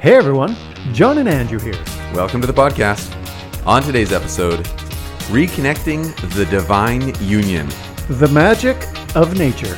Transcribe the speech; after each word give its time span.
Hey 0.00 0.14
everyone, 0.16 0.56
John 0.92 1.18
and 1.18 1.28
Andrew 1.28 1.58
here. 1.58 1.78
Welcome 2.14 2.40
to 2.40 2.46
the 2.46 2.52
podcast. 2.52 3.14
On 3.66 3.82
today's 3.82 4.12
episode, 4.12 4.60
reconnecting 5.28 6.14
the 6.34 6.46
divine 6.46 7.12
union 7.22 7.68
The 8.08 8.28
magic 8.28 8.76
of 9.14 9.38
nature. 9.38 9.76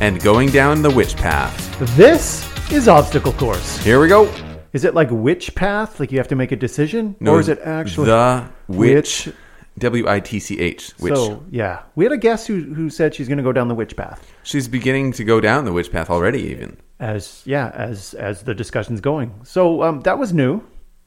and 0.00 0.20
going 0.22 0.50
down 0.50 0.82
the 0.82 0.90
witch 0.90 1.16
path. 1.16 1.56
This 1.96 2.44
is 2.72 2.88
Obstacle 2.88 3.32
Course. 3.32 3.78
Here 3.78 4.00
we 4.00 4.08
go. 4.08 4.32
Is 4.72 4.84
it 4.84 4.94
like 4.94 5.08
witch 5.10 5.54
path? 5.54 6.00
Like 6.00 6.10
you 6.12 6.18
have 6.18 6.28
to 6.28 6.36
make 6.36 6.52
a 6.52 6.56
decision? 6.56 7.16
or 7.20 7.40
is 7.40 7.48
it 7.48 7.58
actually 7.60 8.06
the 8.06 8.48
witch? 8.68 9.28
Witch. 9.74 9.82
W 9.82 10.08
I 10.08 10.20
T 10.20 10.38
C 10.38 10.58
H. 10.60 10.92
So, 10.98 11.44
yeah. 11.50 11.82
We 11.94 12.04
had 12.04 12.12
a 12.12 12.16
guest 12.18 12.46
who, 12.46 12.62
who 12.74 12.90
said 12.90 13.14
she's 13.14 13.28
going 13.28 13.38
to 13.38 13.44
go 13.44 13.52
down 13.52 13.68
the 13.68 13.74
witch 13.74 13.96
path. 13.96 14.30
She's 14.42 14.68
beginning 14.68 15.12
to 15.12 15.24
go 15.24 15.40
down 15.40 15.64
the 15.64 15.72
witch 15.72 15.90
path 15.90 16.10
already. 16.10 16.42
Even 16.42 16.76
As, 17.00 17.42
yeah, 17.44 17.70
as 17.74 18.14
as 18.14 18.42
the 18.42 18.54
discussion's 18.54 19.00
going. 19.00 19.34
So, 19.44 19.82
um, 19.82 20.00
that 20.02 20.18
was 20.18 20.32
new. 20.32 20.62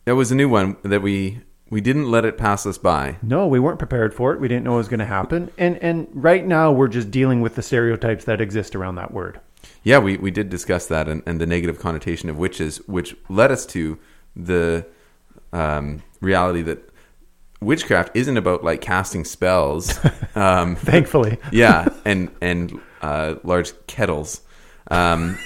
that 0.06 0.16
was 0.16 0.32
a 0.32 0.36
new 0.36 0.50
one 0.50 0.78
that 0.84 1.02
we 1.02 1.42
we 1.70 1.82
didn't 1.82 2.10
let 2.10 2.26
it 2.26 2.38
pass 2.38 2.66
us 2.66 2.78
by. 2.78 3.18
No, 3.22 3.48
we 3.48 3.60
weren't 3.60 3.80
prepared 3.80 4.14
for 4.14 4.34
it. 4.34 4.40
We 4.40 4.48
didn't 4.48 4.64
know 4.64 4.76
it 4.76 4.78
was 4.78 4.88
going 4.88 5.00
to 5.00 5.06
happen. 5.06 5.52
And 5.58 5.78
and 5.78 6.08
right 6.14 6.46
now 6.46 6.72
we're 6.72 6.88
just 6.88 7.12
dealing 7.12 7.42
with 7.42 7.56
the 7.56 7.62
stereotypes 7.62 8.26
that 8.26 8.42
exist 8.42 8.76
around 8.76 8.96
that 8.96 9.12
word. 9.12 9.40
Yeah, 9.84 10.00
we, 10.00 10.18
we 10.18 10.32
did 10.32 10.50
discuss 10.50 10.88
that 10.88 11.08
and, 11.08 11.22
and 11.26 11.40
the 11.42 11.46
negative 11.46 11.80
connotation 11.80 12.30
of 12.30 12.38
witches, 12.38 12.78
which 12.88 13.16
led 13.30 13.52
us 13.52 13.66
to 13.68 14.00
the 14.36 14.86
um, 15.54 16.04
reality 16.22 16.62
that 16.64 16.90
witchcraft 17.66 18.16
isn't 18.16 18.38
about 18.38 18.64
like 18.64 18.82
casting 18.82 19.26
spells. 19.26 20.00
Um, 20.38 20.76
Thankfully. 20.76 21.38
yeah, 21.54 21.88
and 22.06 22.30
and 22.42 22.78
uh, 23.02 23.36
large 23.46 23.72
kettles. 23.88 24.42
Um, 24.92 25.38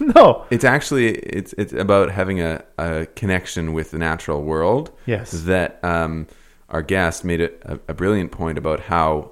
no. 0.00 0.46
it's 0.50 0.64
actually 0.64 1.10
it's 1.10 1.52
it's 1.52 1.72
about 1.72 2.10
having 2.10 2.40
a, 2.40 2.64
a 2.76 3.06
connection 3.14 3.72
with 3.72 3.92
the 3.92 3.98
natural 3.98 4.42
world. 4.42 4.90
Yes. 5.06 5.30
That 5.30 5.78
um, 5.84 6.26
our 6.70 6.82
guest 6.82 7.24
made 7.24 7.40
a, 7.40 7.50
a, 7.74 7.78
a 7.88 7.94
brilliant 7.94 8.32
point 8.32 8.58
about 8.58 8.80
how 8.80 9.30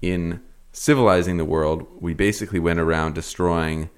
in 0.00 0.40
civilizing 0.72 1.36
the 1.36 1.44
world, 1.44 1.86
we 2.00 2.14
basically 2.14 2.60
went 2.60 2.78
around 2.78 3.16
destroying 3.16 3.90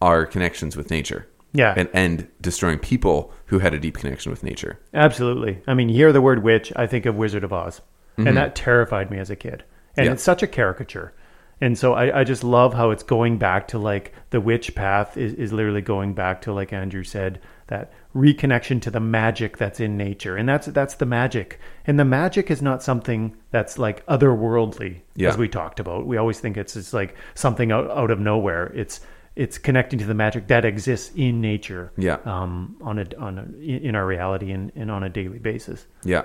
our 0.00 0.26
connections 0.26 0.76
with 0.76 0.88
nature. 0.90 1.26
Yeah. 1.52 1.74
And 1.76 1.88
and 1.92 2.28
destroying 2.40 2.78
people 2.78 3.32
who 3.54 3.60
had 3.60 3.72
a 3.72 3.78
deep 3.78 3.96
connection 3.96 4.30
with 4.30 4.42
nature. 4.42 4.80
Absolutely. 4.92 5.60
I 5.68 5.74
mean, 5.74 5.88
you 5.88 5.94
hear 5.94 6.12
the 6.12 6.20
word 6.20 6.42
witch, 6.42 6.72
I 6.74 6.88
think 6.88 7.06
of 7.06 7.14
Wizard 7.14 7.44
of 7.44 7.52
Oz. 7.52 7.80
And 8.16 8.26
mm-hmm. 8.26 8.34
that 8.34 8.56
terrified 8.56 9.10
me 9.10 9.18
as 9.18 9.30
a 9.30 9.36
kid. 9.36 9.62
And 9.96 10.06
Yeah. 10.06 10.12
it's 10.12 10.22
such 10.24 10.42
a 10.42 10.46
caricature. 10.48 11.12
And 11.60 11.78
so 11.78 11.94
I, 11.94 12.20
I 12.20 12.24
just 12.24 12.42
love 12.42 12.74
how 12.74 12.90
it's 12.90 13.04
going 13.04 13.38
back 13.38 13.68
to 13.68 13.78
like 13.78 14.12
the 14.30 14.40
witch 14.40 14.74
path 14.74 15.16
is, 15.16 15.34
is 15.34 15.52
literally 15.52 15.82
going 15.82 16.14
back 16.14 16.42
to 16.42 16.52
like 16.52 16.72
Andrew 16.72 17.04
said, 17.04 17.40
that 17.68 17.92
reconnection 18.14 18.82
to 18.82 18.90
the 18.90 19.00
magic 19.00 19.56
that's 19.56 19.80
in 19.80 19.96
nature. 19.96 20.36
And 20.36 20.48
that's 20.48 20.66
that's 20.66 20.96
the 20.96 21.06
magic. 21.06 21.60
And 21.86 21.98
the 21.98 22.04
magic 22.04 22.50
is 22.50 22.60
not 22.60 22.82
something 22.82 23.36
that's 23.52 23.78
like 23.78 24.04
otherworldly, 24.06 25.00
Yeah. 25.14 25.28
as 25.28 25.38
we 25.38 25.48
talked 25.48 25.78
about. 25.80 26.06
We 26.06 26.16
always 26.16 26.40
think 26.40 26.56
it's 26.56 26.76
it's 26.76 26.92
like 26.92 27.14
something 27.34 27.70
out, 27.72 27.88
out 27.90 28.10
of 28.10 28.18
nowhere. 28.18 28.72
It's 28.74 29.00
it's 29.36 29.58
connecting 29.58 29.98
to 29.98 30.04
the 30.04 30.14
magic 30.14 30.46
that 30.48 30.64
exists 30.64 31.10
in 31.16 31.40
nature 31.40 31.92
Yeah. 31.96 32.18
um, 32.24 32.76
on 32.82 32.98
a 32.98 33.06
on 33.18 33.38
a, 33.38 33.60
in 33.62 33.94
our 33.96 34.06
reality 34.06 34.52
and, 34.52 34.70
and 34.76 34.90
on 34.90 35.02
a 35.02 35.08
daily 35.08 35.38
basis. 35.38 35.86
Yeah, 36.04 36.22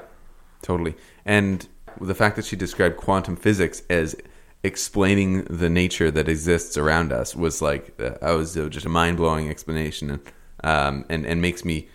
totally. 0.61 0.95
And 1.25 1.67
the 1.99 2.15
fact 2.15 2.35
that 2.35 2.45
she 2.45 2.55
described 2.55 2.97
quantum 2.97 3.35
physics 3.35 3.81
as 3.89 4.15
explaining 4.63 5.43
the 5.45 5.69
nature 5.69 6.11
that 6.11 6.27
exists 6.29 6.77
around 6.77 7.11
us 7.11 7.35
was 7.35 7.61
like 7.61 7.93
uh, 7.99 8.11
that 8.21 8.33
was 8.33 8.55
uh, 8.57 8.67
just 8.69 8.85
a 8.85 8.89
mind 8.89 9.17
blowing 9.17 9.49
explanation, 9.49 10.09
and 10.11 10.21
um, 10.63 11.05
and 11.09 11.25
and 11.25 11.41
makes 11.41 11.63
me 11.65 11.87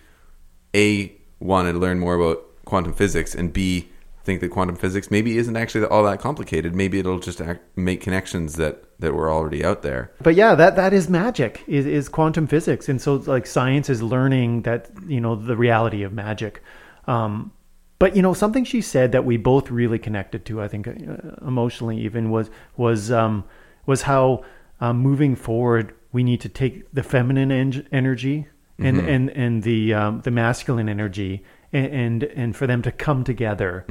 a 0.75 1.15
want 1.39 1.71
to 1.71 1.77
learn 1.77 1.99
more 1.99 2.15
about 2.15 2.43
quantum 2.65 2.93
physics, 2.93 3.35
and 3.35 3.53
b 3.53 3.89
think 4.25 4.41
that 4.41 4.49
quantum 4.49 4.75
physics 4.75 5.11
maybe 5.11 5.37
isn't 5.37 5.55
actually 5.55 5.85
all 5.85 6.03
that 6.03 6.19
complicated. 6.19 6.75
Maybe 6.75 6.99
it'll 6.99 7.19
just 7.19 7.39
act, 7.39 7.61
make 7.77 8.01
connections 8.01 8.55
that 8.55 8.83
that 8.99 9.13
were 9.13 9.31
already 9.31 9.63
out 9.63 9.83
there. 9.83 10.11
But 10.21 10.35
yeah, 10.35 10.55
that 10.55 10.75
that 10.75 10.93
is 10.93 11.07
magic 11.09 11.63
is, 11.67 11.85
is 11.85 12.09
quantum 12.09 12.47
physics, 12.47 12.89
and 12.89 13.01
so 13.01 13.15
like 13.15 13.45
science 13.45 13.89
is 13.89 14.01
learning 14.01 14.63
that 14.63 14.89
you 15.07 15.21
know 15.21 15.35
the 15.35 15.55
reality 15.55 16.03
of 16.03 16.11
magic. 16.11 16.61
Um, 17.07 17.51
but 17.99 18.15
you 18.15 18.21
know 18.21 18.33
something 18.33 18.65
she 18.65 18.81
said 18.81 19.11
that 19.11 19.23
we 19.23 19.37
both 19.37 19.69
really 19.69 19.99
connected 19.99 20.45
to, 20.47 20.61
I 20.61 20.67
think 20.67 20.87
uh, 20.87 20.91
emotionally 21.47 21.99
even 21.99 22.31
was 22.31 22.49
was 22.75 23.11
um, 23.11 23.45
was 23.85 24.01
how 24.01 24.43
um, 24.81 24.97
moving 24.97 25.35
forward 25.35 25.93
we 26.11 26.23
need 26.23 26.41
to 26.41 26.49
take 26.49 26.91
the 26.91 27.03
feminine 27.03 27.51
en- 27.51 27.87
energy 27.91 28.47
and 28.79 28.99
and 28.99 29.29
and 29.29 29.63
the 29.63 29.93
um, 29.93 30.21
the 30.21 30.31
masculine 30.31 30.89
energy. 30.89 31.43
And, 31.75 32.23
and 32.23 32.55
for 32.55 32.67
them 32.67 32.81
to 32.83 32.91
come 32.91 33.23
together 33.25 33.85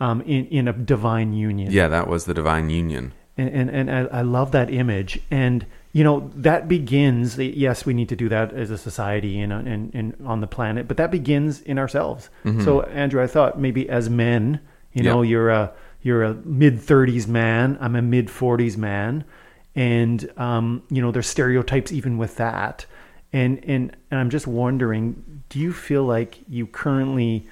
um, 0.00 0.20
in 0.22 0.46
in 0.46 0.66
a 0.66 0.72
divine 0.72 1.32
union. 1.32 1.70
Yeah, 1.70 1.86
that 1.88 2.08
was 2.08 2.24
the 2.24 2.34
divine 2.34 2.68
union. 2.70 3.12
and 3.36 3.48
and, 3.48 3.70
and 3.70 3.90
I, 3.90 4.18
I 4.18 4.22
love 4.22 4.50
that 4.52 4.70
image. 4.70 5.20
And 5.30 5.64
you 5.92 6.02
know 6.04 6.30
that 6.34 6.66
begins 6.68 7.38
yes 7.38 7.86
we 7.86 7.94
need 7.94 8.08
to 8.08 8.16
do 8.16 8.28
that 8.28 8.52
as 8.52 8.70
a 8.70 8.76
society 8.78 9.40
and, 9.40 9.52
and, 9.52 9.94
and 9.94 10.16
on 10.24 10.40
the 10.40 10.46
planet 10.46 10.86
but 10.88 10.96
that 10.96 11.10
begins 11.10 11.60
in 11.62 11.78
ourselves. 11.78 12.28
So 12.64 12.82
andrew 12.82 13.22
i 13.22 13.26
thought 13.26 13.58
maybe 13.58 13.88
as 13.88 14.10
men 14.10 14.60
you 14.92 15.02
know 15.02 15.22
Yeah. 15.22 15.30
you're 15.30 15.50
a 15.50 15.72
you're 16.02 16.24
a 16.24 16.34
mid 16.44 16.74
30s 16.78 17.26
man 17.26 17.78
i'm 17.80 17.96
a 17.96 18.02
mid 18.02 18.26
40s 18.28 18.76
man 18.76 19.24
and 19.74 20.30
um, 20.36 20.82
you 20.90 21.00
know 21.02 21.10
there's 21.12 21.26
stereotypes 21.28 21.90
even 21.92 22.18
with 22.18 22.36
that. 22.36 22.84
And 23.32 23.62
and 23.64 23.94
and 24.10 24.18
i'm 24.20 24.30
just 24.30 24.46
wondering 24.46 25.22
do 25.48 25.58
you 25.58 25.72
feel 25.72 26.04
like 26.04 26.38
you 26.48 26.66
currently 26.66 27.46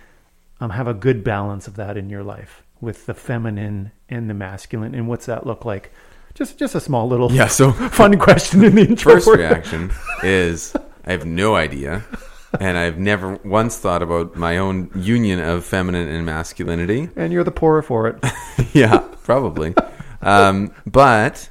um, 0.61 0.71
have 0.71 0.87
a 0.87 0.95
good 0.95 1.25
balance 1.25 1.67
of 1.67 1.77
that 1.77 1.97
in 1.97 2.11
your 2.11 2.23
life 2.23 2.63
with 2.81 3.07
the 3.07 3.15
feminine 3.15 3.93
and 4.09 4.29
the 4.29 4.35
masculine 4.35 4.95
and 4.95 5.09
what's 5.09 5.27
that 5.27 5.47
look 5.47 5.65
like 5.65 5.93
just 6.35 6.59
just 6.59 6.75
a 6.75 6.81
small 6.81 7.09
little 7.09 7.33
Yeah, 7.33 7.47
so 7.47 7.73
fun 7.91 8.19
question 8.19 8.63
in 8.63 8.75
the 8.75 8.83
intro 8.89 9.15
first 9.15 9.27
reaction 9.27 9.91
is 10.23 10.77
I 11.05 11.13
have 11.13 11.25
no 11.25 11.57
idea. 11.57 12.05
And 12.61 12.79
I've 12.79 12.99
never 12.99 13.35
once 13.45 13.77
thought 13.77 14.03
about 14.03 14.37
my 14.37 14.57
own 14.57 14.91
union 14.95 15.41
of 15.41 15.65
feminine 15.65 16.09
and 16.09 16.25
masculinity. 16.25 17.11
and 17.17 17.33
you're 17.33 17.45
the 17.45 17.51
poorer 17.51 17.83
for 17.83 18.07
it 18.09 18.25
yeah, 18.73 18.99
probably. 19.25 19.75
Um, 20.23 20.73
but 20.87 21.51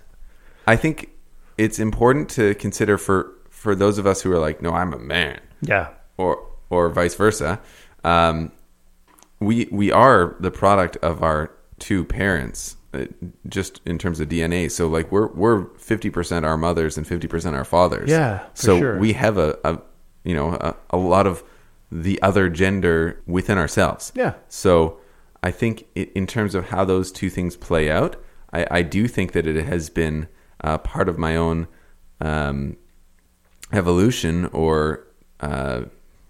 I 0.66 0.78
think 0.78 1.10
it's 1.58 1.80
important 1.80 2.30
to 2.32 2.56
consider 2.56 2.98
for, 2.98 3.34
for 3.50 3.76
those 3.76 3.98
of 3.98 4.08
us 4.08 4.22
who 4.22 4.32
are 4.32 4.40
like, 4.40 4.62
no, 4.62 4.72
I'm 4.72 4.94
a 4.94 5.00
man, 5.00 5.42
yeah 5.62 5.90
or 6.18 6.46
or 6.70 6.90
vice 6.90 7.16
versa. 7.16 7.60
Um, 8.04 8.52
we 9.40 9.68
we 9.72 9.92
are 9.92 10.36
the 10.40 10.52
product 10.52 10.98
of 10.98 11.24
our 11.24 11.52
two 11.80 12.06
parents, 12.06 12.78
uh, 12.94 13.06
just 13.48 13.82
in 13.86 13.98
terms 13.98 14.20
of 14.20 14.30
DNA. 14.30 14.72
So 14.72 14.88
like 14.88 15.12
we're 15.12 15.28
we're 15.28 15.66
fifty 15.76 16.10
percent 16.10 16.46
our 16.46 16.58
mothers 16.58 16.98
and 16.98 17.06
fifty 17.06 17.28
percent 17.28 17.56
our 17.56 17.66
fathers. 17.66 18.10
Yeah, 18.10 18.46
so 18.54 18.80
sure. 18.80 18.98
we 19.00 19.14
have 19.14 19.38
a, 19.38 19.58
a 19.64 19.80
you 20.24 20.36
know 20.36 20.54
a, 20.54 20.76
a 20.92 20.98
lot 20.98 21.28
of 21.28 21.44
the 21.92 22.22
other 22.22 22.50
gender 22.50 23.22
within 23.26 23.58
ourselves. 23.58 24.12
Yeah. 24.16 24.34
So 24.48 25.00
I 25.44 25.52
think 25.52 25.86
i 25.96 26.10
in 26.16 26.28
terms 26.28 26.56
of 26.56 26.70
how 26.70 26.86
those 26.86 27.12
two 27.12 27.30
things 27.30 27.56
play 27.56 27.92
out, 27.92 28.16
I, 28.52 28.68
I 28.72 28.82
do 28.82 29.08
think 29.08 29.34
that 29.34 29.46
it 29.48 29.64
has 29.66 29.90
been 29.90 30.28
uh, 30.64 30.78
part 30.80 31.08
of 31.08 31.18
my 31.18 31.36
own 31.36 31.68
um, 32.22 32.78
evolution 33.72 34.46
or 34.48 35.06
uh, 35.40 35.84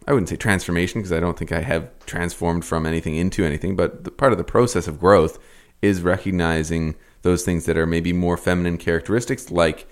I 0.07 0.13
wouldn't 0.13 0.29
say 0.29 0.35
transformation 0.35 1.01
because 1.01 1.11
I 1.11 1.19
don't 1.19 1.37
think 1.37 1.51
I 1.51 1.61
have 1.61 1.89
transformed 2.05 2.63
from 2.63 2.85
anything 2.85 3.15
into 3.15 3.43
anything, 3.43 3.75
but 3.75 4.03
the, 4.03 4.11
part 4.11 4.31
of 4.31 4.37
the 4.37 4.43
process 4.43 4.87
of 4.87 4.99
growth 4.99 5.39
is 5.81 6.01
recognizing 6.01 6.95
those 7.23 7.43
things 7.43 7.65
that 7.65 7.77
are 7.77 7.87
maybe 7.87 8.13
more 8.13 8.37
feminine 8.37 8.77
characteristics, 8.77 9.49
like 9.49 9.87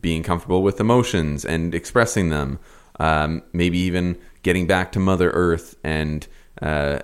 being 0.00 0.22
comfortable 0.22 0.62
with 0.62 0.80
emotions 0.80 1.44
and 1.44 1.74
expressing 1.74 2.30
them, 2.30 2.58
um, 2.98 3.42
maybe 3.52 3.78
even 3.78 4.18
getting 4.42 4.66
back 4.66 4.90
to 4.92 4.98
Mother 4.98 5.30
Earth 5.30 5.76
and 5.84 6.26
uh, 6.60 7.00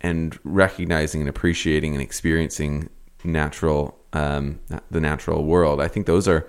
and 0.00 0.38
recognizing 0.42 1.20
and 1.20 1.30
appreciating 1.30 1.94
and 1.94 2.02
experiencing 2.02 2.88
natural 3.24 3.98
um, 4.12 4.60
the 4.90 5.00
natural 5.00 5.44
world. 5.44 5.80
I 5.80 5.88
think 5.88 6.06
those 6.06 6.28
are 6.28 6.48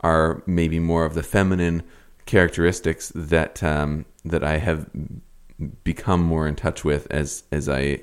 are 0.00 0.42
maybe 0.46 0.78
more 0.78 1.04
of 1.04 1.14
the 1.14 1.22
feminine 1.22 1.82
characteristics 2.26 3.12
that 3.14 3.62
um, 3.62 4.04
that 4.28 4.44
I 4.44 4.58
have 4.58 4.88
become 5.84 6.22
more 6.22 6.46
in 6.46 6.54
touch 6.54 6.84
with 6.84 7.06
as 7.10 7.44
as 7.50 7.68
I 7.68 8.00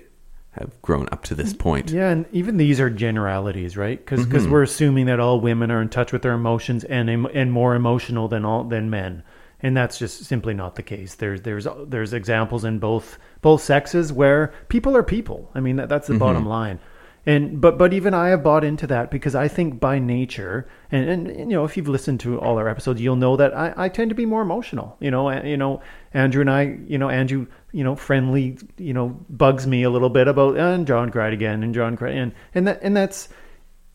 have 0.52 0.80
grown 0.84 1.08
up 1.12 1.24
to 1.24 1.36
this 1.36 1.50
mm-hmm. 1.50 1.64
point. 1.64 1.92
yeah 1.92 2.10
and 2.10 2.26
even 2.32 2.58
these 2.58 2.80
are 2.80 2.90
generalities 2.90 3.76
right 3.76 3.98
because 3.98 4.26
because 4.26 4.44
mm-hmm. 4.44 4.52
we're 4.52 4.64
assuming 4.64 5.08
that 5.08 5.20
all 5.20 5.40
women 5.40 5.72
are 5.72 5.82
in 5.82 5.90
touch 5.90 6.12
with 6.12 6.22
their 6.22 6.34
emotions 6.34 6.84
and 6.84 7.10
and 7.10 7.52
more 7.52 7.74
emotional 7.76 8.28
than 8.28 8.46
all 8.46 8.64
than 8.64 8.90
men 8.90 9.24
and 9.64 9.76
that's 9.78 9.98
just 9.98 10.26
simply 10.26 10.54
not 10.54 10.76
the 10.76 10.84
case. 10.84 11.16
There's 11.16 11.42
there's 11.42 11.66
there's 11.88 12.14
examples 12.14 12.66
in 12.66 12.80
both 12.80 13.18
both 13.42 13.64
sexes 13.64 14.12
where 14.12 14.54
people 14.68 14.96
are 14.96 15.04
people. 15.04 15.50
I 15.56 15.62
mean 15.62 15.78
that, 15.78 15.88
that's 15.88 16.08
the 16.08 16.14
mm-hmm. 16.14 16.20
bottom 16.20 16.46
line, 16.46 16.80
And 17.26 17.62
but 17.62 17.78
but 17.78 17.94
even 17.94 18.14
I 18.14 18.28
have 18.28 18.44
bought 18.44 18.66
into 18.66 18.86
that 18.88 19.10
because 19.10 19.36
I 19.36 19.48
think 19.48 19.80
by 19.80 20.00
nature, 20.00 20.68
and, 20.92 21.10
and 21.10 21.40
you 21.40 21.56
know, 21.56 21.64
if 21.64 21.78
you've 21.78 21.88
listened 21.88 22.20
to 22.20 22.40
all 22.42 22.58
our 22.58 22.68
episodes, 22.68 23.00
you'll 23.00 23.16
know 23.16 23.38
that 23.38 23.56
I, 23.56 23.74
I 23.78 23.90
tend 23.90 24.10
to 24.10 24.16
be 24.16 24.26
more 24.26 24.42
emotional. 24.42 24.98
You 25.00 25.12
know, 25.12 25.30
and, 25.30 25.48
you 25.48 25.56
know, 25.56 25.82
Andrew 26.14 26.42
and 26.42 26.50
I, 26.50 26.78
you 26.88 26.98
know, 26.98 27.10
Andrew, 27.10 27.48
you 27.72 27.84
know, 27.84 27.96
friendly, 27.96 28.58
you 28.78 28.94
know, 28.94 29.10
bugs 29.30 29.66
me 29.66 29.84
a 29.84 29.90
little 29.90 30.10
bit 30.10 30.28
about 30.28 30.58
and 30.58 30.86
John 30.86 31.10
cried 31.10 31.34
again 31.34 31.64
and 31.64 31.74
John 31.74 31.98
cried 31.98 32.16
and 32.16 32.34
and 32.54 32.68
that 32.68 32.80
and 32.82 32.96
that's 32.96 33.30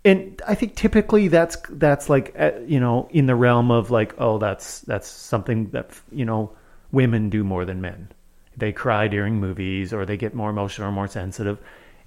and 0.05 0.41
I 0.47 0.55
think 0.55 0.75
typically 0.75 1.29
that's 1.29 1.57
that's 1.71 2.09
like 2.09 2.35
uh, 2.39 2.53
you 2.67 2.81
know 2.81 3.09
in 3.11 3.27
the 3.27 3.35
realm 3.35 3.71
of 3.71 3.91
like 3.91 4.15
oh 4.19 4.39
that's 4.39 4.81
that's 4.81 5.09
something 5.09 5.71
that 5.71 5.91
you 6.11 6.25
know 6.25 6.53
women 6.93 7.31
do 7.31 7.45
more 7.45 7.65
than 7.65 7.81
men. 7.81 8.09
They 8.57 8.73
cry 8.73 9.09
during 9.09 9.37
movies 9.37 9.93
or 9.93 10.05
they 10.05 10.17
get 10.17 10.35
more 10.35 10.51
emotional 10.51 10.89
or 10.89 10.93
more 10.93 11.09
sensitive. 11.09 11.59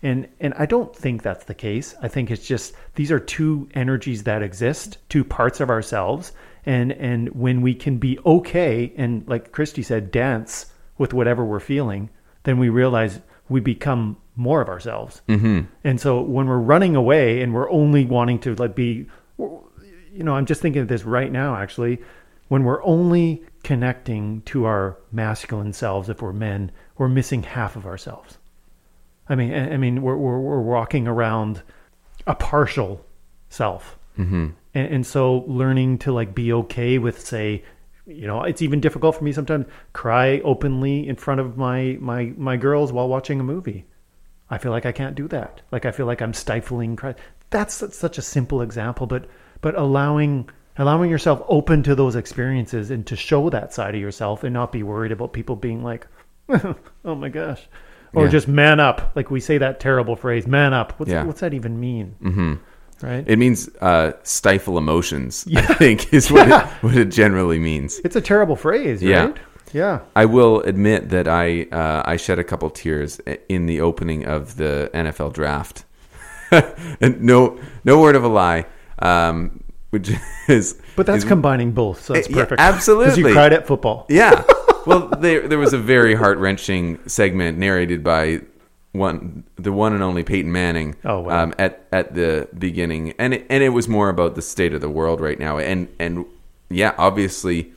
And 0.04 0.28
and 0.40 0.54
I 0.56 0.66
don't 0.66 0.96
think 0.96 1.22
that's 1.22 1.46
the 1.46 1.54
case. 1.54 1.96
I 2.02 2.08
think 2.08 2.32
it's 2.32 2.46
just 2.46 2.74
these 2.96 3.12
are 3.12 3.20
two 3.20 3.70
energies 3.74 4.24
that 4.24 4.42
exist, 4.42 4.98
two 5.10 5.24
parts 5.24 5.60
of 5.60 5.70
ourselves. 5.70 6.32
And 6.66 6.92
and 6.92 7.30
when 7.30 7.62
we 7.62 7.74
can 7.74 7.98
be 7.98 8.20
okay 8.26 8.94
and 8.96 9.28
like 9.28 9.52
Christy 9.52 9.82
said, 9.82 10.12
dance 10.12 10.68
with 10.98 11.14
whatever 11.14 11.44
we're 11.44 11.60
feeling, 11.60 12.10
then 12.44 12.58
we 12.60 12.70
realize 12.70 13.22
we 13.50 13.60
become 13.60 14.18
more 14.36 14.62
of 14.62 14.70
ourselves. 14.70 15.22
Mm-hmm. 15.28 15.62
And 15.84 16.00
so 16.00 16.22
when 16.22 16.48
we're 16.48 16.58
running 16.58 16.96
away 16.96 17.42
and 17.42 17.54
we're 17.54 17.70
only 17.70 18.06
wanting 18.06 18.40
to 18.40 18.56
like 18.56 18.76
be, 18.76 19.08
you 19.38 20.24
know, 20.24 20.36
I'm 20.36 20.46
just 20.46 20.62
thinking 20.62 20.82
of 20.82 20.88
this 20.88 21.04
right 21.04 21.32
now 21.32 21.56
actually. 21.56 22.02
When 22.48 22.66
we're 22.66 22.84
only 22.84 23.44
connecting 23.64 24.42
to 24.42 24.66
our 24.66 24.98
masculine 25.12 25.72
selves, 25.72 26.10
if 26.10 26.22
we're 26.22 26.34
men, 26.34 26.72
we're 26.98 27.08
missing 27.08 27.44
half 27.44 27.78
of 27.78 27.86
ourselves. 27.86 28.38
I 29.30 29.36
mean, 29.36 29.54
I 29.54 29.78
mean, 29.78 30.02
we're 30.02 30.18
we're, 30.18 30.40
we're 30.40 30.62
walking 30.62 31.08
around 31.08 31.62
a 32.28 32.36
partial 32.36 33.06
self, 33.50 33.98
mm-hmm. 34.18 34.50
And, 34.74 34.88
and 34.96 35.06
so 35.06 35.44
learning 35.48 36.00
to 36.00 36.12
like 36.12 36.34
be 36.36 36.54
okay 36.54 36.98
with, 36.98 37.20
say, 37.20 37.64
you 38.06 38.28
know, 38.28 38.44
it's 38.44 38.62
even 38.62 38.80
difficult 38.82 39.16
for 39.16 39.24
me 39.24 39.32
sometimes 39.32 39.66
cry 39.94 40.40
openly 40.44 41.08
in 41.08 41.16
front 41.16 41.40
of 41.42 41.58
my 41.58 41.98
my 42.00 42.34
my 42.38 42.58
girls 42.58 42.92
while 42.92 43.08
watching 43.08 43.40
a 43.40 43.44
movie. 43.44 43.86
I 44.50 44.58
feel 44.58 44.72
like 44.72 44.86
I 44.86 44.92
can't 44.92 45.16
do 45.16 45.28
that. 45.30 45.62
Like 45.72 45.86
I 45.86 45.92
feel 45.92 46.06
like 46.06 46.22
I'm 46.22 46.34
stifling 46.34 46.96
cry. 46.96 47.16
That's, 47.52 47.76
such 47.98 48.18
a 48.18 48.22
simple 48.22 48.62
example, 48.62 49.08
but 49.08 49.28
but 49.62 49.78
allowing 49.78 50.50
allowing 50.78 51.10
yourself 51.12 51.44
open 51.48 51.84
to 51.84 51.96
those 51.96 52.16
experiences 52.16 52.92
and 52.92 53.06
to 53.08 53.16
show 53.16 53.50
that 53.50 53.74
side 53.74 53.94
of 53.94 54.02
yourself 54.02 54.44
and 54.44 54.54
not 54.54 54.72
be 54.72 54.84
worried 54.84 55.12
about 55.12 55.34
people 55.34 55.56
being 55.56 55.84
like, 55.84 56.08
oh 57.06 57.16
my 57.16 57.30
gosh, 57.30 57.62
or 58.14 58.26
Yeah. 58.26 58.32
just 58.32 58.48
man 58.48 58.80
up. 58.80 59.12
Like 59.16 59.30
we 59.30 59.40
say 59.42 59.58
that 59.60 59.80
terrible 59.80 60.16
phrase, 60.16 60.48
man 60.48 60.74
up. 60.74 61.00
What's 61.00 61.12
Yeah. 61.12 61.24
what's 61.26 61.42
that 61.42 61.54
even 61.54 61.80
mean? 61.80 62.16
Mm-hmm. 62.22 62.54
Right. 63.04 63.24
It 63.28 63.38
means 63.40 63.70
uh, 63.82 64.12
stifle 64.24 64.78
emotions. 64.78 65.48
I 65.56 65.62
think 65.76 66.14
is 66.14 66.32
what 66.32 66.48
it, 66.50 66.66
what 66.82 66.96
it 66.96 67.06
generally 67.10 67.60
means. 67.60 68.00
it's 68.04 68.16
a 68.16 68.22
terrible 68.22 68.56
phrase, 68.56 69.02
Yeah. 69.02 69.26
right? 69.26 69.38
Yeah. 69.74 70.00
I 70.16 70.26
will 70.26 70.60
admit 70.62 71.10
that 71.10 71.28
I 71.28 71.64
uh, 71.72 72.04
I 72.06 72.18
shed 72.18 72.40
a 72.40 72.44
couple 72.44 72.70
tears 72.70 73.20
in 73.48 73.66
the 73.68 73.82
opening 73.82 74.26
of 74.26 74.58
the 74.58 74.90
NFL 74.94 75.34
draft. 75.34 75.86
and 76.52 77.22
no 77.22 77.58
no 77.86 78.02
word 78.02 78.16
of 78.18 78.24
a 78.24 78.28
lie, 78.28 78.66
um, 79.00 79.64
which 79.92 80.12
is 80.50 80.76
But 80.98 81.06
that's 81.06 81.24
is- 81.24 81.30
combining 81.30 81.72
both, 81.72 82.04
so 82.04 82.14
that's 82.14 82.28
Uh, 82.28 82.32
yeah, 82.32 82.36
perfect. 82.44 82.50
Because 82.60 82.76
absolutely. 82.76 83.30
you 83.30 83.34
cried 83.34 83.54
at 83.54 83.66
football. 83.68 84.06
yeah. 84.10 84.44
Well, 84.86 85.08
there 85.10 85.48
there 85.48 85.60
was 85.60 85.74
a 85.74 85.78
very 85.78 86.16
heart 86.16 86.38
wrenching 86.40 87.00
segment 87.08 87.58
narrated 87.58 88.04
by 88.04 88.42
one 88.92 89.44
the 89.56 89.72
one 89.72 89.94
and 89.94 90.04
only 90.04 90.24
Peyton 90.24 90.52
Manning. 90.52 90.96
Oh, 91.06 91.22
wow. 91.22 91.44
um, 91.44 91.54
at 91.58 91.86
at 91.92 92.14
the 92.14 92.48
beginning, 92.58 93.14
and 93.18 93.34
it, 93.34 93.46
and 93.50 93.64
it 93.64 93.70
was 93.70 93.88
more 93.88 94.10
about 94.10 94.36
the 94.36 94.42
state 94.42 94.74
of 94.74 94.82
the 94.82 94.90
world 94.90 95.22
right 95.22 95.40
now, 95.40 95.58
and 95.58 95.88
and 96.00 96.26
yeah, 96.70 96.94
obviously, 96.98 97.74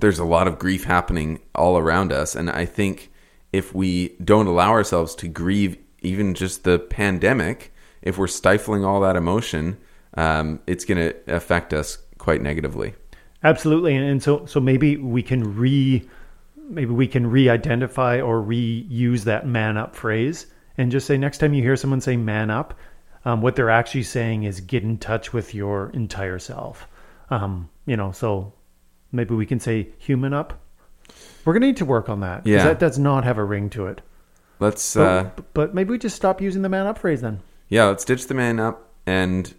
there's 0.00 0.18
a 0.18 0.24
lot 0.24 0.48
of 0.48 0.58
grief 0.58 0.84
happening 0.84 1.40
all 1.54 1.78
around 1.78 2.12
us, 2.12 2.34
and 2.34 2.50
I 2.50 2.64
think 2.64 3.10
if 3.52 3.74
we 3.74 4.08
don't 4.22 4.46
allow 4.46 4.70
ourselves 4.70 5.14
to 5.16 5.28
grieve 5.28 5.78
even 6.02 6.34
just 6.34 6.64
the 6.64 6.78
pandemic, 6.78 7.72
if 8.02 8.18
we're 8.18 8.26
stifling 8.26 8.84
all 8.84 9.00
that 9.00 9.16
emotion, 9.16 9.78
um, 10.14 10.60
it's 10.66 10.84
going 10.84 10.98
to 10.98 11.34
affect 11.34 11.72
us 11.72 11.98
quite 12.18 12.42
negatively. 12.42 12.94
Absolutely, 13.42 13.94
and, 13.94 14.04
and 14.04 14.22
so 14.22 14.44
so 14.46 14.58
maybe 14.58 14.96
we 14.96 15.22
can 15.22 15.56
re 15.56 16.06
maybe 16.68 16.92
we 16.92 17.06
can 17.06 17.26
re-identify 17.26 18.20
or 18.20 18.42
reuse 18.42 19.24
that 19.24 19.46
man 19.46 19.76
up 19.76 19.94
phrase 19.94 20.46
and 20.78 20.90
just 20.90 21.06
say 21.06 21.16
next 21.16 21.38
time 21.38 21.54
you 21.54 21.62
hear 21.62 21.76
someone 21.76 22.00
say 22.00 22.16
man 22.16 22.50
up, 22.50 22.74
um, 23.24 23.40
what 23.40 23.56
they're 23.56 23.70
actually 23.70 24.02
saying 24.02 24.44
is 24.44 24.60
get 24.60 24.82
in 24.82 24.98
touch 24.98 25.32
with 25.32 25.54
your 25.54 25.90
entire 25.90 26.38
self. 26.38 26.86
Um, 27.30 27.68
you 27.86 27.96
know, 27.96 28.12
so 28.12 28.52
maybe 29.12 29.34
we 29.34 29.46
can 29.46 29.58
say 29.58 29.88
human 29.98 30.32
up. 30.32 30.60
We're 31.44 31.52
gonna 31.52 31.66
need 31.66 31.76
to 31.78 31.84
work 31.84 32.08
on 32.08 32.20
that. 32.20 32.46
Yeah. 32.46 32.64
that 32.64 32.78
does 32.78 32.98
not 32.98 33.24
have 33.24 33.38
a 33.38 33.44
ring 33.44 33.70
to 33.70 33.86
it. 33.86 34.02
Let's 34.58 34.94
But, 34.94 35.02
uh, 35.02 35.30
but 35.54 35.74
maybe 35.74 35.90
we 35.90 35.98
just 35.98 36.16
stop 36.16 36.40
using 36.40 36.62
the 36.62 36.68
man 36.68 36.86
up 36.86 36.98
phrase 36.98 37.20
then. 37.20 37.40
Yeah, 37.68 37.86
let's 37.86 38.04
ditch 38.04 38.26
the 38.26 38.34
man 38.34 38.60
up 38.60 38.92
and 39.06 39.52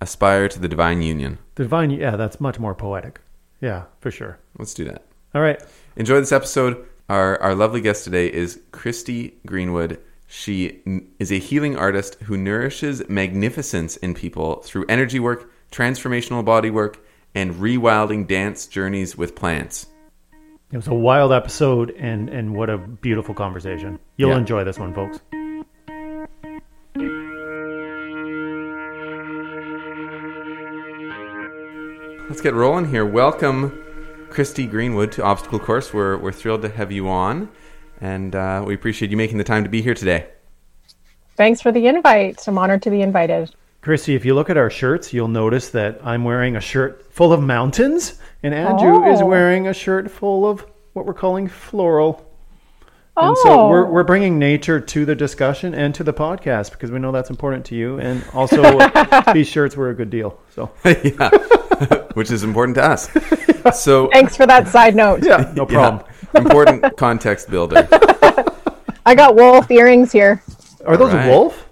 aspire 0.00 0.48
to 0.48 0.58
the 0.58 0.68
divine 0.68 1.02
union. 1.02 1.38
The 1.56 1.64
divine, 1.64 1.90
yeah, 1.90 2.16
that's 2.16 2.40
much 2.40 2.58
more 2.58 2.74
poetic. 2.74 3.20
Yeah, 3.60 3.84
for 4.00 4.10
sure. 4.10 4.38
Let's 4.58 4.74
do 4.74 4.84
that. 4.84 5.04
All 5.34 5.42
right. 5.42 5.62
Enjoy 5.96 6.18
this 6.20 6.32
episode. 6.32 6.84
Our 7.08 7.40
our 7.42 7.54
lovely 7.54 7.80
guest 7.80 8.04
today 8.04 8.32
is 8.32 8.60
Christy 8.72 9.34
Greenwood. 9.46 10.00
She 10.26 10.82
is 11.18 11.30
a 11.30 11.38
healing 11.38 11.76
artist 11.76 12.16
who 12.22 12.36
nourishes 12.36 13.06
magnificence 13.08 13.96
in 13.98 14.14
people 14.14 14.56
through 14.62 14.86
energy 14.88 15.20
work, 15.20 15.50
transformational 15.70 16.44
body 16.44 16.70
work, 16.70 16.98
and 17.34 17.54
rewilding 17.54 18.26
dance 18.26 18.66
journeys 18.66 19.16
with 19.16 19.34
plants. 19.36 19.86
It 20.72 20.76
was 20.76 20.88
a 20.88 20.94
wild 20.94 21.32
episode, 21.32 21.90
and 21.92 22.28
and 22.28 22.56
what 22.56 22.70
a 22.70 22.78
beautiful 22.78 23.34
conversation. 23.34 23.98
You'll 24.16 24.30
Yeah. 24.30 24.38
enjoy 24.38 24.64
this 24.64 24.78
one, 24.78 24.94
folks. 24.94 25.20
Let's 32.28 32.40
get 32.40 32.54
rolling 32.54 32.88
here. 32.88 33.04
Welcome, 33.04 33.83
Christy 34.34 34.66
Greenwood, 34.66 35.12
to 35.12 35.22
Obstacle 35.22 35.60
Course. 35.60 35.94
We're 35.94 36.16
we're 36.18 36.32
thrilled 36.32 36.62
to 36.62 36.68
have 36.68 36.90
you 36.90 37.08
on, 37.08 37.48
and 38.00 38.34
uh, 38.34 38.64
we 38.66 38.74
appreciate 38.74 39.12
you 39.12 39.16
making 39.16 39.38
the 39.38 39.44
time 39.44 39.62
to 39.62 39.70
be 39.70 39.80
here 39.80 39.94
today. 39.94 40.26
Thanks 41.36 41.60
for 41.60 41.70
the 41.70 41.86
invite. 41.86 42.46
I'm 42.48 42.58
honored 42.58 42.82
to 42.82 42.90
be 42.90 43.00
invited. 43.00 43.54
Christy, 43.80 44.16
if 44.16 44.24
you 44.24 44.34
look 44.34 44.50
at 44.50 44.56
our 44.56 44.70
shirts, 44.70 45.12
you'll 45.12 45.28
notice 45.28 45.70
that 45.70 46.00
I'm 46.02 46.24
wearing 46.24 46.56
a 46.56 46.60
shirt 46.60 47.12
full 47.12 47.32
of 47.32 47.42
mountains, 47.42 48.18
and 48.42 48.52
Andrew 48.52 49.08
is 49.12 49.20
Oh. 49.20 49.26
wearing 49.26 49.68
a 49.68 49.74
shirt 49.74 50.10
full 50.10 50.48
of 50.50 50.66
what 50.94 51.06
we're 51.06 51.14
calling 51.14 51.46
floral. 51.46 52.28
Oh, 53.16 53.28
And 53.28 53.36
so 53.38 53.68
we're, 53.68 53.86
oh. 53.86 53.90
we're 53.90 54.04
bringing 54.04 54.38
nature 54.38 54.80
to 54.80 55.04
the 55.04 55.14
discussion 55.14 55.72
and 55.74 55.94
to 55.94 56.02
the 56.02 56.12
podcast 56.12 56.72
because 56.72 56.90
we 56.90 56.98
know 56.98 57.12
that's 57.12 57.30
important 57.30 57.64
to 57.66 57.76
you. 57.76 57.98
And 58.00 58.24
also, 58.32 58.78
these 59.32 59.48
shirts 59.48 59.76
were 59.76 59.90
a 59.90 59.94
good 59.94 60.10
deal. 60.10 60.38
So, 60.50 60.70
yeah, 60.84 61.30
which 62.14 62.30
is 62.30 62.42
important 62.42 62.74
to 62.76 62.84
us. 62.84 63.08
So 63.80 64.08
thanks 64.12 64.36
for 64.36 64.46
that 64.46 64.68
side 64.68 64.94
note. 64.96 65.24
yeah, 65.24 65.52
no 65.54 65.64
problem. 65.64 66.04
Yeah. 66.34 66.40
Important 66.40 66.96
context 66.96 67.48
builder. 67.48 67.88
I 69.06 69.14
got 69.14 69.36
wolf 69.36 69.70
earrings 69.70 70.10
here. 70.10 70.42
Are 70.84 70.96
those 70.96 71.10
Alright. 71.10 71.28
wolf? 71.28 71.70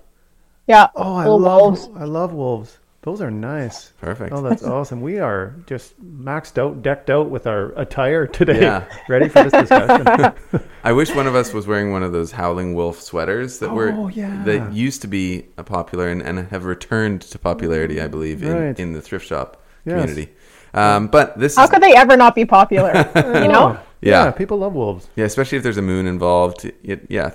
Yeah. 0.69 0.89
Oh, 0.95 1.17
I 1.17 1.25
love 1.27 1.43
wolves. 1.43 1.89
I 1.97 2.05
love 2.05 2.33
wolves. 2.33 2.79
Those 3.03 3.21
are 3.21 3.33
nice. 3.33 3.93
Perfect. 4.01 4.33
Oh, 4.33 4.43
that's 4.43 4.63
awesome. 4.63 5.01
We 5.01 5.19
are 5.19 5.57
just 5.67 6.01
maxed 6.01 6.57
out, 6.57 6.83
decked 6.83 7.11
out 7.11 7.31
with 7.31 7.49
our 7.49 7.73
attire 7.73 8.29
today, 8.29 8.61
Yeah. 8.63 8.85
ready 9.09 9.29
for 9.29 9.43
this 9.43 9.53
discussion. 9.69 10.33
I 10.85 10.93
wish 10.93 11.13
one 11.13 11.27
of 11.27 11.35
us 11.35 11.53
was 11.53 11.67
wearing 11.67 11.91
one 11.91 12.05
of 12.05 12.13
those 12.13 12.31
Howling 12.31 12.75
Wolf 12.75 13.01
sweaters 13.01 13.59
that 13.59 13.73
were 13.73 13.91
Oh, 13.93 14.07
yeah. 14.07 14.45
that 14.45 14.73
used 14.73 15.03
to 15.03 15.09
be 15.09 15.47
a 15.59 15.65
popular 15.65 16.11
and, 16.11 16.23
and 16.23 16.47
have 16.51 16.65
returned 16.65 17.23
to 17.23 17.39
popularity, 17.41 18.01
I 18.01 18.07
believe, 18.07 18.41
in, 18.45 18.53
Right. 18.57 18.79
in 18.79 18.93
the 18.93 19.03
thrift 19.03 19.27
shop 19.27 19.61
Yes. 19.85 20.01
community. 20.01 20.33
Um, 20.73 21.09
but 21.09 21.37
this 21.37 21.57
How 21.57 21.65
is 21.65 21.71
could 21.71 21.83
they 21.83 21.97
ever 21.97 22.17
not 22.17 22.37
be 22.37 22.45
popular? 22.45 22.93
you 23.17 23.49
know? 23.49 23.81
Yeah. 24.01 24.31
people 24.31 24.59
love 24.59 24.75
wolves. 24.75 25.09
yeah, 25.17 25.25
especially 25.25 25.59
if 25.59 25.65
there's 25.65 25.77
a 25.77 25.83
moon 25.83 26.07
involved. 26.07 26.71
It, 26.85 27.07
yeah, 27.09 27.33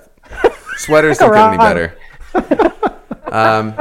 sweaters 0.77 1.17
Go 1.17 1.29
don't 1.29 1.35
get 1.35 1.47
any 1.49 1.57
better. 1.57 2.77
um, 3.31 3.73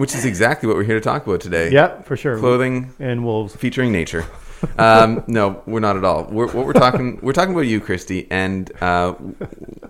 which 0.00 0.14
is 0.14 0.24
exactly 0.24 0.66
what 0.66 0.78
we're 0.78 0.82
here 0.82 0.94
to 0.94 1.00
talk 1.02 1.26
about 1.26 1.42
today. 1.42 1.70
Yeah, 1.70 2.00
for 2.00 2.16
sure. 2.16 2.38
clothing 2.38 2.94
and 2.98 3.22
wolves. 3.22 3.54
featuring 3.54 3.92
nature. 3.92 4.26
Um, 4.76 5.24
no, 5.26 5.62
we're 5.64 5.80
not 5.80 5.96
at 5.96 6.04
all. 6.04 6.24
We're, 6.24 6.48
what 6.48 6.66
we're 6.66 6.74
talking, 6.74 7.18
we're 7.22 7.32
talking 7.32 7.54
about 7.54 7.62
you, 7.62 7.80
Christy, 7.80 8.26
and 8.30 8.70
uh, 8.82 9.12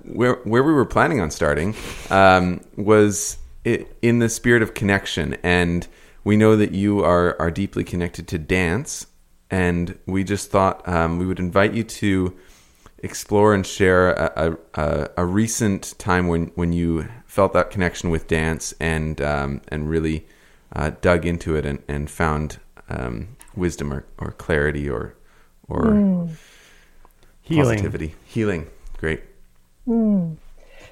where 0.05 0.35
where 0.45 0.63
we 0.63 0.73
were 0.73 0.85
planning 0.85 1.21
on 1.21 1.33
starting 1.33 1.75
um, 2.09 2.61
was 2.77 3.37
i 3.67 3.85
in 4.01 4.21
the 4.21 4.29
spirit 4.29 4.63
of 4.63 4.75
connection, 4.75 5.37
and 5.43 5.89
we 6.23 6.37
know 6.37 6.55
that 6.55 6.71
you 6.71 7.01
are 7.01 7.35
are 7.41 7.51
deeply 7.51 7.83
connected 7.83 8.29
to 8.29 8.39
dance, 8.39 9.09
and 9.51 9.99
we 10.07 10.23
just 10.23 10.53
thought 10.53 10.87
um, 10.89 11.19
we 11.19 11.27
would 11.27 11.41
invite 11.41 11.75
you 11.75 11.83
to 11.83 12.37
explore 12.99 13.55
and 13.55 13.67
share 13.67 14.13
a, 14.13 14.33
a, 14.37 14.81
a, 14.81 15.11
a 15.17 15.27
recent 15.27 15.99
time 15.99 16.29
when 16.29 16.53
when 16.55 16.73
you 16.73 17.09
felt 17.31 17.53
that 17.53 17.71
connection 17.71 18.11
with 18.11 18.27
dance 18.27 18.75
and 18.81 19.21
um, 19.21 19.61
and 19.69 19.89
really 19.89 20.27
uh, 20.75 20.91
dug 21.01 21.25
into 21.25 21.55
it 21.55 21.65
and, 21.65 21.81
and 21.87 22.11
found 22.11 22.59
um, 22.89 23.37
wisdom 23.55 23.93
or, 23.93 24.05
or 24.19 24.33
clarity 24.33 24.91
or 24.91 25.15
or 25.69 26.29
Healing. 27.43 27.65
positivity, 27.79 28.15
healing. 28.25 28.67
Great. 28.99 29.23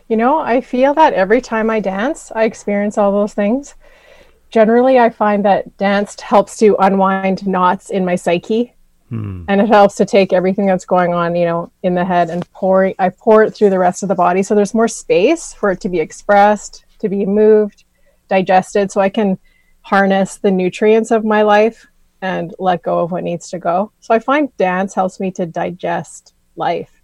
You 0.09 0.17
know, 0.17 0.39
I 0.39 0.61
feel 0.61 0.95
that 0.95 1.13
every 1.13 1.41
time 1.41 1.71
I 1.71 1.81
dance, 1.81 2.33
I 2.35 2.45
experience 2.45 2.97
all 2.97 3.13
those 3.13 3.35
things. 3.35 3.75
Generally, 4.51 4.99
I 4.99 5.11
find 5.11 5.45
that 5.45 5.77
dance 5.77 6.19
helps 6.21 6.57
to 6.59 6.77
unwind 6.79 7.47
knots 7.47 7.91
in 7.91 8.05
my 8.05 8.15
psyche. 8.15 8.75
Hmm. 9.09 9.45
And 9.49 9.61
it 9.61 9.69
helps 9.69 9.95
to 9.97 10.05
take 10.05 10.33
everything 10.33 10.67
that's 10.67 10.85
going 10.85 11.15
on, 11.15 11.35
you 11.35 11.47
know, 11.47 11.73
in 11.83 11.95
the 11.95 12.05
head 12.05 12.29
and 12.29 12.51
pour 12.53 12.93
I 12.99 13.09
pour 13.09 13.43
it 13.43 13.55
through 13.55 13.71
the 13.71 13.79
rest 13.79 14.03
of 14.03 14.09
the 14.09 14.15
body. 14.15 14.43
So 14.43 14.55
there's 14.55 14.75
more 14.75 14.89
space 14.89 15.55
for 15.55 15.71
it 15.71 15.81
to 15.81 15.89
be 15.89 15.99
expressed, 15.99 16.85
to 16.99 17.09
be 17.09 17.25
moved, 17.25 17.85
digested, 18.29 18.93
so 18.93 19.01
I 19.01 19.09
can 19.09 19.39
harness 19.81 20.37
the 20.37 20.51
nutrients 20.51 21.11
of 21.11 21.25
my 21.25 21.43
life 21.43 21.87
and 22.21 22.55
let 22.59 22.83
go 22.83 22.99
of 22.99 23.11
what 23.11 23.25
needs 23.25 23.49
to 23.51 23.59
go. 23.59 23.93
So 24.01 24.13
I 24.13 24.19
find 24.19 24.55
dance 24.57 24.95
helps 24.95 25.21
me 25.21 25.31
to 25.33 25.47
digest 25.47 26.35
life, 26.57 27.03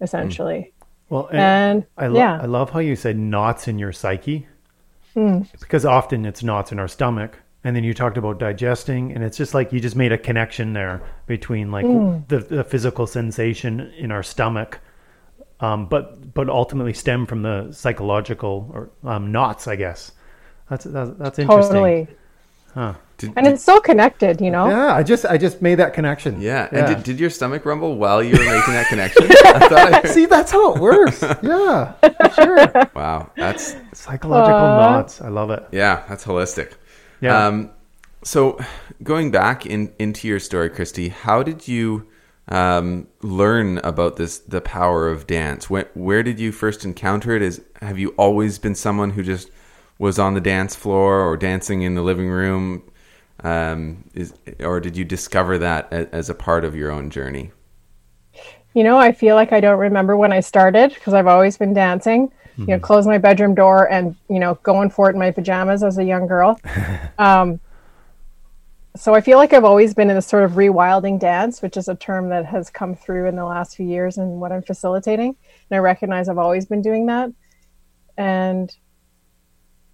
essentially. 0.00 0.72
Hmm. 1.08 1.14
Well, 1.14 1.28
and 1.30 1.38
And 1.38 1.86
I, 1.98 2.06
lo- 2.08 2.18
yeah. 2.18 2.38
I 2.40 2.46
love 2.46 2.70
how 2.70 2.78
you 2.78 2.96
said 2.96 3.18
knots 3.18 3.68
in 3.68 3.78
your 3.78 3.92
psyche. 3.92 4.46
Hmm. 5.14 5.42
Because 5.60 5.84
often 5.84 6.24
it's 6.24 6.42
knots 6.42 6.72
in 6.72 6.78
our 6.78 6.88
stomach. 6.88 7.38
And 7.66 7.74
then 7.74 7.82
you 7.82 7.94
talked 7.94 8.16
about 8.16 8.38
digesting, 8.38 9.10
and 9.12 9.24
it's 9.24 9.36
just 9.36 9.52
like 9.52 9.72
you 9.72 9.80
just 9.80 9.96
made 9.96 10.12
a 10.12 10.18
connection 10.18 10.72
there 10.72 11.02
between 11.26 11.72
like 11.72 11.84
the, 12.28 12.38
the 12.38 12.62
physical 12.62 13.08
sensation 13.08 13.80
in 13.98 14.12
our 14.12 14.22
stomach, 14.22 14.78
um, 15.58 15.86
but 15.88 16.32
but 16.32 16.48
ultimately 16.48 16.92
stem 16.92 17.26
from 17.26 17.42
the 17.42 17.72
psychological 17.72 18.70
or 18.72 18.90
um, 19.02 19.32
knots, 19.32 19.66
I 19.66 19.74
guess. 19.74 20.12
That's 20.70 20.84
that's, 20.84 21.10
that's 21.18 21.38
interesting. 21.40 21.74
Totally. 21.74 22.96
Did, 23.18 23.32
And 23.34 23.48
it's 23.48 23.64
so 23.64 23.80
connected, 23.80 24.40
you 24.40 24.50
know? 24.50 24.68
Yeah, 24.68 24.94
I 24.94 25.02
just 25.02 25.24
I 25.24 25.36
just 25.36 25.60
made 25.60 25.76
that 25.76 25.92
connection. 25.92 26.40
yeah. 26.40 26.68
And 26.70 26.86
did, 26.86 27.02
did 27.02 27.18
your 27.18 27.30
stomach 27.30 27.64
rumble 27.64 27.96
while 27.96 28.22
you 28.22 28.32
were 28.32 28.44
making 28.44 28.74
that 28.74 28.86
connection? 28.88 29.26
I 29.30 30.02
I 30.04 30.08
See, 30.08 30.26
that's 30.26 30.52
how 30.52 30.74
it 30.74 30.80
works. 30.80 31.20
yeah, 31.42 31.94
sure. 32.32 32.90
wow, 32.94 33.28
that's 33.36 33.74
Psychological 33.92 34.60
Aw. 34.60 34.78
knots. 34.78 35.20
I 35.20 35.30
love 35.30 35.50
it. 35.50 35.66
yeah, 35.72 36.04
that's 36.08 36.24
holistic. 36.24 36.74
Yeah. 37.20 37.46
Um, 37.46 37.70
so 38.22 38.58
going 39.02 39.30
back 39.30 39.66
in 39.66 39.92
into 39.98 40.28
your 40.28 40.40
story, 40.40 40.68
Christy, 40.70 41.08
how 41.08 41.42
did 41.42 41.68
you 41.68 42.06
um, 42.48 43.08
learn 43.22 43.78
about 43.78 44.16
this 44.16 44.38
the 44.38 44.60
power 44.60 45.08
of 45.08 45.26
dance? 45.26 45.68
Where, 45.70 45.88
where 45.94 46.22
did 46.22 46.38
you 46.38 46.52
first 46.52 46.84
encounter 46.84 47.34
it? 47.34 47.42
Is 47.42 47.62
have 47.80 47.98
you 47.98 48.10
always 48.18 48.58
been 48.58 48.74
someone 48.74 49.10
who 49.10 49.22
just 49.22 49.50
was 49.98 50.18
on 50.18 50.34
the 50.34 50.40
dance 50.40 50.74
floor 50.74 51.20
or 51.20 51.36
dancing 51.36 51.82
in 51.82 51.94
the 51.94 52.02
living 52.02 52.28
room? 52.28 52.82
Um, 53.44 54.04
is 54.14 54.32
or 54.60 54.80
did 54.80 54.96
you 54.96 55.04
discover 55.04 55.58
that 55.58 55.92
as, 55.92 56.06
as 56.12 56.30
a 56.30 56.34
part 56.34 56.64
of 56.64 56.74
your 56.74 56.90
own 56.90 57.10
journey? 57.10 57.52
You 58.74 58.84
know, 58.84 58.98
I 58.98 59.12
feel 59.12 59.36
like 59.36 59.52
I 59.52 59.60
don't 59.60 59.78
remember 59.78 60.16
when 60.16 60.32
I 60.32 60.40
started 60.40 60.92
because 60.92 61.14
I've 61.14 61.26
always 61.26 61.56
been 61.56 61.72
dancing. 61.72 62.30
You 62.58 62.62
Mm-hmm. 62.62 62.70
know, 62.72 62.78
close 62.80 63.06
my 63.06 63.18
bedroom 63.18 63.54
door 63.54 63.90
and, 63.90 64.16
you 64.28 64.38
know, 64.38 64.54
going 64.62 64.90
for 64.90 65.08
it 65.10 65.14
in 65.14 65.18
my 65.18 65.30
pajamas 65.30 65.82
as 65.82 65.98
a 65.98 66.04
young 66.04 66.26
girl. 66.26 66.58
um, 67.18 67.60
so 68.96 69.14
I 69.14 69.20
feel 69.20 69.38
like 69.38 69.52
I've 69.52 69.64
always 69.64 69.94
been 69.94 70.08
in 70.08 70.16
this 70.16 70.26
sort 70.26 70.44
of 70.44 70.52
rewilding 70.52 71.20
dance, 71.20 71.60
which 71.60 71.76
is 71.76 71.88
a 71.88 71.94
term 71.94 72.30
that 72.30 72.46
has 72.46 72.70
come 72.70 72.94
through 72.94 73.26
in 73.28 73.36
the 73.36 73.44
last 73.44 73.76
few 73.76 73.86
years 73.86 74.16
and 74.18 74.40
what 74.40 74.52
I'm 74.52 74.62
facilitating. 74.62 75.36
And 75.70 75.76
I 75.76 75.78
recognize 75.78 76.28
I've 76.28 76.38
always 76.38 76.66
been 76.66 76.82
doing 76.82 77.06
that. 77.06 77.30
And, 78.16 78.74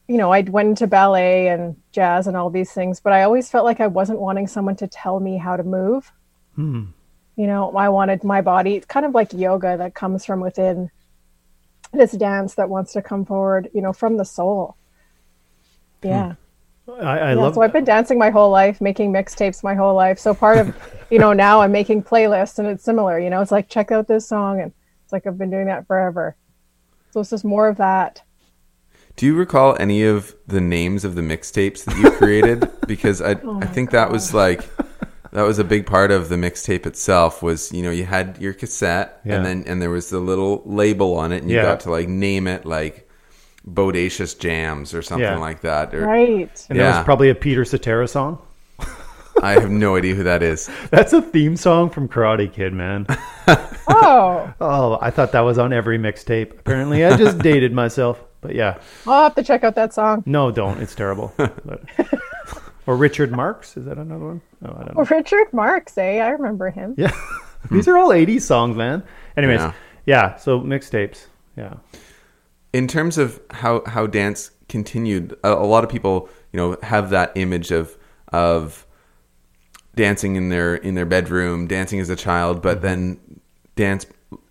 you 0.09 0.17
know, 0.19 0.33
I 0.33 0.43
went 0.43 0.69
into 0.69 0.87
ballet 0.87 1.49
and 1.49 1.77
jazz 1.91 2.29
and 2.29 2.37
all 2.37 2.51
these 2.51 2.73
things, 2.73 3.01
but 3.01 3.13
I 3.13 3.23
always 3.25 3.51
felt 3.51 3.65
like 3.65 3.81
I 3.81 3.89
wasn't 3.89 4.21
wanting 4.21 4.47
someone 4.47 4.77
to 4.77 4.87
tell 4.87 5.19
me 5.21 5.37
how 5.37 5.57
to 5.57 5.65
move 5.65 6.13
you 7.37 7.47
know 7.47 7.75
i 7.77 7.89
wanted 7.89 8.23
my 8.25 8.41
body 8.43 8.77
it's 8.77 8.87
kind 8.87 9.07
of 9.07 9.15
like 9.15 9.33
yoga 9.33 9.77
that 9.77 9.95
comes 9.95 10.25
from 10.25 10.41
within 10.41 10.91
this 11.93 12.13
dance 12.13 12.55
that 12.55 12.69
wants 12.69 12.93
to 12.93 13.03
come 13.03 13.25
forward 13.25 13.69
you 13.75 13.83
know 13.83 13.93
from 13.93 14.17
the 14.17 14.25
soul 14.25 14.77
yeah 16.03 16.33
hmm. 16.33 16.43
I, 16.89 16.95
I 16.95 17.29
yeah, 17.31 17.35
love 17.35 17.55
so 17.55 17.63
I've 17.63 17.73
been 17.73 17.85
dancing 17.85 18.19
my 18.19 18.31
whole 18.31 18.51
life, 18.51 18.81
making 18.81 19.13
mixtapes 19.13 19.63
my 19.63 19.75
whole 19.75 19.95
life. 19.95 20.19
So 20.19 20.35
part 20.35 20.59
of, 20.59 20.75
you 21.11 21.19
know, 21.19 21.33
now 21.33 21.61
I'm 21.61 21.71
making 21.71 22.03
playlists 22.03 22.59
and 22.59 22.67
it's 22.67 22.83
similar. 22.83 23.21
You 23.21 23.31
know, 23.31 23.41
it's 23.41 23.53
like 23.53 23.69
check 23.69 23.93
out 23.93 24.09
this 24.09 24.27
song, 24.27 24.61
and 24.61 24.73
it's 25.05 25.13
like 25.13 25.27
I've 25.27 25.39
been 25.39 25.51
doing 25.51 25.67
that 25.67 25.87
forever. 25.87 26.37
So 27.13 27.21
it's 27.21 27.31
just 27.31 27.45
more 27.45 27.69
of 27.69 27.77
that. 27.77 28.23
Do 29.17 29.27
you 29.27 29.35
recall 29.35 29.77
any 29.79 30.03
of 30.05 30.35
the 30.47 30.61
names 30.61 31.05
of 31.05 31.15
the 31.15 31.21
mixtapes 31.21 31.85
that 31.85 31.97
you 31.99 32.11
created? 32.13 32.69
because 32.87 33.21
I 33.21 33.35
oh 33.35 33.61
I 33.61 33.67
think 33.67 33.91
that 33.91 34.11
was 34.11 34.33
like 34.33 34.69
that 35.33 35.43
was 35.43 35.59
a 35.59 35.65
big 35.65 35.87
part 35.87 36.11
of 36.11 36.29
the 36.29 36.37
mixtape 36.37 36.87
itself 36.87 37.43
was 37.43 37.73
you 37.73 37.83
know 37.83 37.91
you 37.91 38.05
had 38.05 38.39
your 38.41 38.53
cassette 38.53 39.21
Yeah. 39.25 39.37
and 39.37 39.47
then 39.47 39.65
and 39.67 39.81
there 39.83 39.91
was 39.91 40.11
the 40.11 40.19
little 40.21 40.63
label 40.67 41.17
on 41.17 41.33
it 41.33 41.43
and 41.43 41.51
you 41.51 41.57
Yeah. 41.57 41.63
got 41.63 41.81
to 41.81 41.91
like 41.91 42.09
name 42.09 42.47
it 42.47 42.65
like 42.65 43.09
bodacious 43.69 44.39
jams 44.39 44.93
or 44.95 45.03
something 45.03 45.25
Yeah. 45.25 45.39
like 45.39 45.61
that 45.63 45.95
or 45.95 46.07
Right. 46.07 46.67
And 46.69 46.79
that 46.79 46.97
was 46.97 47.05
probably 47.05 47.31
a 47.31 47.35
Peter 47.35 47.65
Cetera 47.65 48.09
song. 48.09 48.39
I 49.43 49.53
have 49.53 49.71
no 49.71 49.97
idea 49.97 50.15
who 50.15 50.25
that 50.25 50.43
is. 50.43 50.69
That's 50.91 51.13
a 51.13 51.23
theme 51.23 51.57
song 51.57 51.89
from 51.89 52.09
Karate 52.09 52.53
Kid, 52.53 52.73
man. 52.73 53.07
Oh, 53.89 54.53
Oh, 54.61 54.99
I 55.01 55.11
thought 55.11 55.33
that 55.33 55.41
was 55.41 55.59
on 55.59 55.73
every 55.73 55.99
mixtape. 55.99 56.53
Apparently, 56.53 57.05
I 57.05 57.17
just 57.17 57.39
dated 57.39 57.73
myself. 57.73 58.23
But 58.41 58.55
yeah, 58.55 58.79
I'll 59.07 59.25
have 59.25 59.35
to 59.35 59.43
check 59.43 59.65
out 59.65 59.75
that 59.75 59.93
song. 59.95 60.23
no, 60.27 60.51
don't. 60.53 60.81
It's 60.81 60.95
terrible. 60.95 61.33
But, 61.37 61.83
or 62.87 62.97
Richard 62.97 63.31
Marx 63.33 63.77
is 63.77 63.85
that 63.87 63.99
another 63.99 64.25
one? 64.25 64.41
No, 64.61 64.77
I 64.79 64.85
don't 64.85 64.97
know. 64.97 65.05
Richard 65.05 65.53
Marx, 65.53 65.97
eh? 65.99 66.19
I 66.19 66.31
remember 66.31 66.71
him. 66.71 66.95
Yeah, 66.97 67.13
these 67.71 67.89
are 67.89 67.97
all 67.99 68.11
'80s 68.11 68.43
songs, 68.43 68.77
man. 68.77 69.03
Anyways, 69.37 69.61
Yeah. 69.61 69.73
yeah. 70.07 70.37
so 70.37 70.61
mixtapes. 70.61 71.27
Yeah, 71.57 71.75
in 72.73 72.89
terms 72.89 73.19
of 73.19 73.41
how 73.51 73.83
how 73.87 74.07
dance 74.07 74.51
continued 74.69 75.37
a, 75.45 75.53
a 75.53 75.67
lot 75.67 75.85
of 75.85 75.91
people 75.91 76.29
you 76.53 76.57
know 76.57 76.77
have 76.83 77.11
that 77.11 77.33
image 77.35 77.71
of 77.71 77.97
of 78.33 78.87
dancing 79.95 80.37
in 80.37 80.49
their 80.49 80.75
in 80.77 80.95
their 80.95 81.05
bedroom 81.05 81.67
dancing 81.67 82.01
as 82.01 82.09
a 82.09 82.17
child 82.17 82.63
but 82.63 82.81
then 82.81 83.21
dance 83.77 84.07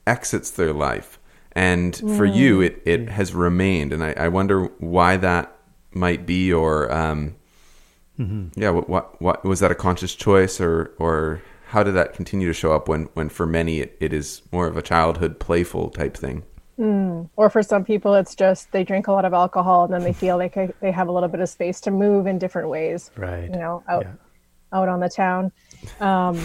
exits 0.05 0.51
their 0.51 0.73
life 0.73 1.17
and 1.53 1.95
for 2.15 2.25
you 2.25 2.61
it 2.61 2.79
it 2.85 3.09
has 3.09 3.33
remained 3.33 3.91
and 3.91 4.03
I, 4.03 4.13
I 4.13 4.27
wonder 4.27 4.65
why 4.77 5.17
that 5.17 5.55
might 5.93 6.27
be 6.27 6.53
or 6.53 6.91
um 6.91 7.35
yeah 8.55 8.69
what, 8.69 8.89
what 8.89 9.21
what 9.21 9.43
was 9.43 9.59
that 9.59 9.71
a 9.71 9.75
conscious 9.75 10.15
choice 10.15 10.59
or 10.61 10.91
or 10.99 11.41
how 11.67 11.83
did 11.83 11.93
that 11.93 12.13
continue 12.13 12.47
to 12.47 12.53
show 12.53 12.73
up 12.73 12.87
when 12.87 13.03
when 13.13 13.29
for 13.29 13.45
many 13.45 13.79
it, 13.79 13.95
it 13.99 14.13
is 14.13 14.41
more 14.51 14.67
of 14.67 14.75
a 14.77 14.81
childhood 14.81 15.39
playful 15.39 15.89
type 15.89 16.15
thing 16.15 16.43
Or 17.35 17.49
for 17.51 17.61
some 17.63 17.83
people, 17.85 18.15
it's 18.15 18.33
just 18.35 18.71
they 18.71 18.83
drink 18.83 19.07
a 19.07 19.11
lot 19.11 19.23
of 19.25 19.33
alcohol 19.33 19.83
and 19.85 19.93
then 19.93 20.01
they 20.03 20.13
feel 20.13 20.37
like 20.37 20.55
they 20.79 20.91
have 20.91 21.07
a 21.07 21.11
little 21.11 21.29
bit 21.29 21.39
of 21.39 21.47
space 21.49 21.79
to 21.81 21.91
move 21.91 22.25
in 22.25 22.39
different 22.39 22.69
ways. 22.69 23.11
right. 23.15 23.43
You 23.53 23.57
know, 23.59 23.83
out 23.87 24.03
Yeah. 24.05 24.13
out 24.77 24.89
on 24.89 24.99
the 24.99 25.09
town. 25.09 25.51
Um, 25.99 26.39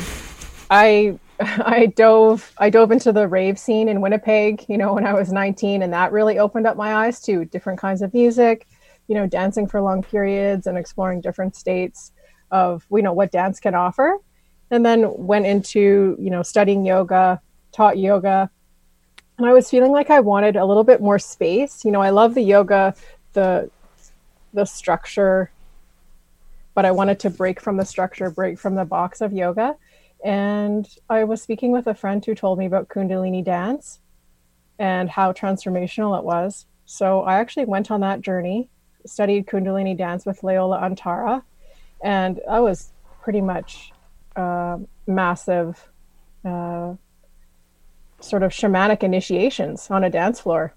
I 0.71 1.19
I 1.41 1.87
dove 1.97 2.53
I 2.59 2.69
dove 2.71 2.91
into 2.93 3.13
the 3.13 3.27
rave 3.29 3.59
scene 3.59 3.89
in 3.89 4.01
Winnipeg. 4.01 4.65
You 4.69 4.77
know, 4.79 4.93
when 4.95 5.07
I 5.07 5.15
was 5.15 5.33
19, 5.33 5.83
and 5.83 5.93
that 5.93 6.13
really 6.13 6.39
opened 6.39 6.67
up 6.67 6.77
my 6.77 6.95
eyes 7.07 7.21
to 7.23 7.45
different 7.47 7.79
kinds 7.81 8.03
of 8.03 8.13
music. 8.13 8.67
You 9.09 9.15
know, 9.15 9.27
dancing 9.27 9.67
for 9.67 9.81
long 9.81 10.03
periods 10.03 10.67
and 10.67 10.77
exploring 10.77 11.21
different 11.21 11.57
states 11.57 12.13
of 12.51 12.87
you 12.91 13.03
know 13.03 13.13
what 13.13 13.33
dance 13.33 13.61
can 13.61 13.75
offer. 13.75 14.19
And 14.71 14.85
then 14.85 15.05
went 15.15 15.47
into 15.47 16.17
you 16.19 16.31
know 16.31 16.43
studying 16.43 16.85
yoga, 16.85 17.41
taught 17.73 17.99
yoga, 17.99 18.51
and 19.39 19.47
I 19.47 19.53
was 19.53 19.69
feeling 19.71 19.93
like 19.93 20.11
I 20.11 20.21
wanted 20.21 20.57
a 20.57 20.65
little 20.65 20.85
bit 20.85 21.01
more 21.01 21.19
space. 21.19 21.85
You 21.85 21.91
know, 21.91 22.01
I 22.01 22.11
love 22.11 22.35
the 22.35 22.43
yoga, 22.43 22.95
the 23.33 23.71
the 24.55 24.65
structure, 24.65 25.51
but 26.75 26.85
I 26.85 26.91
wanted 26.91 27.21
to 27.21 27.31
break 27.31 27.61
from 27.61 27.77
the 27.77 27.85
structure, 27.85 28.31
break 28.31 28.59
from 28.59 28.75
the 28.75 28.85
box 28.85 29.21
of 29.21 29.33
yoga. 29.33 29.77
And 30.25 30.89
I 31.11 31.25
was 31.25 31.43
speaking 31.43 31.73
with 31.73 31.87
a 31.87 31.95
friend 31.95 32.25
who 32.25 32.35
told 32.35 32.59
me 32.59 32.67
about 32.67 32.89
Kundalini 32.89 33.45
dance 33.45 34.01
and 34.79 35.11
how 35.11 35.33
transformational 35.33 36.19
it 36.19 36.25
was. 36.25 36.67
So 36.87 37.23
I 37.23 37.39
actually 37.39 37.67
went 37.67 37.91
on 37.91 38.01
that 38.01 38.23
journey, 38.23 38.71
studied 39.07 39.47
Kundalini 39.47 39.97
dance 39.97 40.27
with 40.27 40.43
Leola 40.43 40.79
Antara, 40.81 41.43
and 42.03 42.41
that 42.47 42.59
was 42.59 42.93
pretty 43.23 43.41
much 43.41 43.93
uh, 44.37 44.79
massive, 45.07 45.89
uh, 46.45 46.95
sort 48.21 48.43
of 48.43 48.53
shamanic 48.53 49.03
initiations 49.03 49.91
on 49.91 50.05
a 50.05 50.11
dance 50.11 50.41
floor. 50.41 50.75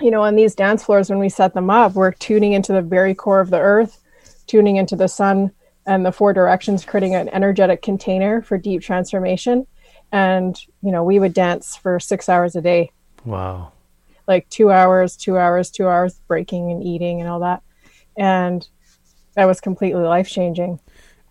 You 0.00 0.10
know, 0.10 0.22
on 0.22 0.36
these 0.36 0.54
dance 0.54 0.84
floors, 0.84 1.10
when 1.10 1.18
we 1.18 1.28
set 1.28 1.54
them 1.54 1.70
up, 1.70 1.94
we're 1.94 2.12
tuning 2.12 2.52
into 2.52 2.72
the 2.72 2.82
very 2.82 3.14
core 3.14 3.40
of 3.40 3.50
the 3.50 3.58
earth, 3.58 4.02
tuning 4.46 4.76
into 4.76 4.96
the 4.96 5.08
sun 5.08 5.52
and 5.86 6.06
the 6.06 6.12
four 6.12 6.32
directions, 6.32 6.84
creating 6.84 7.14
an 7.14 7.28
energetic 7.30 7.82
container 7.82 8.42
for 8.42 8.56
deep 8.56 8.82
transformation. 8.82 9.66
And, 10.12 10.58
you 10.82 10.90
know, 10.90 11.04
we 11.04 11.18
would 11.18 11.34
dance 11.34 11.76
for 11.76 12.00
six 12.00 12.28
hours 12.28 12.56
a 12.56 12.60
day. 12.60 12.90
Wow. 13.24 13.72
Like 14.30 14.48
two 14.48 14.70
hours, 14.70 15.16
two 15.16 15.36
hours, 15.36 15.70
two 15.70 15.88
hours 15.88 16.20
breaking 16.28 16.70
and 16.70 16.82
eating 16.84 17.20
and 17.20 17.28
all 17.28 17.40
that. 17.40 17.62
And 18.16 18.66
that 19.34 19.44
was 19.46 19.60
completely 19.60 20.02
life 20.02 20.28
changing. 20.28 20.78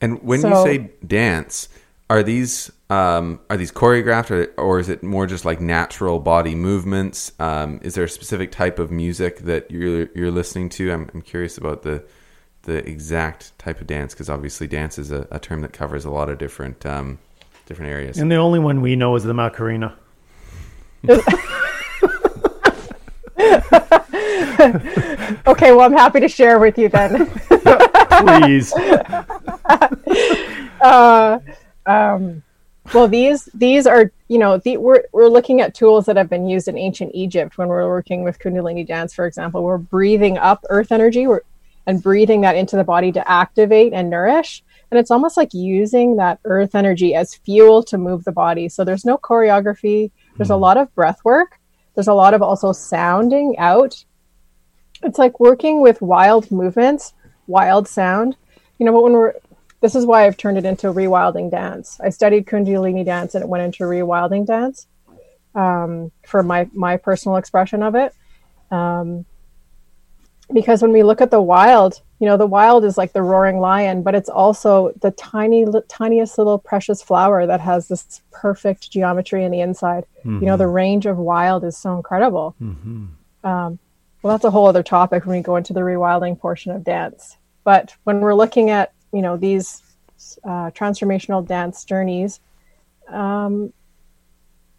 And 0.02 0.22
when 0.22 0.42
So- 0.42 0.50
you 0.50 0.64
say 0.66 0.92
dance, 1.08 1.70
are 2.10 2.22
these 2.22 2.72
um, 2.90 3.40
are 3.52 3.56
these 3.56 3.72
choreographed, 3.72 4.32
or, 4.32 4.52
or 4.60 4.80
is 4.80 4.90
it 4.90 5.04
more 5.04 5.28
just 5.28 5.46
like 5.46 5.62
natural 5.62 6.20
body 6.20 6.56
movements? 6.56 7.32
Um, 7.40 7.80
is 7.84 7.94
there 7.94 8.04
a 8.04 8.10
specific 8.10 8.52
type 8.52 8.80
of 8.80 8.90
music 8.92 9.40
that 9.40 9.70
you're 9.70 10.10
you're 10.16 10.32
listening 10.32 10.70
to? 10.70 10.92
I'm, 10.92 11.10
I'm 11.14 11.22
curious 11.22 11.58
about 11.58 11.84
the 11.84 12.04
the 12.64 12.78
exact 12.90 13.58
type 13.60 13.80
of 13.80 13.88
dance 13.88 14.14
because 14.14 14.28
obviously 14.30 14.68
dance 14.68 14.98
is 14.98 15.12
a, 15.12 15.28
a 15.32 15.40
term 15.40 15.62
that 15.62 15.72
covers 15.72 16.04
a 16.04 16.10
lot 16.10 16.30
of 16.30 16.40
different 16.40 16.84
um, 16.86 17.20
different 17.68 17.92
areas. 17.92 18.18
And 18.18 18.32
the 18.32 18.38
only 18.38 18.60
one 18.60 18.82
we 18.82 18.96
know 18.96 19.16
is 19.16 19.24
the 19.24 19.34
Macarena. 19.36 19.96
Okay, 24.60 25.72
well, 25.72 25.82
I'm 25.82 25.94
happy 25.94 26.20
to 26.20 26.28
share 26.28 26.60
with 26.60 26.78
you 26.78 26.90
then. 26.90 27.28
Please. 28.10 28.74
uh, 30.82 31.40
um, 31.86 32.44
well, 32.94 33.08
these 33.08 33.46
these 33.54 33.88
are 33.88 34.12
you 34.28 34.38
know 34.38 34.58
the, 34.58 34.78
we're 34.78 35.04
we're 35.12 35.28
looking 35.28 35.62
at 35.62 35.76
tools 35.76 36.06
that 36.08 36.18
have 36.18 36.30
been 36.30 36.48
used 36.48 36.68
in 36.68 36.78
ancient 36.78 37.12
Egypt 37.14 37.58
when 37.58 37.68
we're 37.68 37.88
working 37.88 38.24
with 38.24 38.40
Kundalini 38.40 38.86
dance, 38.86 39.14
for 39.14 39.26
example. 39.26 39.64
We're 39.64 39.78
breathing 39.78 40.38
up 40.38 40.66
Earth 40.70 40.92
energy 40.92 41.28
and 41.88 42.04
breathing 42.04 42.42
that 42.42 42.56
into 42.56 42.76
the 42.76 42.84
body 42.84 43.12
to 43.14 43.32
activate 43.32 43.94
and 43.94 44.10
nourish. 44.10 44.64
And 44.92 45.00
it's 45.00 45.12
almost 45.12 45.38
like 45.38 45.54
using 45.54 46.18
that 46.18 46.40
Earth 46.46 46.76
energy 46.76 47.16
as 47.16 47.36
fuel 47.36 47.84
to 47.84 47.98
move 47.98 48.24
the 48.24 48.32
body. 48.32 48.70
So 48.70 48.84
there's 48.84 49.06
no 49.06 49.18
choreography. 49.18 50.12
There's 50.38 50.50
a 50.50 50.56
lot 50.56 50.78
of 50.78 50.94
breath 50.96 51.24
work. 51.24 51.60
There's 51.96 52.08
a 52.08 52.14
lot 52.14 52.34
of 52.34 52.42
also 52.42 52.72
sounding 52.72 53.58
out. 53.58 54.04
It's 55.04 55.18
like 55.18 55.40
working 55.40 55.82
with 55.82 56.02
wild 56.02 56.52
movements, 56.52 57.14
wild 57.48 57.88
sound. 57.88 58.36
You 58.78 58.86
know, 58.86 58.94
but 58.94 59.04
when 59.04 59.14
we're 59.14 59.34
this 59.82 59.96
is 59.96 60.06
why 60.06 60.26
I've 60.26 60.38
turned 60.38 60.58
it 60.58 60.66
into 60.66 60.88
rewilding 60.88 61.50
dance. 61.52 62.00
I 62.04 62.10
studied 62.10 62.46
Kundalini 62.46 63.06
dance 63.06 63.34
and 63.36 63.44
it 63.44 63.48
went 63.48 63.64
into 63.64 63.86
rewilding 63.86 64.46
dance 64.46 64.88
um, 65.56 66.12
for 66.26 66.44
my 66.44 66.70
my 66.74 66.98
personal 66.98 67.38
expression 67.38 67.84
of 67.84 67.96
it. 67.96 68.14
Um, 68.72 69.26
because 70.52 70.82
when 70.82 70.92
we 70.92 71.04
look 71.04 71.22
at 71.22 71.32
the 71.32 71.42
wild, 71.42 72.02
you 72.20 72.28
know, 72.28 72.36
the 72.36 72.48
wild 72.48 72.84
is 72.84 72.98
like 72.98 73.14
the 73.14 73.22
roaring 73.22 73.60
lion, 73.60 74.02
but 74.02 74.16
it's 74.16 74.30
also 74.30 74.92
the 75.02 75.12
tiny, 75.12 75.66
tiniest 75.88 76.38
little 76.38 76.58
precious 76.58 77.04
flower 77.04 77.46
that 77.46 77.62
has 77.62 77.88
this 77.88 78.22
perfect 78.32 78.90
geometry 78.92 79.44
in 79.44 79.52
the 79.52 79.62
inside. 79.62 80.06
You 80.42 80.48
know, 80.48 80.58
the 80.58 80.68
range 80.68 81.06
of 81.06 81.18
wild 81.18 81.64
is 81.64 81.78
so 81.78 81.96
incredible. 81.96 82.56
Um, 83.44 83.80
well, 84.22 84.34
that's 84.34 84.46
a 84.46 84.52
whole 84.52 84.68
other 84.68 84.84
topic 84.84 85.26
when 85.26 85.38
we 85.38 85.44
go 85.44 85.56
into 85.56 85.74
the 85.74 85.80
rewilding 85.80 86.40
portion 86.40 86.72
of 86.72 86.84
dance. 86.84 87.38
But 87.64 87.96
when 88.04 88.20
we're 88.20 88.36
looking 88.36 88.70
at, 88.70 88.94
you 89.14 89.22
know, 89.22 89.38
these 89.38 89.82
uh, 90.44 90.72
transformational 90.72 91.46
dance 91.46 91.86
journeys, 91.86 92.40
um, 93.08 93.74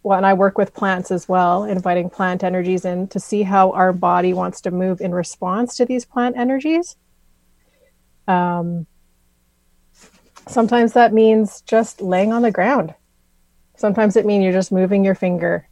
well, 0.03 0.17
and 0.17 0.25
I 0.25 0.33
work 0.33 0.57
with 0.57 0.73
plants 0.73 1.11
as 1.11 1.29
well, 1.29 1.63
inviting 1.63 2.09
plant 2.09 2.43
energies 2.43 2.85
in 2.85 3.07
to 3.09 3.19
see 3.19 3.43
how 3.43 3.71
our 3.71 3.93
body 3.93 4.33
wants 4.33 4.61
to 4.61 4.71
move 4.71 4.99
in 4.99 5.13
response 5.13 5.75
to 5.77 5.85
these 5.85 6.05
plant 6.05 6.37
energies. 6.37 6.95
Um, 8.27 8.87
sometimes 10.47 10.93
that 10.93 11.13
means 11.13 11.61
just 11.61 12.01
laying 12.01 12.33
on 12.33 12.41
the 12.41 12.51
ground. 12.51 12.95
Sometimes 13.75 14.15
it 14.15 14.25
means 14.25 14.43
you're 14.43 14.53
just 14.53 14.71
moving 14.71 15.03
your 15.03 15.15
finger. 15.15 15.67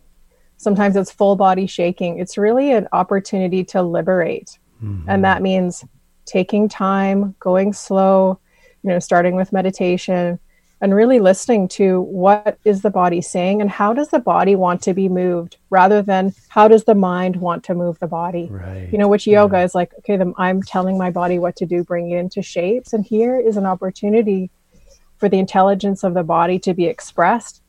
Sometimes 0.60 0.98
it's 0.98 1.10
full 1.10 1.38
body 1.38 1.66
shaking. 1.66 2.20
It's 2.20 2.38
really 2.38 2.74
an 2.74 2.90
opportunity 2.92 3.64
to 3.66 3.82
liberate. 3.82 4.60
Mm-hmm. 4.84 5.10
And 5.10 5.24
that 5.24 5.42
means 5.42 5.86
taking 6.26 6.68
time, 6.68 7.34
going 7.40 7.72
slow, 7.72 8.40
you 8.84 8.90
know, 8.90 9.00
starting 9.00 9.36
with 9.38 9.54
meditation 9.54 10.38
and 10.82 10.94
really 10.94 11.20
listening 11.20 11.70
to 11.70 12.02
what 12.02 12.60
is 12.66 12.82
the 12.82 12.90
body 12.90 13.22
saying 13.22 13.62
and 13.62 13.70
how 13.70 13.94
does 13.94 14.10
the 14.10 14.20
body 14.20 14.56
want 14.56 14.82
to 14.82 14.94
be 14.94 15.08
moved 15.08 15.56
rather 15.70 16.02
than 16.02 16.34
how 16.50 16.68
does 16.68 16.84
the 16.84 16.96
mind 16.96 17.38
want 17.38 17.64
to 17.64 17.74
move 17.74 17.98
the 18.00 18.08
body. 18.08 18.50
Right. 18.52 18.90
You 18.92 18.98
know, 18.98 19.08
which 19.08 19.28
yoga 19.28 19.62
is 19.62 19.74
like, 19.74 19.94
okay, 20.00 20.18
the, 20.18 20.34
I'm 20.38 20.62
telling 20.62 20.98
my 20.98 21.10
body 21.10 21.40
what 21.40 21.56
to 21.58 21.66
do, 21.66 21.86
bring 21.86 22.12
it 22.12 22.18
into 22.18 22.42
shapes. 22.42 22.92
And 22.92 23.06
here 23.06 23.40
is 23.40 23.56
an 23.56 23.66
opportunity 23.66 24.52
for 25.16 25.30
the 25.30 25.40
intelligence 25.40 26.04
of 26.04 26.14
the 26.14 26.24
body 26.24 26.60
to 26.60 26.74
be 26.74 26.86
expressed 26.86 27.62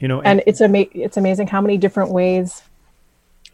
You 0.00 0.08
know, 0.08 0.20
and 0.22 0.42
it's 0.46 0.60
ama- 0.60 0.86
it's 0.92 1.16
amazing 1.16 1.48
how 1.48 1.60
many 1.60 1.76
different 1.76 2.12
ways 2.12 2.62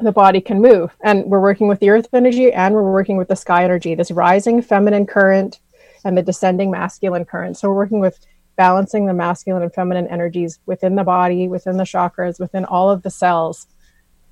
the 0.01 0.13
body 0.13 0.41
can 0.41 0.61
move. 0.61 0.95
And 1.03 1.25
we're 1.27 1.41
working 1.41 1.69
with 1.69 1.81
the 1.81 1.91
earth 1.91 2.09
energy 2.13 2.53
and 2.53 2.75
we're 2.75 2.93
working 2.93 3.17
with 3.17 3.29
the 3.29 3.37
sky 3.37 3.65
energy 3.65 3.95
this 3.95 4.11
rising 4.11 4.61
feminine 4.61 5.07
current 5.07 5.61
and 6.05 6.19
the 6.19 6.23
descending 6.23 6.71
masculine 6.71 7.25
current. 7.25 7.57
So 7.57 7.69
we're 7.69 7.77
working 7.77 8.01
with 8.01 8.19
balancing 8.57 9.07
the 9.07 9.15
masculine 9.15 9.63
and 9.63 9.73
feminine 9.73 10.07
energies 10.09 10.59
within 10.67 10.95
the 10.95 11.05
body 11.05 11.49
within 11.49 11.77
the 11.77 11.85
chakras 11.85 12.39
within 12.39 12.65
all 12.65 12.91
of 12.91 13.03
the 13.03 13.11
cells 13.11 13.67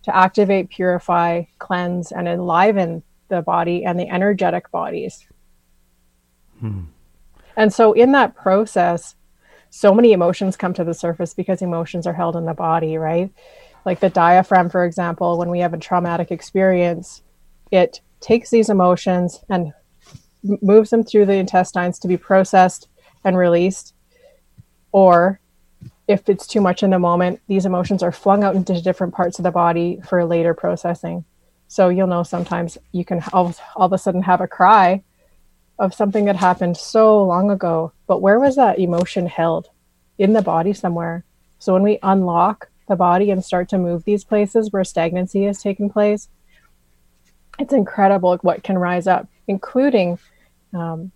to 0.05 0.15
activate 0.15 0.71
purify 0.71 1.43
cleanse 1.59 2.13
and 2.13 2.29
enliven 2.29 3.03
the 3.29 3.43
body 3.43 3.85
and 3.85 3.99
the 3.99 4.09
energetic 4.09 4.71
bodies. 4.71 5.27
Hmm. 6.61 6.83
And 7.57 7.73
so 7.73 7.93
in 7.93 8.13
that 8.13 8.37
process 8.37 9.15
so 9.75 9.95
many 9.95 10.13
emotions 10.13 10.55
come 10.55 10.75
to 10.75 10.85
the 10.85 10.93
surface 10.93 11.33
because 11.33 11.63
emotions 11.63 12.07
are 12.07 12.13
held 12.13 12.37
in 12.37 12.45
the 12.45 12.53
body, 12.53 12.99
right? 12.99 13.33
Like 13.87 14.01
the 14.01 14.11
diaphragm, 14.11 14.69
for 14.69 14.85
example, 14.85 15.39
when 15.39 15.49
we 15.49 15.61
have 15.61 15.73
a 15.73 15.79
traumatic 15.79 16.31
experience, 16.31 17.23
it 17.71 18.03
takes 18.21 18.51
these 18.51 18.69
emotions 18.69 19.43
and 19.49 19.73
moves 20.61 20.91
them 20.91 21.03
through 21.03 21.25
the 21.25 21.37
intestines 21.37 21.99
to 22.01 22.07
be 22.07 22.19
processed 22.19 22.89
and 23.25 23.39
released. 23.39 23.95
Or 24.93 25.41
if 26.07 26.29
it's 26.29 26.47
too 26.47 26.61
much 26.61 26.83
in 26.83 26.91
the 26.91 26.99
moment, 26.99 27.41
these 27.49 27.65
emotions 27.65 28.03
are 28.03 28.13
flung 28.13 28.45
out 28.45 28.55
into 28.55 28.79
different 28.83 29.15
parts 29.15 29.39
of 29.39 29.43
the 29.43 29.51
body 29.51 30.03
for 30.07 30.23
later 30.27 30.53
processing. 30.53 31.25
So 31.69 31.89
you'll 31.89 32.09
know 32.09 32.25
sometimes 32.25 32.77
you 32.93 33.07
can 33.07 33.23
all, 33.33 33.55
all 33.75 33.87
of 33.87 33.95
a 33.95 33.99
sudden 33.99 34.23
have 34.23 34.43
a 34.43 34.47
cry 34.47 35.03
of 35.83 35.93
something 35.93 36.27
that 36.27 36.37
happened 36.37 36.77
so 36.77 37.25
long 37.25 37.51
ago, 37.51 37.93
but 38.07 38.23
where 38.23 38.39
was 38.39 38.55
that 38.55 38.79
emotion 38.79 39.27
held? 39.27 39.69
In 40.17 40.33
the 40.33 40.41
body 40.41 40.73
somewhere. 40.73 41.25
So 41.59 41.73
when 41.73 41.83
we 41.83 41.99
unlock 42.05 42.71
the 42.89 42.95
body 42.95 43.33
and 43.33 43.45
start 43.45 43.69
to 43.71 43.79
move 43.79 44.05
these 44.05 44.23
places 44.23 44.71
where 44.71 44.85
stagnancy 44.85 45.43
has 45.43 45.61
taken 45.61 45.91
place, 45.91 46.29
it's 47.59 47.73
incredible 47.73 48.39
what 48.43 48.63
can 48.63 48.79
rise 48.79 49.09
up, 49.09 49.27
including 49.49 50.21
um, 50.73 51.11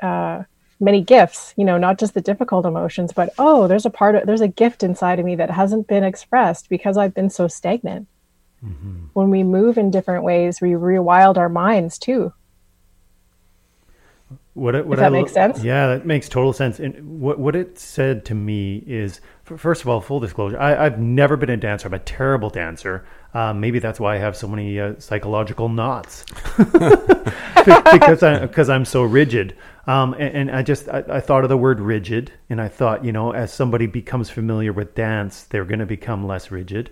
uh, 0.00 0.44
many 0.78 1.00
gifts. 1.00 1.52
You 1.56 1.64
know, 1.64 1.78
not 1.78 1.98
just 1.98 2.14
the 2.14 2.20
difficult 2.20 2.64
emotions, 2.64 3.12
but 3.12 3.34
oh, 3.38 3.66
there's 3.66 3.86
a 3.86 3.90
part 3.90 4.14
of 4.14 4.24
there's 4.24 4.40
a 4.40 4.46
gift 4.46 4.84
inside 4.84 5.18
of 5.18 5.24
me 5.24 5.34
that 5.34 5.50
hasn't 5.50 5.88
been 5.88 6.04
expressed 6.04 6.68
because 6.68 6.96
I've 6.96 7.14
been 7.14 7.30
so 7.30 7.48
stagnant. 7.48 8.06
When 9.14 9.30
we 9.30 9.42
move 9.42 9.78
in 9.78 9.90
different 9.90 10.22
ways, 10.22 10.60
we 10.60 10.70
rewild 10.70 11.38
our 11.38 11.48
minds 11.48 11.98
too. 11.98 12.32
What 14.54 14.74
it, 14.74 14.86
what 14.86 14.98
that 14.98 15.06
I 15.06 15.08
makes 15.08 15.32
sense? 15.32 15.64
Yeah, 15.64 15.86
that 15.86 16.04
makes 16.04 16.28
total 16.28 16.52
sense. 16.52 16.78
And 16.78 17.20
what 17.20 17.38
what 17.38 17.56
it 17.56 17.78
said 17.78 18.26
to 18.26 18.34
me 18.34 18.84
is, 18.86 19.20
first 19.44 19.80
of 19.80 19.88
all, 19.88 20.02
full 20.02 20.20
disclosure, 20.20 20.58
I, 20.60 20.84
I've 20.84 20.98
never 20.98 21.38
been 21.38 21.48
a 21.48 21.56
dancer. 21.56 21.88
I'm 21.88 21.94
a 21.94 21.98
terrible 21.98 22.50
dancer. 22.50 23.06
Um, 23.32 23.60
maybe 23.60 23.78
that's 23.78 23.98
why 23.98 24.16
I 24.16 24.18
have 24.18 24.36
so 24.36 24.46
many 24.46 24.78
uh, 24.78 24.94
psychological 24.98 25.70
knots 25.70 26.26
because 26.58 28.22
I 28.22 28.40
because 28.40 28.68
I'm 28.68 28.84
so 28.84 29.02
rigid. 29.02 29.56
Um, 29.86 30.12
and, 30.14 30.50
and 30.50 30.50
I 30.50 30.62
just 30.62 30.88
I, 30.88 31.02
I 31.08 31.20
thought 31.20 31.44
of 31.44 31.48
the 31.48 31.56
word 31.56 31.80
rigid, 31.80 32.32
and 32.50 32.60
I 32.60 32.68
thought, 32.68 33.04
you 33.04 33.12
know, 33.12 33.32
as 33.32 33.52
somebody 33.52 33.86
becomes 33.86 34.30
familiar 34.30 34.72
with 34.72 34.94
dance, 34.94 35.44
they're 35.44 35.64
going 35.64 35.80
to 35.80 35.86
become 35.86 36.26
less 36.26 36.50
rigid. 36.50 36.90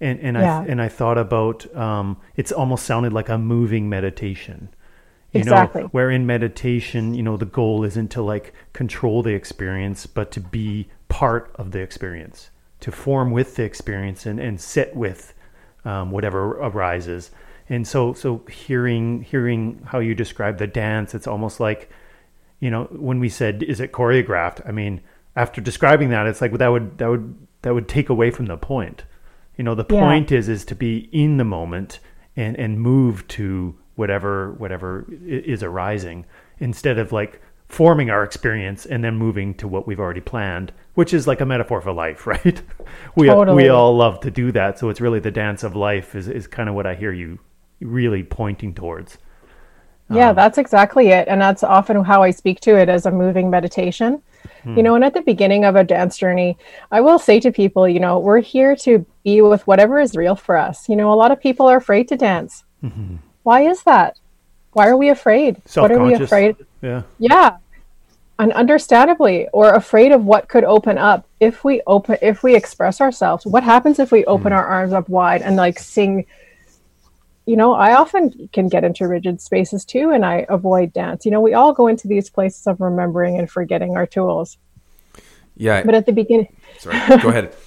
And 0.00 0.18
and 0.20 0.36
Yeah. 0.38 0.60
I 0.60 0.64
and 0.64 0.80
I 0.80 0.88
thought 0.88 1.18
about 1.18 1.74
um, 1.76 2.16
it's 2.36 2.50
almost 2.50 2.86
sounded 2.86 3.12
like 3.12 3.28
a 3.28 3.38
moving 3.38 3.88
meditation 3.88 4.70
you 5.34 5.40
Exactly. 5.40 5.82
know 5.82 5.88
where 5.88 6.10
in 6.10 6.26
meditation 6.26 7.14
you 7.14 7.22
know 7.22 7.36
the 7.36 7.44
goal 7.46 7.84
isn't 7.84 8.08
to 8.12 8.22
like 8.22 8.54
control 8.72 9.22
the 9.22 9.34
experience 9.34 10.06
but 10.06 10.30
to 10.30 10.40
be 10.40 10.88
part 11.08 11.50
of 11.56 11.72
the 11.72 11.80
experience 11.80 12.50
to 12.80 12.92
form 12.92 13.30
with 13.30 13.56
the 13.56 13.62
experience 13.64 14.26
and, 14.26 14.38
and 14.40 14.60
sit 14.60 14.94
with 14.96 15.34
um, 15.84 16.10
whatever 16.10 16.52
arises 16.60 17.30
and 17.68 17.86
so 17.86 18.12
so 18.12 18.42
hearing 18.50 19.22
hearing 19.22 19.80
how 19.86 19.98
you 19.98 20.14
describe 20.14 20.58
the 20.58 20.66
dance 20.66 21.14
it's 21.14 21.26
almost 21.26 21.60
like 21.60 21.90
you 22.60 22.70
know 22.70 22.84
when 22.92 23.18
we 23.20 23.28
said 23.28 23.62
is 23.62 23.80
it 23.80 23.92
choreographed 23.92 24.66
i 24.68 24.72
mean 24.72 25.00
after 25.36 25.60
describing 25.60 26.10
that 26.10 26.26
it's 26.26 26.40
like 26.40 26.52
that 26.52 26.68
would 26.68 26.96
that 26.98 27.08
would 27.10 27.34
that 27.62 27.74
would 27.74 27.88
take 27.88 28.08
away 28.08 28.30
from 28.30 28.46
the 28.46 28.56
point 28.56 29.04
you 29.56 29.64
know 29.64 29.74
the 29.74 29.86
Yeah. 29.88 30.00
point 30.00 30.30
is 30.32 30.48
is 30.48 30.64
to 30.66 30.74
be 30.74 31.08
in 31.12 31.38
the 31.38 31.44
moment 31.44 31.98
and 32.36 32.56
and 32.56 32.80
move 32.80 33.26
to 33.28 33.76
whatever 33.96 34.52
whatever 34.52 35.06
is 35.24 35.62
arising 35.62 36.24
instead 36.58 36.98
of 36.98 37.12
like 37.12 37.40
forming 37.68 38.10
our 38.10 38.22
experience 38.22 38.86
and 38.86 39.02
then 39.02 39.16
moving 39.16 39.54
to 39.54 39.66
what 39.66 39.86
we've 39.86 39.98
already 39.98 40.20
planned, 40.20 40.72
which 40.94 41.12
is 41.12 41.26
like 41.26 41.40
a 41.40 41.46
metaphor 41.46 41.80
for 41.80 41.92
life, 41.92 42.26
right? 42.34 42.62
we 43.16 43.26
Totally. 43.26 43.64
we 43.64 43.68
all 43.68 43.96
love 43.96 44.20
to 44.20 44.30
do 44.30 44.52
that, 44.52 44.78
so 44.78 44.88
it's 44.88 45.00
really 45.00 45.20
the 45.20 45.30
dance 45.30 45.62
of 45.62 45.74
life 45.76 46.14
is 46.14 46.28
is 46.28 46.46
kind 46.46 46.68
of 46.68 46.74
what 46.74 46.86
I 46.86 46.94
hear 46.94 47.12
you 47.12 47.38
really 47.80 48.22
pointing 48.22 48.74
towards. 48.74 49.18
Yeah, 50.10 50.30
um, 50.30 50.36
that's 50.36 50.58
exactly 50.58 51.08
it. 51.08 51.28
And 51.28 51.40
that's 51.40 51.62
often 51.62 52.04
how 52.04 52.22
I 52.22 52.30
speak 52.30 52.60
to 52.60 52.76
it 52.76 52.88
as 52.88 53.06
a 53.06 53.10
moving 53.10 53.50
meditation. 53.50 54.22
You 54.64 54.74
hmm. 54.74 54.80
know, 54.80 54.94
and 54.94 55.04
at 55.04 55.14
the 55.14 55.22
beginning 55.22 55.64
of 55.64 55.76
a 55.76 55.84
dance 55.84 56.18
journey, 56.18 56.58
I 56.90 57.00
will 57.00 57.18
say 57.18 57.40
to 57.40 57.50
people, 57.50 57.88
you 57.88 58.00
know, 58.00 58.18
we're 58.18 58.40
here 58.40 58.76
to 58.76 59.04
be 59.24 59.40
with 59.40 59.66
whatever 59.66 60.00
is 60.00 60.14
real 60.14 60.36
for 60.36 60.56
us. 60.56 60.88
You 60.88 60.96
know, 60.96 61.12
a 61.12 61.14
lot 61.14 61.30
of 61.30 61.40
people 61.40 61.66
are 61.66 61.76
afraid 61.76 62.08
to 62.08 62.16
dance. 62.16 62.64
Mm-hmm. 62.82 63.16
Why 63.44 63.62
is 63.62 63.82
that? 63.84 64.18
Why 64.72 64.88
are 64.88 64.96
we 64.96 65.08
afraid? 65.08 65.62
What 65.74 65.92
are 65.92 66.02
we 66.02 66.14
afraid? 66.14 66.56
Yeah. 66.82 67.02
Yeah. 67.18 67.58
And 68.40 68.52
understandably, 68.52 69.46
or 69.52 69.74
afraid 69.74 70.10
of 70.10 70.24
what 70.24 70.48
could 70.48 70.64
open 70.64 70.98
up 70.98 71.28
if 71.38 71.62
we 71.62 71.80
open 71.86 72.18
if 72.20 72.42
we 72.42 72.56
express 72.56 73.00
ourselves. 73.00 73.46
What 73.46 73.62
happens 73.62 74.00
if 74.00 74.10
we 74.10 74.24
open 74.24 74.50
hmm. 74.50 74.58
our 74.58 74.66
arms 74.66 74.92
up 74.92 75.08
wide 75.08 75.42
and 75.42 75.54
like 75.54 75.78
sing 75.78 76.26
you 77.46 77.56
know, 77.56 77.74
I 77.74 77.94
often 77.94 78.48
can 78.52 78.68
get 78.68 78.84
into 78.84 79.06
rigid 79.06 79.40
spaces 79.40 79.84
too, 79.84 80.10
and 80.10 80.24
I 80.24 80.46
avoid 80.48 80.92
dance. 80.92 81.26
You 81.26 81.30
know, 81.30 81.42
we 81.42 81.52
all 81.52 81.72
go 81.72 81.88
into 81.88 82.08
these 82.08 82.30
places 82.30 82.66
of 82.66 82.80
remembering 82.80 83.38
and 83.38 83.50
forgetting 83.50 83.96
our 83.96 84.06
tools. 84.06 84.56
Yeah. 85.56 85.82
But 85.84 85.94
at 85.94 86.06
the 86.06 86.12
beginning, 86.12 86.56
sorry. 86.78 86.98
Go 87.20 87.28
ahead. 87.28 87.54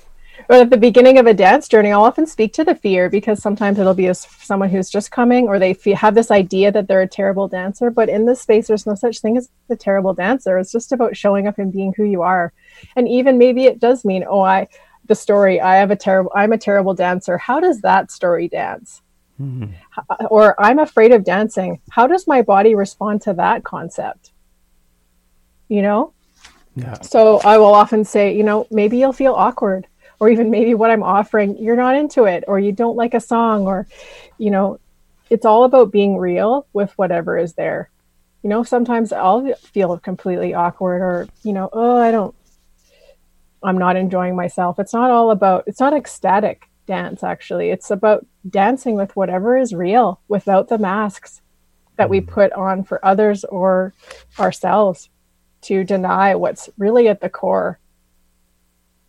but 0.48 0.62
at 0.62 0.70
the 0.70 0.78
beginning 0.78 1.18
of 1.18 1.28
a 1.28 1.34
dance 1.34 1.68
journey, 1.68 1.92
I'll 1.92 2.04
often 2.04 2.26
speak 2.26 2.54
to 2.54 2.64
the 2.64 2.76
fear 2.76 3.10
because 3.10 3.42
sometimes 3.42 3.80
it'll 3.80 3.94
be 3.94 4.08
as 4.08 4.22
someone 4.40 4.70
who's 4.70 4.90
just 4.90 5.12
coming, 5.12 5.48
or 5.48 5.60
they 5.60 5.74
fe- 5.74 5.92
have 5.92 6.16
this 6.16 6.32
idea 6.32 6.72
that 6.72 6.88
they're 6.88 7.02
a 7.02 7.08
terrible 7.08 7.48
dancer. 7.48 7.90
But 7.90 8.10
in 8.10 8.26
this 8.26 8.42
space, 8.42 8.68
there's 8.68 8.86
no 8.86 8.96
such 8.96 9.20
thing 9.20 9.38
as 9.38 9.50
a 9.70 9.76
terrible 9.76 10.14
dancer. 10.14 10.58
It's 10.58 10.72
just 10.72 10.92
about 10.92 11.18
showing 11.18 11.48
up 11.48 11.58
and 11.58 11.72
being 11.74 11.94
who 11.98 12.04
you 12.04 12.22
are. 12.22 12.54
And 12.96 13.08
even 13.08 13.38
maybe 13.38 13.66
it 13.66 13.80
does 13.80 14.06
mean, 14.06 14.24
oh, 14.28 14.42
I 14.42 14.68
the 15.06 15.16
story 15.16 15.62
I 15.62 15.76
have 15.78 15.92
a 15.92 15.96
terrible 15.96 16.32
I'm 16.36 16.52
a 16.52 16.58
terrible 16.58 16.94
dancer. 16.94 17.38
How 17.38 17.60
does 17.60 17.82
that 17.82 18.12
story 18.12 18.48
dance? 18.48 19.02
Hmm. 19.38 19.64
H- 19.98 20.28
Or 20.30 20.56
I'm 20.62 20.80
afraid 20.80 21.12
of 21.12 21.24
dancing. 21.24 21.80
How 21.92 22.08
does 22.08 22.28
my 22.28 22.42
body 22.42 22.76
respond 22.76 23.22
to 23.24 23.34
that 23.34 23.64
concept? 23.64 24.32
You 25.70 25.82
know? 25.82 26.14
Yeah. 26.76 27.02
So 27.02 27.40
I 27.40 27.58
will 27.58 27.74
often 27.74 28.06
say, 28.06 28.36
you 28.36 28.44
know, 28.44 28.68
maybe 28.70 28.98
you'll 28.98 29.14
feel 29.14 29.34
awkward, 29.34 29.88
or 30.20 30.30
even 30.30 30.50
maybe 30.50 30.74
what 30.74 30.90
I'm 30.90 31.04
offering, 31.04 31.58
you're 31.58 31.76
not 31.76 31.96
into 31.96 32.24
it, 32.26 32.44
or 32.48 32.60
you 32.60 32.72
don't 32.72 32.96
like 32.96 33.14
a 33.14 33.20
song, 33.20 33.68
or, 33.68 33.88
you 34.38 34.50
know, 34.50 34.80
it's 35.30 35.46
all 35.46 35.64
about 35.64 35.92
being 35.92 36.18
real 36.18 36.66
with 36.74 36.92
whatever 36.98 37.38
is 37.38 37.54
there. 37.54 37.90
You 38.44 38.50
know, 38.50 38.64
sometimes 38.64 39.12
I'll 39.12 39.54
feel 39.56 39.98
completely 40.00 40.54
awkward, 40.54 41.02
or, 41.02 41.28
you 41.44 41.54
know, 41.54 41.70
oh, 41.72 41.98
I 41.98 42.12
don't, 42.12 42.34
I'm 43.64 43.78
not 43.78 43.96
enjoying 43.96 44.36
myself. 44.36 44.80
It's 44.80 44.94
not 44.94 45.12
all 45.12 45.32
about, 45.32 45.66
it's 45.68 45.80
not 45.80 45.94
ecstatic 45.94 46.68
dance, 46.86 47.24
actually. 47.24 47.70
It's 47.70 47.92
about 47.92 48.26
dancing 48.50 48.96
with 48.96 49.16
whatever 49.16 49.58
is 49.58 49.74
real 49.74 50.22
without 50.28 50.70
the 50.70 50.78
masks 50.78 51.42
that 51.98 52.10
we 52.10 52.22
mm. 52.22 52.28
put 52.28 52.54
on 52.54 52.84
for 52.84 53.04
others 53.06 53.44
or 53.44 53.94
ourselves 54.40 55.10
to 55.62 55.84
deny 55.84 56.36
what's 56.36 56.70
really 56.78 57.08
at 57.08 57.20
the 57.20 57.30
core 57.30 57.80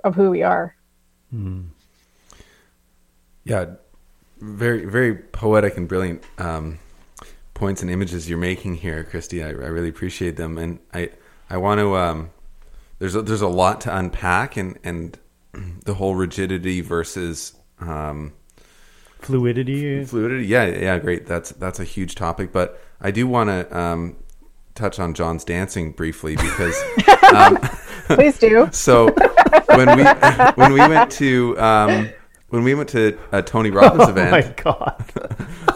of 0.03 0.15
who 0.15 0.31
we 0.31 0.43
are. 0.43 0.75
Yeah, 3.45 3.67
very 4.41 4.85
very 4.85 5.15
poetic 5.15 5.77
and 5.77 5.89
brilliant 5.89 6.23
um, 6.39 6.79
points 7.55 7.83
and 7.83 7.91
images 7.91 8.29
you're 8.29 8.39
making 8.39 8.77
here, 8.77 9.05
Christy. 9.05 9.43
I, 9.43 9.49
I 9.49 9.53
really 9.53 9.89
appreciate 9.89 10.37
them, 10.37 10.59
and 10.59 10.79
I 10.93 11.11
I 11.51 11.57
want 11.57 11.81
to. 11.81 11.97
Um, 11.97 12.31
there's 12.99 13.15
a, 13.15 13.23
there's 13.23 13.43
a 13.43 13.49
lot 13.49 13.81
to 13.83 13.97
unpack, 13.97 14.57
and 14.57 14.79
and 14.85 15.19
the 15.85 15.95
whole 15.95 16.15
rigidity 16.15 16.81
versus 16.81 17.55
um, 17.81 18.33
Fluidity. 19.21 20.05
fluidity. 20.05 20.47
Yeah, 20.47 20.67
yeah, 20.67 20.99
great. 20.99 21.27
That's 21.27 21.51
that's 21.51 21.81
a 21.81 21.85
huge 21.85 22.15
topic, 22.15 22.53
but 22.53 22.81
I 23.01 23.11
do 23.11 23.27
want 23.27 23.49
to 23.51 23.77
um, 23.79 24.17
touch 24.75 24.99
on 24.99 25.15
John's 25.15 25.45
dancing 25.45 25.93
briefly 25.93 26.37
because. 26.37 26.77
Please 28.09 28.39
do. 28.39 28.69
So 28.73 29.09
when 29.67 29.97
we 29.97 30.05
when 30.57 30.73
we 30.73 30.81
went 30.81 31.11
to 31.13 31.59
um, 31.61 32.11
when 32.49 32.65
we 32.65 32.75
went 32.75 32.89
to 32.91 33.19
a 33.33 33.43
Tony 33.43 33.71
Robbins 33.71 34.05
Oh 34.07 34.11
event, 34.11 34.31
my 34.31 34.63
god. 34.63 35.05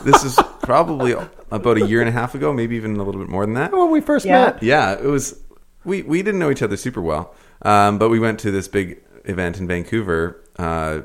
this 0.05 0.25
is 0.25 0.39
probably 0.63 1.15
about 1.51 1.77
a 1.77 1.87
year 1.87 2.01
and 2.01 2.09
a 2.09 2.13
half 2.13 2.35
ago, 2.35 2.53
maybe 2.53 2.77
even 2.77 2.97
a 2.97 3.03
little 3.03 3.21
bit 3.21 3.29
more 3.31 3.45
than 3.45 3.55
that. 3.55 3.73
when 3.73 3.91
we 3.91 4.01
first 4.01 4.25
Yeah. 4.27 4.47
met. 4.47 4.63
Yeah, 4.63 4.93
it 4.93 5.05
was. 5.05 5.39
We 5.85 6.03
we 6.03 6.23
didn't 6.23 6.39
know 6.41 6.51
each 6.51 6.63
other 6.63 6.77
super 6.77 7.01
well, 7.03 7.35
um, 7.63 7.99
but 7.99 8.09
we 8.09 8.19
went 8.19 8.39
to 8.41 8.51
this 8.51 8.69
big 8.69 9.01
event 9.25 9.59
in 9.59 9.67
Vancouver. 9.67 10.41
Uh, 10.59 11.01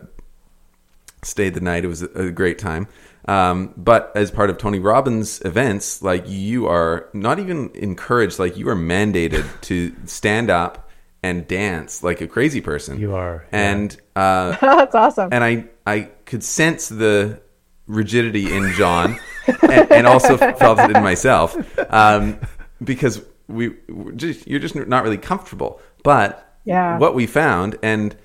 stayed 1.24 1.54
the 1.54 1.62
night. 1.62 1.84
It 1.84 1.88
was 1.88 2.04
a, 2.04 2.10
a 2.28 2.32
great 2.32 2.60
time. 2.60 2.88
Um, 3.28 3.74
but 3.76 4.12
as 4.16 4.32
part 4.32 4.50
of 4.50 4.58
Tony 4.58 4.80
Robbins 4.80 5.42
events, 5.44 6.02
like 6.02 6.24
you 6.28 6.68
are 6.68 7.10
not 7.14 7.40
even 7.40 7.72
encouraged, 7.74 8.40
like 8.40 8.56
you 8.56 8.70
are 8.70 8.76
mandated 8.76 9.46
to 9.62 9.94
stand 10.06 10.50
up 10.50 10.87
and 11.24 11.48
dance 11.48 12.04
like 12.04 12.22
a 12.22 12.28
crazy 12.28 12.62
person. 12.62 13.00
You 13.00 13.16
are, 13.16 13.46
yeah. 13.52 13.72
and 13.72 13.98
uh, 14.16 14.56
That's 14.62 14.96
awesome. 14.96 15.30
and 15.32 15.44
I 15.44 15.66
I 15.86 16.10
could 16.26 16.44
sense 16.44 16.90
the 16.90 17.40
rigidity 17.88 18.54
in 18.56 18.72
John, 18.74 19.18
and, 19.64 19.92
and 19.92 20.08
also 20.08 20.38
felt 20.38 20.80
it 20.80 20.96
in 20.96 21.04
myself, 21.04 21.56
um, 21.92 22.40
because 22.84 23.22
we 23.48 23.76
just 24.16 24.48
you're 24.48 24.60
just 24.60 24.76
not 24.76 25.04
really 25.04 25.18
comfortable. 25.18 25.80
But 26.04 26.56
Yeah. 26.66 26.98
what 26.98 27.16
we 27.16 27.26
found, 27.28 27.78
and 27.82 28.16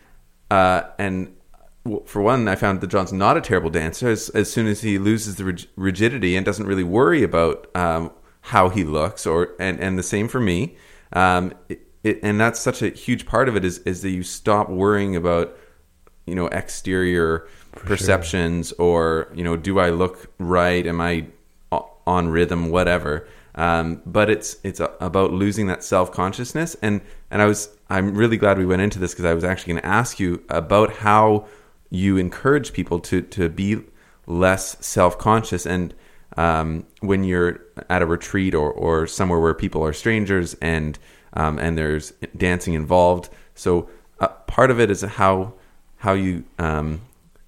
uh, 0.50 0.82
and 0.98 1.34
for 2.04 2.22
one, 2.22 2.46
I 2.46 2.54
found 2.56 2.80
that 2.80 2.88
John's 2.88 3.12
not 3.12 3.36
a 3.36 3.40
terrible 3.40 3.70
dancer. 3.70 4.08
As 4.10 4.28
as 4.30 4.52
soon 4.52 4.66
as 4.66 4.82
he 4.82 4.98
loses 4.98 5.36
the 5.36 5.44
rig- 5.44 5.66
rigidity 5.76 6.36
and 6.36 6.44
doesn't 6.44 6.66
really 6.66 6.84
worry 6.84 7.22
about 7.22 7.68
um, 7.76 8.10
how 8.42 8.68
he 8.68 8.84
looks, 8.84 9.26
or 9.26 9.54
and 9.58 9.80
and 9.80 9.98
the 9.98 10.02
same 10.02 10.28
for 10.28 10.40
me. 10.40 10.76
Um, 11.12 11.54
it, 11.68 11.86
it, 12.04 12.20
and 12.22 12.40
that's 12.40 12.60
such 12.60 12.82
a 12.82 12.90
huge 12.90 13.26
part 13.26 13.48
of 13.48 13.56
it 13.56 13.64
is 13.64 13.78
is 13.78 14.02
that 14.02 14.10
you 14.10 14.22
stop 14.22 14.68
worrying 14.68 15.16
about 15.16 15.56
you 16.26 16.34
know 16.34 16.46
exterior 16.48 17.46
perceptions 17.72 18.72
or 18.72 19.30
you 19.34 19.44
know 19.44 19.56
do 19.56 19.78
I 19.78 19.90
look 19.90 20.30
right? 20.38 20.86
Am 20.86 21.00
I 21.00 21.26
on 22.06 22.28
rhythm? 22.28 22.70
Whatever. 22.70 23.26
Um, 23.54 24.00
but 24.06 24.30
it's 24.30 24.56
it's 24.64 24.80
about 24.80 25.32
losing 25.32 25.66
that 25.66 25.84
self 25.84 26.10
consciousness 26.10 26.74
and 26.80 27.02
and 27.30 27.42
I 27.42 27.46
was 27.46 27.68
I'm 27.90 28.14
really 28.14 28.38
glad 28.38 28.56
we 28.56 28.66
went 28.66 28.80
into 28.82 28.98
this 28.98 29.12
because 29.12 29.26
I 29.26 29.34
was 29.34 29.44
actually 29.44 29.74
going 29.74 29.82
to 29.82 29.88
ask 29.88 30.18
you 30.18 30.42
about 30.48 30.94
how 30.96 31.46
you 31.90 32.16
encourage 32.16 32.72
people 32.72 32.98
to 33.00 33.20
to 33.20 33.50
be 33.50 33.82
less 34.26 34.84
self 34.84 35.18
conscious 35.18 35.66
and 35.66 35.94
um, 36.38 36.86
when 37.00 37.24
you're 37.24 37.60
at 37.90 38.00
a 38.00 38.06
retreat 38.06 38.54
or, 38.54 38.70
or 38.72 39.06
somewhere 39.06 39.38
where 39.38 39.52
people 39.52 39.84
are 39.84 39.92
strangers 39.92 40.54
and 40.62 40.98
um, 41.34 41.58
and 41.58 41.76
there's 41.76 42.12
dancing 42.36 42.74
involved. 42.74 43.28
So 43.54 43.88
uh, 44.20 44.28
part 44.28 44.70
of 44.70 44.80
it 44.80 44.90
is 44.90 45.02
how 45.02 45.54
how 45.98 46.12
you 46.14 46.44
um, 46.58 47.00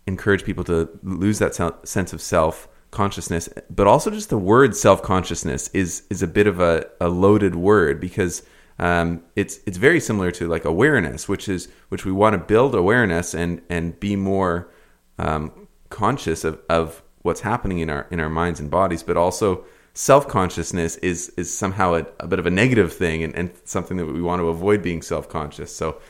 encourage 0.06 0.44
people 0.44 0.62
to 0.64 0.88
lose 1.02 1.38
that 1.40 1.54
se- 1.54 1.72
sense 1.84 2.12
of 2.12 2.20
self 2.20 2.68
consciousness, 2.90 3.48
but 3.68 3.86
also 3.86 4.10
just 4.10 4.30
the 4.30 4.38
word 4.38 4.76
self 4.76 5.02
consciousness 5.02 5.68
is 5.68 6.04
is 6.10 6.22
a 6.22 6.26
bit 6.26 6.46
of 6.46 6.60
a, 6.60 6.86
a 7.00 7.08
loaded 7.08 7.56
word 7.56 8.00
because 8.00 8.42
um, 8.78 9.22
it's 9.36 9.60
it's 9.66 9.76
very 9.76 10.00
similar 10.00 10.30
to 10.32 10.48
like 10.48 10.64
awareness, 10.64 11.28
which 11.28 11.48
is 11.48 11.68
which 11.88 12.04
we 12.04 12.12
want 12.12 12.34
to 12.34 12.38
build 12.38 12.74
awareness 12.74 13.34
and 13.34 13.60
and 13.68 13.98
be 14.00 14.16
more 14.16 14.70
um, 15.18 15.68
conscious 15.90 16.44
of, 16.44 16.60
of 16.68 17.02
what's 17.22 17.40
happening 17.40 17.78
in 17.78 17.90
our 17.90 18.06
in 18.10 18.20
our 18.20 18.30
minds 18.30 18.60
and 18.60 18.70
bodies, 18.70 19.02
but 19.02 19.16
also 19.16 19.64
self 19.94 20.28
consciousness 20.28 20.96
is 20.96 21.30
is 21.36 21.56
somehow 21.56 21.94
a, 21.94 22.06
a 22.20 22.26
bit 22.26 22.38
of 22.38 22.46
a 22.46 22.50
negative 22.50 22.92
thing 22.92 23.22
and, 23.22 23.34
and 23.34 23.50
something 23.64 23.96
that 23.96 24.06
we 24.06 24.20
want 24.20 24.40
to 24.40 24.48
avoid 24.48 24.82
being 24.82 25.00
self 25.00 25.28
conscious. 25.28 25.74
So 25.74 26.00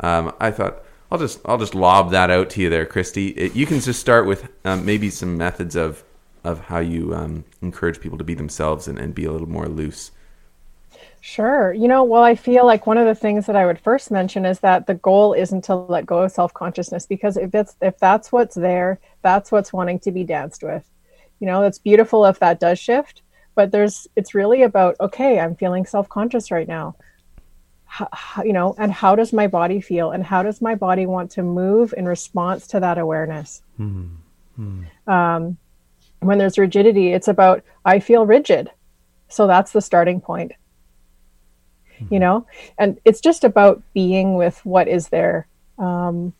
um, 0.00 0.34
I 0.40 0.50
thought 0.50 0.82
I'll 1.10 1.18
just 1.18 1.40
I'll 1.44 1.58
just 1.58 1.74
lob 1.74 2.10
that 2.10 2.30
out 2.30 2.50
to 2.50 2.60
you 2.60 2.70
there, 2.70 2.86
Christy. 2.86 3.28
It, 3.28 3.54
you 3.54 3.66
can 3.66 3.80
just 3.80 4.00
start 4.00 4.26
with 4.26 4.48
um, 4.64 4.84
maybe 4.84 5.10
some 5.10 5.36
methods 5.36 5.76
of 5.76 6.02
of 6.42 6.60
how 6.60 6.78
you 6.78 7.14
um, 7.14 7.44
encourage 7.62 8.00
people 8.00 8.18
to 8.18 8.24
be 8.24 8.34
themselves 8.34 8.88
and, 8.88 8.98
and 8.98 9.14
be 9.14 9.24
a 9.24 9.32
little 9.32 9.48
more 9.48 9.66
loose. 9.66 10.10
Sure. 11.22 11.72
You 11.72 11.88
know, 11.88 12.04
well, 12.04 12.22
I 12.22 12.34
feel 12.34 12.66
like 12.66 12.86
one 12.86 12.98
of 12.98 13.06
the 13.06 13.14
things 13.14 13.46
that 13.46 13.56
I 13.56 13.64
would 13.64 13.80
first 13.80 14.10
mention 14.10 14.44
is 14.44 14.60
that 14.60 14.86
the 14.86 14.94
goal 14.94 15.32
isn't 15.32 15.64
to 15.64 15.74
let 15.74 16.04
go 16.04 16.18
of 16.18 16.32
self-consciousness 16.32 17.06
because 17.06 17.38
if 17.38 17.54
it's 17.54 17.76
if 17.80 17.98
that's 17.98 18.30
what's 18.30 18.54
there, 18.54 18.98
that's 19.22 19.50
what's 19.50 19.72
wanting 19.72 20.00
to 20.00 20.12
be 20.12 20.22
danced 20.22 20.62
with. 20.62 20.84
You 21.40 21.46
know, 21.46 21.62
it's 21.62 21.78
beautiful 21.78 22.26
if 22.26 22.38
that 22.40 22.60
does 22.60 22.78
shift, 22.78 23.22
but 23.54 23.70
there's 23.70 24.06
it's 24.16 24.34
really 24.34 24.62
about 24.62 24.96
okay, 25.00 25.38
I'm 25.40 25.56
feeling 25.56 25.86
self-conscious 25.86 26.50
right 26.50 26.68
now. 26.68 26.96
How, 27.86 28.08
how- 28.12 28.42
you 28.42 28.52
know, 28.52 28.74
and 28.78 28.90
how 28.92 29.14
does 29.16 29.32
my 29.32 29.46
body 29.46 29.80
feel 29.80 30.10
and 30.10 30.24
how 30.24 30.42
does 30.42 30.60
my 30.60 30.74
body 30.74 31.06
want 31.06 31.30
to 31.32 31.42
move 31.42 31.94
in 31.96 32.06
response 32.06 32.66
to 32.68 32.80
that 32.80 32.98
awareness? 32.98 33.62
Um, 35.06 35.56
when 36.20 36.38
there's 36.38 36.58
rigidity, 36.58 37.12
it's 37.12 37.28
about 37.28 37.62
I 37.84 38.00
feel 38.00 38.26
rigid. 38.26 38.70
So 39.28 39.46
that's 39.46 39.72
the 39.72 39.80
starting 39.80 40.20
point 40.20 40.52
you 42.10 42.18
know 42.18 42.44
and 42.76 42.98
it's 43.04 43.20
just 43.20 43.44
about 43.44 43.80
being 43.94 44.34
with 44.34 44.58
what 44.66 44.88
is 44.88 45.08
there 45.08 45.46
um, 45.78 46.32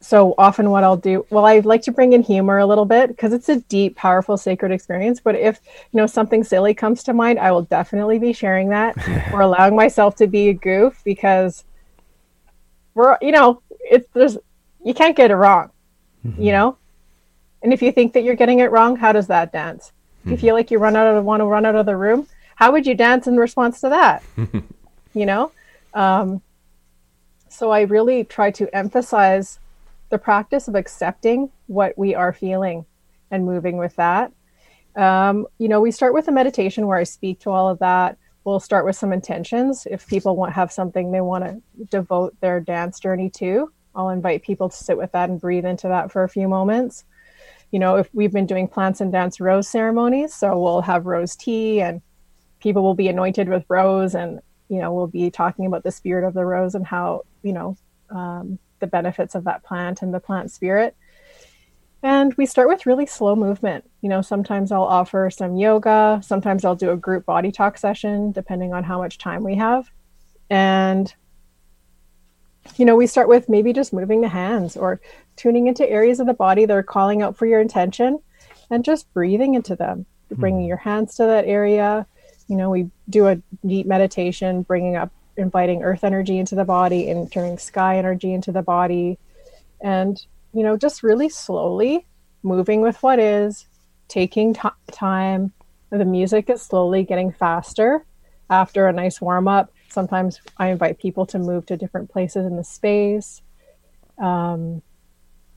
so 0.00 0.34
often 0.38 0.70
what 0.70 0.82
i'll 0.82 0.96
do 0.96 1.26
well 1.30 1.44
i 1.44 1.58
like 1.60 1.82
to 1.82 1.92
bring 1.92 2.14
in 2.14 2.22
humor 2.22 2.58
a 2.58 2.66
little 2.66 2.86
bit 2.86 3.08
because 3.08 3.32
it's 3.32 3.48
a 3.48 3.60
deep 3.62 3.94
powerful 3.96 4.36
sacred 4.36 4.72
experience 4.72 5.20
but 5.20 5.34
if 5.34 5.60
you 5.92 5.98
know 5.98 6.06
something 6.06 6.42
silly 6.42 6.72
comes 6.72 7.02
to 7.02 7.12
mind 7.12 7.38
i 7.38 7.52
will 7.52 7.62
definitely 7.62 8.18
be 8.18 8.32
sharing 8.32 8.68
that 8.70 8.96
or 9.32 9.42
allowing 9.42 9.76
myself 9.76 10.16
to 10.16 10.26
be 10.26 10.48
a 10.48 10.54
goof 10.54 11.02
because 11.04 11.64
we're 12.94 13.16
you 13.20 13.30
know 13.30 13.60
it's 13.80 14.08
there's 14.14 14.38
you 14.82 14.94
can't 14.94 15.16
get 15.16 15.30
it 15.30 15.36
wrong 15.36 15.70
mm-hmm. 16.26 16.40
you 16.40 16.52
know? 16.52 16.76
And 17.62 17.74
if 17.74 17.82
you 17.82 17.92
think 17.92 18.14
that 18.14 18.24
you're 18.24 18.36
getting 18.36 18.60
it 18.60 18.70
wrong 18.70 18.96
how 18.96 19.12
does 19.12 19.26
that 19.26 19.52
dance? 19.52 19.92
Mm-hmm. 20.20 20.30
you 20.32 20.36
feel 20.36 20.54
like 20.54 20.70
you 20.70 20.78
run 20.78 20.96
out 20.96 21.14
of 21.14 21.24
want 21.24 21.40
to 21.40 21.46
run 21.46 21.64
out 21.64 21.76
of 21.76 21.86
the 21.86 21.96
room 21.96 22.26
how 22.56 22.72
would 22.72 22.86
you 22.86 22.94
dance 22.94 23.26
in 23.26 23.36
response 23.36 23.80
to 23.80 23.88
that? 23.90 24.22
You 25.12 25.26
know? 25.26 25.50
Um, 25.92 26.40
so 27.48 27.70
i 27.70 27.80
really 27.82 28.24
try 28.24 28.50
to 28.52 28.74
emphasize 28.74 29.58
the 30.10 30.18
practice 30.18 30.68
of 30.68 30.74
accepting 30.74 31.50
what 31.66 31.96
we 31.96 32.14
are 32.14 32.32
feeling 32.32 32.84
and 33.30 33.46
moving 33.46 33.78
with 33.78 33.96
that. 33.96 34.32
Um, 34.96 35.46
you 35.58 35.68
know 35.68 35.80
we 35.80 35.92
start 35.92 36.14
with 36.14 36.26
a 36.26 36.32
meditation 36.32 36.88
where 36.88 36.98
i 36.98 37.04
speak 37.04 37.40
to 37.40 37.50
all 37.50 37.68
of 37.68 37.78
that. 37.78 38.18
We'll 38.44 38.60
start 38.60 38.84
with 38.84 38.96
some 38.96 39.12
intentions. 39.12 39.86
If 39.88 40.06
people 40.06 40.34
want 40.34 40.52
have 40.52 40.72
something 40.72 41.12
they 41.12 41.20
want 41.20 41.44
to 41.44 41.62
devote 41.90 42.34
their 42.40 42.60
dance 42.60 42.98
journey 42.98 43.30
to 43.36 43.72
i'll 43.94 44.10
invite 44.10 44.42
people 44.42 44.68
to 44.68 44.76
sit 44.76 44.96
with 44.96 45.12
that 45.12 45.30
and 45.30 45.40
breathe 45.40 45.64
into 45.64 45.88
that 45.88 46.10
for 46.10 46.24
a 46.24 46.28
few 46.28 46.48
moments. 46.48 47.04
You 47.70 47.78
know 47.78 47.96
if 47.96 48.10
we've 48.12 48.32
been 48.32 48.46
doing 48.46 48.66
plants 48.66 49.00
and 49.00 49.12
dance 49.12 49.40
rose 49.40 49.68
ceremonies 49.68 50.34
so 50.34 50.58
we'll 50.58 50.82
have 50.82 51.06
rose 51.06 51.36
tea 51.36 51.80
and 51.80 52.02
people 52.58 52.82
will 52.82 52.94
be 52.94 53.08
anointed 53.08 53.48
with 53.48 53.64
rose 53.68 54.16
and 54.16 54.40
you 54.68 54.78
know 54.78 54.92
we'll 54.92 55.06
be 55.06 55.30
talking 55.30 55.66
about 55.66 55.84
the 55.84 55.92
spirit 55.92 56.26
of 56.26 56.34
the 56.34 56.44
rose 56.44 56.74
and 56.74 56.84
how 56.84 57.22
you 57.42 57.52
know 57.52 57.76
um, 58.10 58.58
the 58.80 58.86
benefits 58.86 59.34
of 59.34 59.44
that 59.44 59.62
plant 59.62 60.02
and 60.02 60.12
the 60.12 60.20
plant 60.20 60.50
spirit. 60.50 60.96
And 62.02 62.32
we 62.34 62.46
start 62.46 62.68
with 62.68 62.86
really 62.86 63.06
slow 63.06 63.36
movement. 63.36 63.88
You 64.00 64.08
know 64.08 64.22
sometimes 64.22 64.72
i'll 64.72 64.84
offer 64.84 65.30
some 65.30 65.56
yoga 65.56 66.20
sometimes 66.24 66.64
i'll 66.64 66.74
do 66.74 66.90
a 66.90 66.96
group 66.96 67.26
body 67.26 67.52
talk 67.52 67.76
session 67.76 68.32
depending 68.32 68.72
on 68.72 68.84
how 68.84 68.98
much 68.98 69.18
time 69.18 69.44
we 69.44 69.56
have. 69.56 69.90
And 70.48 71.12
you 72.76 72.84
know 72.84 72.96
we 72.96 73.06
start 73.06 73.28
with 73.28 73.48
maybe 73.48 73.72
just 73.72 73.92
moving 73.92 74.20
the 74.20 74.28
hands 74.28 74.76
or 74.76 75.00
tuning 75.36 75.66
into 75.66 75.88
areas 75.88 76.20
of 76.20 76.26
the 76.26 76.34
body 76.34 76.64
that 76.64 76.76
are 76.76 76.82
calling 76.82 77.22
out 77.22 77.36
for 77.36 77.46
your 77.46 77.60
intention 77.60 78.18
and 78.70 78.84
just 78.84 79.12
breathing 79.12 79.54
into 79.54 79.76
them. 79.76 80.06
Bringing 80.30 80.62
hmm. 80.62 80.68
your 80.68 80.76
hands 80.76 81.16
to 81.16 81.24
that 81.24 81.44
area. 81.44 82.06
You 82.48 82.56
know 82.56 82.70
we 82.70 82.90
do 83.10 83.28
a 83.28 83.40
deep 83.66 83.86
meditation 83.86 84.62
bringing 84.62 84.96
up 84.96 85.12
inviting 85.40 85.82
earth 85.82 86.04
energy 86.04 86.38
into 86.38 86.54
the 86.54 86.64
body 86.64 87.10
and 87.10 87.30
turning 87.30 87.58
sky 87.58 87.98
energy 87.98 88.32
into 88.32 88.52
the 88.52 88.62
body. 88.62 89.18
And 89.80 90.20
you 90.52 90.62
know 90.62 90.76
just 90.76 91.02
really 91.02 91.28
slowly 91.28 92.06
moving 92.42 92.80
with 92.80 93.02
what 93.02 93.18
is 93.18 93.66
taking 94.08 94.54
t- 94.54 94.68
time. 94.92 95.52
The 95.90 96.04
music 96.04 96.48
is 96.50 96.62
slowly 96.62 97.02
getting 97.04 97.32
faster 97.32 98.04
after 98.48 98.86
a 98.86 98.92
nice 98.92 99.20
warm 99.20 99.48
up. 99.48 99.72
Sometimes 99.88 100.40
i 100.56 100.68
invite 100.68 100.98
people 100.98 101.26
to 101.26 101.38
move 101.38 101.66
to 101.66 101.76
different 101.76 102.10
places 102.10 102.46
in 102.46 102.56
the 102.56 102.64
space. 102.64 103.42
Um, 104.18 104.82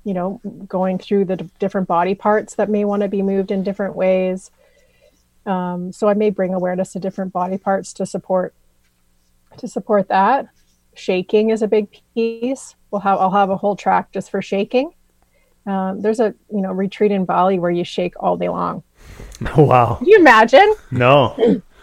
you 0.03 0.13
know 0.13 0.41
going 0.67 0.97
through 0.97 1.25
the 1.25 1.37
d- 1.37 1.49
different 1.59 1.87
body 1.87 2.15
parts 2.15 2.55
that 2.55 2.69
may 2.69 2.85
want 2.85 3.01
to 3.01 3.07
be 3.07 3.21
moved 3.21 3.51
in 3.51 3.63
different 3.63 3.95
ways. 3.95 4.51
Um, 5.45 5.91
so 5.91 6.07
I 6.07 6.13
may 6.13 6.29
bring 6.29 6.53
awareness 6.53 6.93
to 6.93 6.99
different 6.99 7.33
body 7.33 7.57
parts 7.57 7.93
to 7.93 8.05
support 8.05 8.53
to 9.57 9.67
support 9.67 10.07
that. 10.09 10.47
Shaking 10.95 11.49
is 11.49 11.61
a 11.61 11.67
big 11.67 11.87
piece. 12.13 12.75
We'll 12.91 13.01
have 13.01 13.19
I'll 13.19 13.31
have 13.31 13.49
a 13.49 13.57
whole 13.57 13.75
track 13.75 14.11
just 14.11 14.29
for 14.29 14.41
shaking. 14.41 14.91
Um, 15.65 16.01
there's 16.01 16.19
a 16.19 16.35
you 16.51 16.61
know 16.61 16.71
retreat 16.71 17.11
in 17.11 17.25
Bali 17.25 17.59
where 17.59 17.71
you 17.71 17.83
shake 17.83 18.13
all 18.19 18.37
day 18.37 18.49
long. 18.49 18.83
Wow! 19.57 19.95
Can 19.95 20.07
you 20.07 20.17
imagine? 20.19 20.73
No, 20.91 21.35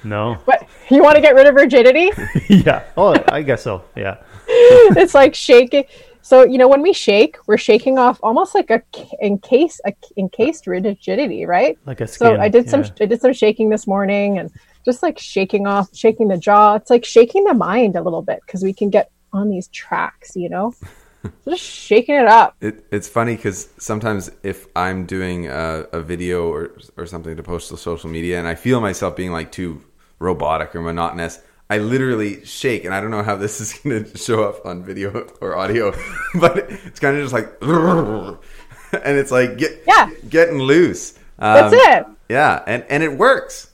no. 0.04 0.38
But 0.46 0.66
you 0.88 1.02
want 1.02 1.16
to 1.16 1.20
get 1.20 1.34
rid 1.34 1.46
of 1.46 1.54
rigidity? 1.54 2.10
yeah. 2.48 2.84
Oh, 2.96 3.14
I 3.28 3.42
guess 3.42 3.62
so. 3.62 3.84
Yeah. 3.94 4.16
it's 4.48 5.14
like 5.14 5.34
shaking. 5.34 5.84
So 6.22 6.44
you 6.44 6.58
know, 6.58 6.68
when 6.68 6.82
we 6.82 6.92
shake, 6.92 7.36
we're 7.46 7.58
shaking 7.58 7.98
off 7.98 8.18
almost 8.22 8.54
like 8.54 8.70
a 8.70 8.82
encased, 9.22 9.80
a 9.84 9.92
encased 10.16 10.66
rigidity, 10.66 11.44
right? 11.44 11.78
Like 11.86 12.00
a 12.00 12.06
skin. 12.06 12.36
So 12.36 12.40
I 12.40 12.48
did 12.48 12.68
some, 12.70 12.84
I 13.00 13.06
did 13.06 13.20
some 13.20 13.32
shaking 13.32 13.68
this 13.68 13.86
morning, 13.86 14.38
and 14.38 14.50
just 14.84 15.02
like 15.02 15.18
shaking 15.18 15.66
off, 15.66 15.94
shaking 15.94 16.28
the 16.28 16.38
jaw. 16.38 16.74
It's 16.74 16.90
like 16.90 17.04
shaking 17.04 17.44
the 17.44 17.54
mind 17.54 17.96
a 17.96 18.02
little 18.02 18.22
bit 18.22 18.40
because 18.46 18.62
we 18.62 18.72
can 18.72 18.90
get 18.90 19.10
on 19.32 19.48
these 19.48 19.68
tracks, 19.68 20.36
you 20.36 20.48
know. 20.48 20.74
just 21.48 21.62
shaking 21.62 22.14
it 22.14 22.26
up. 22.26 22.56
It, 22.60 22.84
it's 22.90 23.08
funny 23.08 23.36
because 23.36 23.68
sometimes 23.78 24.30
if 24.42 24.66
I'm 24.74 25.06
doing 25.06 25.48
a, 25.48 25.86
a 25.92 26.00
video 26.00 26.48
or 26.48 26.70
or 26.96 27.06
something 27.06 27.36
to 27.36 27.42
post 27.42 27.68
to 27.68 27.76
social 27.76 28.10
media, 28.10 28.38
and 28.38 28.48
I 28.48 28.54
feel 28.54 28.80
myself 28.80 29.16
being 29.16 29.32
like 29.32 29.52
too 29.52 29.82
robotic 30.18 30.74
or 30.74 30.80
monotonous, 30.80 31.40
I 31.68 31.78
literally 31.78 32.44
shake, 32.44 32.84
and 32.84 32.92
I 32.92 33.00
don't 33.00 33.12
know 33.12 33.22
how 33.22 33.36
this 33.36 33.60
is 33.60 33.72
going 33.84 34.04
to 34.04 34.18
show 34.18 34.44
up 34.44 34.66
on 34.66 34.82
video 34.82 35.28
or 35.40 35.56
audio, 35.56 35.92
but 36.40 36.58
it's 36.58 36.98
kind 36.98 37.16
of 37.16 37.22
just 37.22 37.32
like, 37.32 37.48
and 37.62 39.16
it's 39.16 39.30
like 39.30 39.56
get, 39.56 39.82
yeah. 39.86 40.10
getting 40.28 40.58
loose. 40.58 41.16
Um, 41.38 41.70
That's 41.70 41.74
it. 41.74 42.06
Yeah, 42.28 42.62
and 42.66 42.84
and 42.88 43.02
it 43.02 43.16
works. 43.16 43.69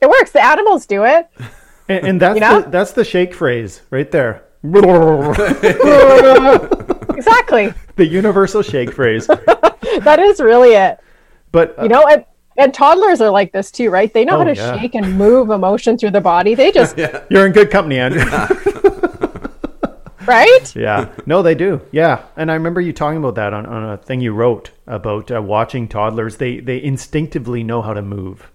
It 0.00 0.08
works. 0.08 0.32
The 0.32 0.44
animals 0.44 0.86
do 0.86 1.04
it. 1.04 1.28
And, 1.88 2.06
and 2.06 2.20
that's 2.20 2.34
you 2.34 2.40
know? 2.40 2.60
the, 2.60 2.70
that's 2.70 2.92
the 2.92 3.04
shake 3.04 3.34
phrase 3.34 3.82
right 3.90 4.10
there. 4.10 4.44
exactly. 4.62 4.94
The 7.96 8.06
universal 8.06 8.62
shake 8.62 8.92
phrase. 8.92 9.26
that 9.26 10.18
is 10.18 10.40
really 10.40 10.74
it. 10.74 10.98
But 11.52 11.78
uh, 11.78 11.84
you 11.84 11.88
know, 11.88 12.06
it, 12.06 12.26
and 12.56 12.74
toddlers 12.74 13.20
are 13.20 13.30
like 13.30 13.52
this 13.52 13.70
too, 13.70 13.90
right? 13.90 14.12
They 14.12 14.24
know 14.24 14.34
oh, 14.34 14.38
how 14.38 14.44
to 14.44 14.54
yeah. 14.54 14.78
shake 14.78 14.94
and 14.94 15.16
move 15.16 15.50
emotion 15.50 15.96
through 15.96 16.10
the 16.10 16.20
body. 16.20 16.54
They 16.54 16.72
just 16.72 16.98
yeah. 16.98 17.22
You're 17.30 17.46
in 17.46 17.52
good 17.52 17.70
company, 17.70 17.98
Andrew. 17.98 18.24
right? 20.26 20.76
Yeah. 20.76 21.10
No, 21.24 21.42
they 21.42 21.54
do. 21.54 21.80
Yeah. 21.92 22.24
And 22.36 22.50
I 22.50 22.54
remember 22.54 22.80
you 22.80 22.92
talking 22.92 23.18
about 23.18 23.36
that 23.36 23.54
on, 23.54 23.64
on 23.64 23.92
a 23.92 23.96
thing 23.96 24.20
you 24.20 24.32
wrote 24.32 24.72
about 24.86 25.30
uh, 25.30 25.40
watching 25.40 25.88
toddlers. 25.88 26.36
They 26.36 26.58
they 26.58 26.82
instinctively 26.82 27.62
know 27.62 27.80
how 27.80 27.94
to 27.94 28.02
move. 28.02 28.50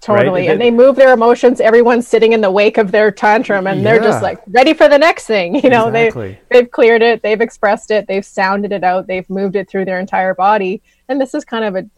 Totally. 0.00 0.42
Right? 0.42 0.50
And 0.50 0.60
they 0.60 0.70
move 0.70 0.96
their 0.96 1.12
emotions. 1.12 1.60
Everyone's 1.60 2.08
sitting 2.08 2.32
in 2.32 2.40
the 2.40 2.50
wake 2.50 2.78
of 2.78 2.90
their 2.90 3.10
tantrum 3.10 3.66
and 3.66 3.82
yeah. 3.82 3.84
they're 3.84 4.02
just 4.02 4.22
like 4.22 4.40
ready 4.46 4.72
for 4.72 4.88
the 4.88 4.98
next 4.98 5.26
thing. 5.26 5.54
You 5.60 5.68
know, 5.68 5.88
exactly. 5.88 6.38
they 6.48 6.60
they've 6.60 6.70
cleared 6.70 7.02
it, 7.02 7.22
they've 7.22 7.40
expressed 7.40 7.90
it, 7.90 8.06
they've 8.06 8.24
sounded 8.24 8.72
it 8.72 8.82
out, 8.82 9.06
they've 9.06 9.28
moved 9.28 9.56
it 9.56 9.68
through 9.68 9.84
their 9.84 10.00
entire 10.00 10.34
body. 10.34 10.80
And 11.08 11.20
this 11.20 11.34
is 11.34 11.44
kind 11.44 11.64
of 11.64 11.76
a 11.76 11.88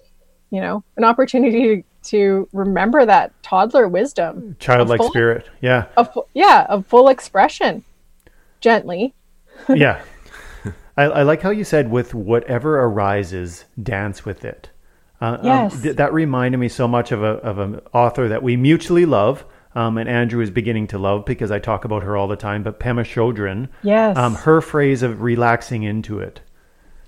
you 0.52 0.60
know, 0.60 0.84
an 0.98 1.04
opportunity 1.04 1.82
to 2.02 2.48
remember 2.52 3.06
that 3.06 3.32
toddler 3.42 3.88
wisdom, 3.88 4.54
childlike 4.60 4.98
full, 4.98 5.08
spirit. 5.08 5.48
Yeah. 5.62 5.86
Of, 5.96 6.16
yeah, 6.34 6.66
of 6.68 6.86
full 6.86 7.08
expression, 7.08 7.84
gently. 8.60 9.14
yeah. 9.68 10.02
I, 10.94 11.04
I, 11.04 11.22
like 11.22 11.40
how 11.40 11.50
you 11.50 11.64
said, 11.64 11.90
with 11.90 12.12
whatever 12.12 12.80
arises, 12.80 13.64
dance 13.82 14.26
with 14.26 14.44
it. 14.44 14.68
Uh, 15.22 15.36
um, 15.38 15.44
yes. 15.46 15.74
Um, 15.74 15.82
th- 15.82 15.96
that 15.96 16.12
reminded 16.12 16.58
me 16.58 16.68
so 16.68 16.88
much 16.88 17.12
of 17.12 17.22
a 17.22 17.34
of 17.38 17.58
an 17.58 17.80
author 17.92 18.28
that 18.28 18.42
we 18.42 18.56
mutually 18.56 19.06
love. 19.06 19.44
Um, 19.74 19.96
and 19.96 20.06
Andrew 20.06 20.42
is 20.42 20.50
beginning 20.50 20.88
to 20.88 20.98
love 20.98 21.24
because 21.24 21.50
I 21.50 21.58
talk 21.58 21.86
about 21.86 22.02
her 22.02 22.14
all 22.14 22.28
the 22.28 22.36
time. 22.36 22.62
But 22.62 22.78
Pema 22.78 23.04
Chodron, 23.04 23.68
yes, 23.82 24.16
um, 24.18 24.34
her 24.34 24.60
phrase 24.60 25.02
of 25.02 25.22
relaxing 25.22 25.82
into 25.82 26.18
it, 26.18 26.42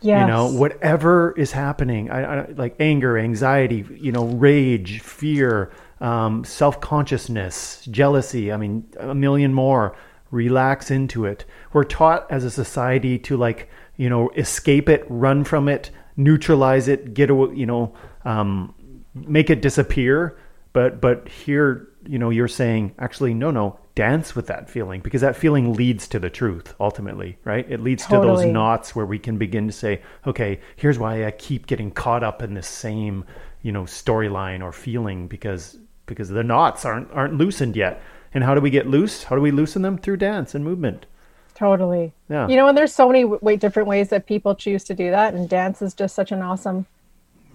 Yes. 0.05 0.21
You 0.21 0.27
know, 0.27 0.53
whatever 0.53 1.33
is 1.33 1.53
happening, 1.53 2.11
I, 2.11 2.41
I, 2.41 2.47
like 2.51 2.77
anger, 2.79 3.17
anxiety, 3.17 3.87
you 3.91 4.13
know, 4.13 4.27
rage, 4.27 5.01
fear, 5.01 5.73
um, 5.99 6.45
self 6.45 6.79
consciousness, 6.79 7.87
jealousy. 7.91 8.53
I 8.53 8.59
mean, 8.59 8.87
a 9.01 9.15
million 9.15 9.55
more. 9.55 9.97
Relax 10.31 10.91
into 10.91 11.25
it. 11.25 11.47
We're 11.73 11.85
taught 11.85 12.31
as 12.31 12.45
a 12.45 12.51
society 12.51 13.19
to 13.21 13.39
like, 13.39 13.71
you 13.97 14.11
know, 14.11 14.29
escape 14.37 14.91
it, 14.91 15.07
run 15.09 15.43
from 15.43 15.69
it, 15.69 15.91
neutralize 16.17 16.89
it, 16.89 17.15
get 17.15 17.31
away, 17.31 17.55
you 17.55 17.67
know, 17.67 17.95
um, 18.25 18.75
make 19.15 19.51
it 19.51 19.63
disappear. 19.63 20.39
But 20.73 21.01
but 21.01 21.29
here, 21.29 21.89
you 22.07 22.19
know, 22.19 22.31
you're 22.31 22.49
saying 22.49 22.95
actually, 22.99 23.35
no, 23.35 23.51
no, 23.51 23.79
dance 23.95 24.35
with 24.35 24.49
that 24.49 24.69
feeling 24.69 25.01
because 25.01 25.21
that 25.21 25.37
feeling 25.37 25.73
leads 25.75 26.09
to 26.09 26.19
the 26.19 26.31
truth 26.31 26.75
ultimately, 26.81 27.39
right? 27.45 27.71
It 27.71 27.81
leads 27.81 28.07
totally. 28.07 28.27
to 28.27 28.43
those 28.43 28.53
knots 28.53 28.97
where 28.97 29.07
we 29.07 29.19
can 29.19 29.39
begin 29.39 29.67
to 29.67 29.73
say, 29.73 30.03
okay, 30.27 30.61
here's 30.77 30.99
why 30.99 31.27
I 31.27 31.31
keep 31.31 31.67
getting 31.67 31.91
caught 31.91 32.25
up 32.25 32.43
in 32.43 32.55
this 32.55 32.67
same, 32.67 33.25
you 33.63 33.71
know, 33.73 33.85
storyline 33.85 34.63
or 34.63 34.73
feeling 34.73 35.29
because 35.29 35.79
because 36.07 36.29
the 36.29 36.43
knots 36.43 36.85
aren't 36.85 37.11
aren't 37.13 37.35
loosened 37.35 37.77
yet. 37.77 38.03
And 38.33 38.43
how 38.43 38.55
do 38.55 38.61
we 38.61 38.71
get 38.71 38.89
loose? 38.89 39.25
How 39.25 39.37
do 39.37 39.43
we 39.43 39.53
loosen 39.53 39.83
them 39.83 39.97
through 39.97 40.17
dance 40.17 40.57
and 40.57 40.65
movement? 40.65 41.07
Totally. 41.55 42.13
Yeah. 42.29 42.49
You 42.49 42.57
know, 42.57 42.69
and 42.69 42.77
there's 42.77 42.95
so 42.95 43.07
many 43.07 43.23
w- 43.23 43.57
different 43.57 43.89
ways 43.89 44.09
that 44.09 44.27
people 44.27 44.55
choose 44.55 44.85
to 44.85 44.95
do 44.95 45.11
that, 45.11 45.35
and 45.35 45.49
dance 45.49 45.83
is 45.83 45.95
just 45.95 46.15
such 46.15 46.33
an 46.33 46.43
awesome, 46.43 46.87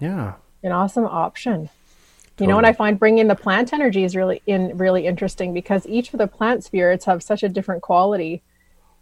yeah, 0.00 0.34
an 0.62 0.72
awesome 0.72 1.04
option. 1.04 1.68
You 2.38 2.46
know, 2.46 2.56
and 2.56 2.66
I 2.66 2.72
find 2.72 2.98
bringing 2.98 3.28
the 3.28 3.34
plant 3.34 3.74
energy 3.74 4.02
is 4.02 4.16
really 4.16 4.40
in 4.46 4.78
really 4.78 5.06
interesting 5.06 5.52
because 5.52 5.86
each 5.86 6.14
of 6.14 6.18
the 6.18 6.26
plant 6.26 6.64
spirits 6.64 7.04
have 7.04 7.22
such 7.22 7.42
a 7.42 7.50
different 7.50 7.82
quality. 7.82 8.42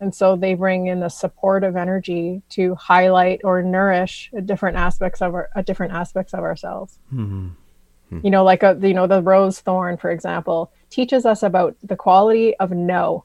And 0.00 0.12
so 0.12 0.34
they 0.34 0.54
bring 0.54 0.88
in 0.88 0.98
the 0.98 1.08
supportive 1.08 1.76
energy 1.76 2.42
to 2.50 2.74
highlight 2.74 3.40
or 3.44 3.62
nourish 3.62 4.30
different 4.44 4.76
aspects 4.76 5.22
of 5.22 5.34
our 5.34 5.50
different 5.64 5.92
aspects 5.92 6.34
of 6.34 6.40
ourselves. 6.40 6.98
Mm-hmm. 7.12 8.20
You 8.22 8.30
know, 8.30 8.42
like 8.42 8.62
a 8.62 8.76
you 8.80 8.94
know 8.94 9.06
the 9.06 9.22
rose 9.22 9.60
thorn, 9.60 9.98
for 9.98 10.10
example, 10.10 10.72
teaches 10.90 11.26
us 11.26 11.42
about 11.42 11.76
the 11.82 11.96
quality 11.96 12.56
of 12.56 12.70
no. 12.70 13.24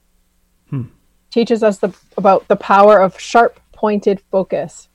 Hmm. 0.70 0.84
Teaches 1.34 1.64
us 1.64 1.80
the, 1.80 1.92
about 2.16 2.48
the 2.48 2.56
power 2.56 3.00
of 3.02 3.20
sharp 3.20 3.60
pointed 3.72 4.22
focus. 4.30 4.88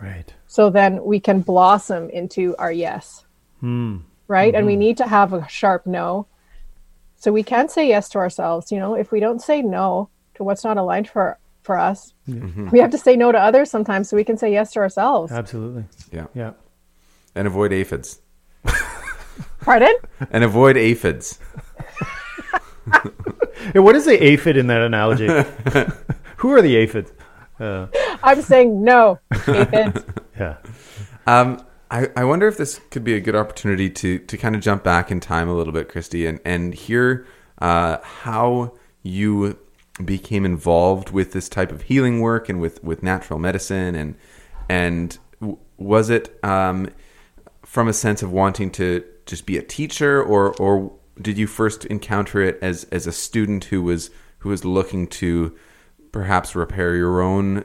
Right. 0.00 0.32
So 0.46 0.70
then 0.70 1.04
we 1.04 1.18
can 1.18 1.40
blossom 1.40 2.08
into 2.10 2.54
our 2.58 2.70
yes. 2.70 3.24
Hmm. 3.58 3.96
Right. 4.28 4.54
And 4.54 4.66
we 4.66 4.76
need 4.76 4.98
to 4.98 5.06
have 5.08 5.32
a 5.32 5.48
sharp 5.48 5.86
no. 5.86 6.28
So 7.16 7.32
we 7.32 7.42
can 7.42 7.68
say 7.68 7.88
yes 7.88 8.08
to 8.10 8.18
ourselves. 8.18 8.70
You 8.70 8.78
know, 8.78 8.94
if 8.94 9.10
we 9.10 9.18
don't 9.18 9.42
say 9.42 9.62
no 9.62 10.10
to 10.36 10.44
what's 10.44 10.62
not 10.62 10.76
aligned 10.76 11.08
for 11.08 11.40
for 11.62 11.76
us, 11.76 12.14
we 12.26 12.78
have 12.78 12.92
to 12.92 12.98
say 12.98 13.16
no 13.16 13.32
to 13.32 13.38
others 13.38 13.68
sometimes 13.68 14.08
so 14.08 14.16
we 14.16 14.22
can 14.22 14.38
say 14.38 14.52
yes 14.52 14.70
to 14.74 14.78
ourselves. 14.78 15.32
Absolutely. 15.32 15.86
Yeah. 16.12 16.28
Yeah. 16.34 16.52
And 17.34 17.48
avoid 17.48 17.72
aphids. 17.72 18.20
Pardon? 19.60 19.94
And 20.30 20.44
avoid 20.44 20.76
aphids. 20.76 21.40
Hey, 23.72 23.78
what 23.78 23.94
is 23.94 24.04
the 24.04 24.22
aphid 24.22 24.56
in 24.56 24.66
that 24.66 24.82
analogy? 24.82 25.26
Who 26.38 26.52
are 26.52 26.62
the 26.62 26.76
aphids? 26.76 27.12
Uh, 27.58 27.86
I'm 28.22 28.42
saying 28.42 28.82
no. 28.82 29.20
aphids. 29.30 30.04
yeah. 30.38 30.56
Um, 31.26 31.64
I, 31.90 32.08
I 32.16 32.24
wonder 32.24 32.48
if 32.48 32.56
this 32.56 32.80
could 32.90 33.04
be 33.04 33.14
a 33.14 33.20
good 33.20 33.36
opportunity 33.36 33.88
to, 33.90 34.18
to 34.18 34.36
kind 34.36 34.56
of 34.56 34.60
jump 34.60 34.82
back 34.82 35.12
in 35.12 35.20
time 35.20 35.48
a 35.48 35.54
little 35.54 35.72
bit, 35.72 35.88
Christy, 35.88 36.26
and, 36.26 36.40
and 36.44 36.74
hear 36.74 37.26
uh, 37.58 37.98
how 38.02 38.74
you 39.02 39.56
became 40.04 40.44
involved 40.44 41.10
with 41.10 41.32
this 41.32 41.48
type 41.48 41.70
of 41.70 41.82
healing 41.82 42.20
work 42.20 42.48
and 42.48 42.60
with, 42.60 42.82
with 42.82 43.02
natural 43.02 43.38
medicine. 43.38 43.94
And, 43.94 44.16
and 44.68 45.16
was 45.76 46.10
it 46.10 46.38
um, 46.42 46.90
from 47.62 47.86
a 47.86 47.92
sense 47.92 48.22
of 48.22 48.32
wanting 48.32 48.70
to 48.72 49.04
just 49.26 49.46
be 49.46 49.58
a 49.58 49.62
teacher, 49.62 50.20
or, 50.20 50.56
or 50.56 50.92
did 51.20 51.38
you 51.38 51.46
first 51.46 51.84
encounter 51.86 52.40
it 52.42 52.58
as, 52.62 52.84
as 52.84 53.06
a 53.06 53.12
student 53.12 53.64
who 53.64 53.82
was, 53.82 54.10
who 54.38 54.48
was 54.48 54.64
looking 54.64 55.06
to 55.06 55.56
perhaps 56.12 56.54
repair 56.54 56.96
your 56.96 57.20
own 57.20 57.64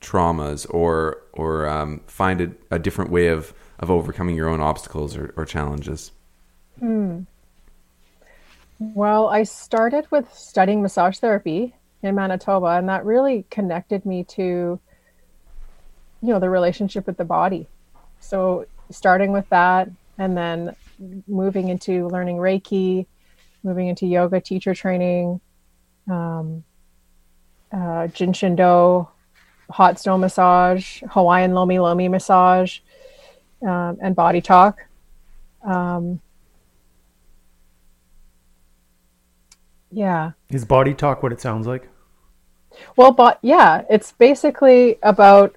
traumas 0.00 0.66
or 0.68 1.22
or 1.32 1.66
um, 1.66 2.00
find 2.06 2.40
a, 2.40 2.50
a 2.70 2.78
different 2.78 3.10
way 3.10 3.28
of 3.28 3.54
of 3.78 3.90
overcoming 3.90 4.36
your 4.36 4.48
own 4.48 4.60
obstacles 4.60 5.16
or, 5.16 5.32
or 5.36 5.46
challenges 5.46 6.12
Well, 8.78 9.28
I 9.28 9.44
started 9.44 10.06
with 10.10 10.32
studying 10.34 10.82
massage 10.82 11.18
therapy 11.18 11.74
in 12.02 12.14
Manitoba, 12.14 12.66
and 12.66 12.88
that 12.88 13.04
really 13.04 13.46
connected 13.50 14.04
me 14.04 14.24
to, 14.24 14.78
you 16.20 16.28
know, 16.28 16.40
the 16.40 16.50
relationship 16.50 17.06
with 17.06 17.16
the 17.16 17.24
body. 17.24 17.66
So, 18.20 18.66
starting 18.90 19.32
with 19.32 19.48
that, 19.50 19.88
and 20.18 20.36
then 20.36 20.74
moving 21.26 21.68
into 21.68 22.08
learning 22.08 22.36
Reiki, 22.36 23.06
moving 23.62 23.88
into 23.88 24.06
yoga 24.06 24.40
teacher 24.40 24.74
training, 24.74 25.40
um, 26.10 26.64
uh, 27.72 28.06
Jin 28.08 28.32
Shin 28.32 28.56
Do, 28.56 29.08
hot 29.70 29.98
stone 29.98 30.20
massage, 30.20 31.02
Hawaiian 31.10 31.54
Lomi 31.54 31.78
Lomi 31.78 32.08
massage, 32.08 32.80
um, 33.62 33.98
and 34.00 34.14
body 34.14 34.40
talk. 34.40 34.80
Um, 35.64 36.20
yeah. 39.90 40.32
Is 40.50 40.64
body 40.64 40.94
talk 40.94 41.22
what 41.22 41.32
it 41.32 41.40
sounds 41.40 41.66
like? 41.66 41.88
Well, 42.96 43.12
but 43.12 43.38
yeah, 43.42 43.82
it's 43.88 44.12
basically 44.12 44.98
about 45.02 45.56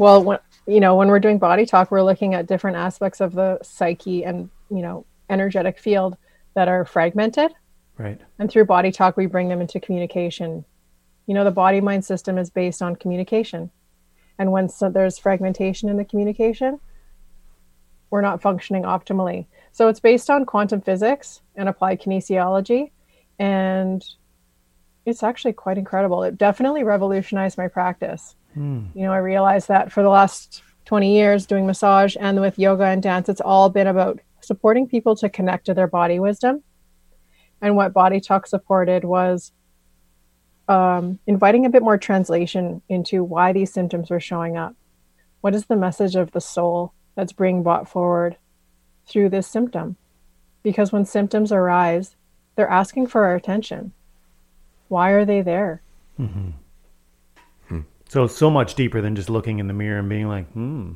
well, 0.00 0.24
when 0.24 0.38
you 0.70 0.80
know, 0.80 0.94
when 0.94 1.08
we're 1.08 1.20
doing 1.20 1.38
body 1.38 1.66
talk, 1.66 1.90
we're 1.90 2.02
looking 2.02 2.34
at 2.34 2.46
different 2.46 2.76
aspects 2.76 3.20
of 3.20 3.34
the 3.34 3.58
psyche 3.62 4.24
and, 4.24 4.48
you 4.70 4.82
know, 4.82 5.04
energetic 5.28 5.78
field 5.78 6.16
that 6.54 6.68
are 6.68 6.84
fragmented. 6.84 7.52
Right. 7.98 8.20
And 8.38 8.50
through 8.50 8.66
body 8.66 8.92
talk, 8.92 9.16
we 9.16 9.26
bring 9.26 9.48
them 9.48 9.60
into 9.60 9.80
communication. 9.80 10.64
You 11.26 11.34
know, 11.34 11.44
the 11.44 11.50
body 11.50 11.80
mind 11.80 12.04
system 12.04 12.38
is 12.38 12.50
based 12.50 12.82
on 12.82 12.96
communication. 12.96 13.70
And 14.38 14.52
when 14.52 14.68
so 14.68 14.88
there's 14.88 15.18
fragmentation 15.18 15.88
in 15.88 15.96
the 15.96 16.04
communication, 16.04 16.80
we're 18.10 18.22
not 18.22 18.40
functioning 18.40 18.84
optimally. 18.84 19.46
So 19.72 19.88
it's 19.88 20.00
based 20.00 20.30
on 20.30 20.46
quantum 20.46 20.80
physics 20.80 21.42
and 21.56 21.68
applied 21.68 22.00
kinesiology. 22.00 22.90
And 23.38 24.04
it's 25.04 25.22
actually 25.22 25.52
quite 25.52 25.78
incredible. 25.78 26.22
It 26.22 26.38
definitely 26.38 26.84
revolutionized 26.84 27.58
my 27.58 27.68
practice. 27.68 28.34
You 28.94 29.02
know, 29.02 29.12
I 29.12 29.18
realized 29.18 29.68
that 29.68 29.92
for 29.92 30.02
the 30.02 30.08
last 30.08 30.62
20 30.86 31.14
years 31.14 31.46
doing 31.46 31.66
massage 31.66 32.16
and 32.18 32.40
with 32.40 32.58
yoga 32.58 32.84
and 32.84 33.02
dance, 33.02 33.28
it's 33.28 33.40
all 33.40 33.68
been 33.68 33.86
about 33.86 34.20
supporting 34.40 34.88
people 34.88 35.14
to 35.16 35.28
connect 35.28 35.66
to 35.66 35.74
their 35.74 35.86
body 35.86 36.18
wisdom. 36.18 36.62
And 37.60 37.76
what 37.76 37.92
Body 37.92 38.20
Talk 38.20 38.46
supported 38.46 39.04
was 39.04 39.52
um, 40.68 41.18
inviting 41.26 41.66
a 41.66 41.70
bit 41.70 41.82
more 41.82 41.98
translation 41.98 42.80
into 42.88 43.22
why 43.22 43.52
these 43.52 43.72
symptoms 43.72 44.10
were 44.10 44.20
showing 44.20 44.56
up. 44.56 44.74
What 45.40 45.54
is 45.54 45.66
the 45.66 45.76
message 45.76 46.16
of 46.16 46.32
the 46.32 46.40
soul 46.40 46.92
that's 47.16 47.32
being 47.32 47.62
brought 47.62 47.88
forward 47.88 48.36
through 49.06 49.30
this 49.30 49.46
symptom? 49.46 49.96
Because 50.62 50.92
when 50.92 51.04
symptoms 51.04 51.52
arise, 51.52 52.16
they're 52.54 52.68
asking 52.68 53.08
for 53.08 53.24
our 53.24 53.34
attention. 53.34 53.92
Why 54.88 55.10
are 55.10 55.24
they 55.24 55.40
there? 55.40 55.82
So 58.10 58.26
so 58.26 58.50
much 58.50 58.74
deeper 58.74 59.00
than 59.00 59.14
just 59.14 59.30
looking 59.30 59.60
in 59.60 59.68
the 59.68 59.72
mirror 59.72 60.00
and 60.00 60.08
being 60.08 60.26
like, 60.26 60.50
hmm. 60.50 60.94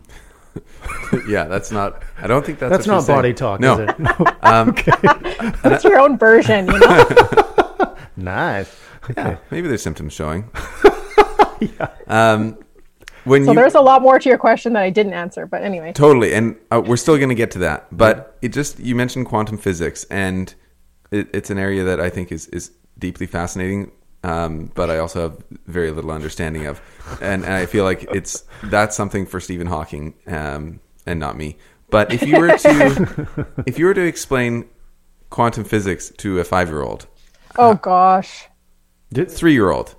yeah 1.28 1.44
that's 1.44 1.72
not 1.72 2.02
i 2.18 2.28
don't 2.28 2.46
think 2.46 2.60
that's 2.60 2.70
That's 2.70 2.86
what 2.86 2.92
not 2.94 2.98
she's 3.00 3.06
saying. 3.06 3.18
body 3.18 3.34
talk, 3.34 3.58
no 3.60 3.74
is 3.74 3.88
it? 3.88 3.98
No. 3.98 4.14
um, 4.42 4.74
It's 5.64 5.84
your 5.84 5.98
own 6.00 6.16
version, 6.18 6.66
you 6.66 6.78
know? 6.78 7.96
nice. 8.16 8.76
yeah, 9.16 9.36
maybe 9.50 9.68
there's 9.68 9.82
symptoms 9.82 10.12
showing 10.12 10.50
um, 12.08 12.58
when 13.24 13.44
So 13.44 13.52
you 13.52 13.56
there's 13.56 13.74
a 13.74 13.80
lot 13.80 14.02
more 14.02 14.18
to 14.18 14.28
your 14.28 14.38
question 14.38 14.72
that 14.74 14.82
I 14.82 14.90
didn't 14.90 15.14
answer, 15.14 15.46
but 15.46 15.62
anyway. 15.62 15.92
Totally, 15.92 16.34
and 16.34 16.56
uh, 16.70 16.82
we're 16.84 16.96
still 16.96 17.16
going 17.16 17.28
to 17.30 17.34
get 17.34 17.50
to 17.52 17.58
that. 17.60 17.86
But 17.96 18.36
it 18.42 18.48
just 18.52 18.78
you 18.78 18.94
mentioned 18.94 19.26
quantum 19.26 19.56
physics, 19.56 20.04
and 20.10 20.54
it, 21.10 21.28
it's 21.32 21.50
an 21.50 21.58
area 21.58 21.84
that 21.84 22.00
I 22.00 22.10
think 22.10 22.32
is 22.32 22.48
is 22.48 22.70
deeply 22.98 23.26
fascinating. 23.26 23.92
Um, 24.24 24.70
but 24.74 24.90
I 24.90 24.98
also 24.98 25.28
have 25.28 25.44
very 25.66 25.90
little 25.90 26.10
understanding 26.10 26.64
of, 26.66 26.80
and, 27.20 27.44
and 27.44 27.52
I 27.52 27.66
feel 27.66 27.84
like 27.84 28.04
it's 28.14 28.44
that's 28.62 28.96
something 28.96 29.26
for 29.26 29.38
Stephen 29.38 29.66
Hawking 29.66 30.14
um, 30.26 30.80
and 31.04 31.20
not 31.20 31.36
me. 31.36 31.58
But 31.90 32.12
if 32.12 32.22
you 32.22 32.40
were 32.40 32.56
to 32.56 33.46
if 33.66 33.78
you 33.78 33.84
were 33.84 33.94
to 33.94 34.04
explain 34.04 34.64
quantum 35.30 35.64
physics 35.64 36.10
to 36.18 36.40
a 36.40 36.44
five 36.44 36.68
year 36.68 36.82
old, 36.82 37.06
Oh 37.56 37.74
gosh. 37.74 38.46
Three 39.14 39.52
year 39.52 39.70
old, 39.70 39.94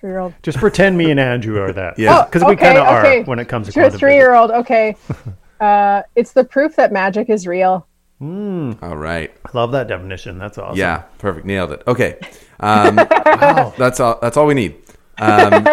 Three 0.00 0.10
year 0.10 0.20
old. 0.20 0.34
Just 0.42 0.58
pretend 0.58 0.96
me 0.96 1.10
and 1.10 1.18
Andrew 1.18 1.60
are 1.60 1.72
that. 1.72 1.98
Yeah. 1.98 2.24
Because 2.24 2.44
we 2.44 2.54
kind 2.56 2.78
of 2.78 2.86
are 2.86 3.22
when 3.24 3.38
it 3.40 3.48
comes 3.48 3.66
to 3.66 3.72
To 3.72 3.80
quantum 3.80 3.98
three 3.98 4.14
year 4.14 4.34
old, 4.34 4.50
okay. 4.50 4.96
Uh, 5.60 6.02
it's 6.14 6.30
the 6.34 6.44
proof 6.44 6.76
that 6.76 6.92
magic 6.92 7.28
is 7.28 7.44
real. 7.44 7.84
all 8.20 8.96
right. 8.96 9.32
Love 9.54 9.72
that 9.72 9.88
definition. 9.88 10.38
That's 10.38 10.56
awesome. 10.56 10.78
yeah, 10.78 11.02
perfect, 11.18 11.46
nailed 11.46 11.72
it. 11.72 11.82
Okay, 11.88 12.16
um, 12.60 12.96
that's 13.78 14.00
all. 14.00 14.18
That's 14.20 14.36
all 14.36 14.46
we 14.46 14.54
need. 14.54 14.76
Um, 15.18 15.66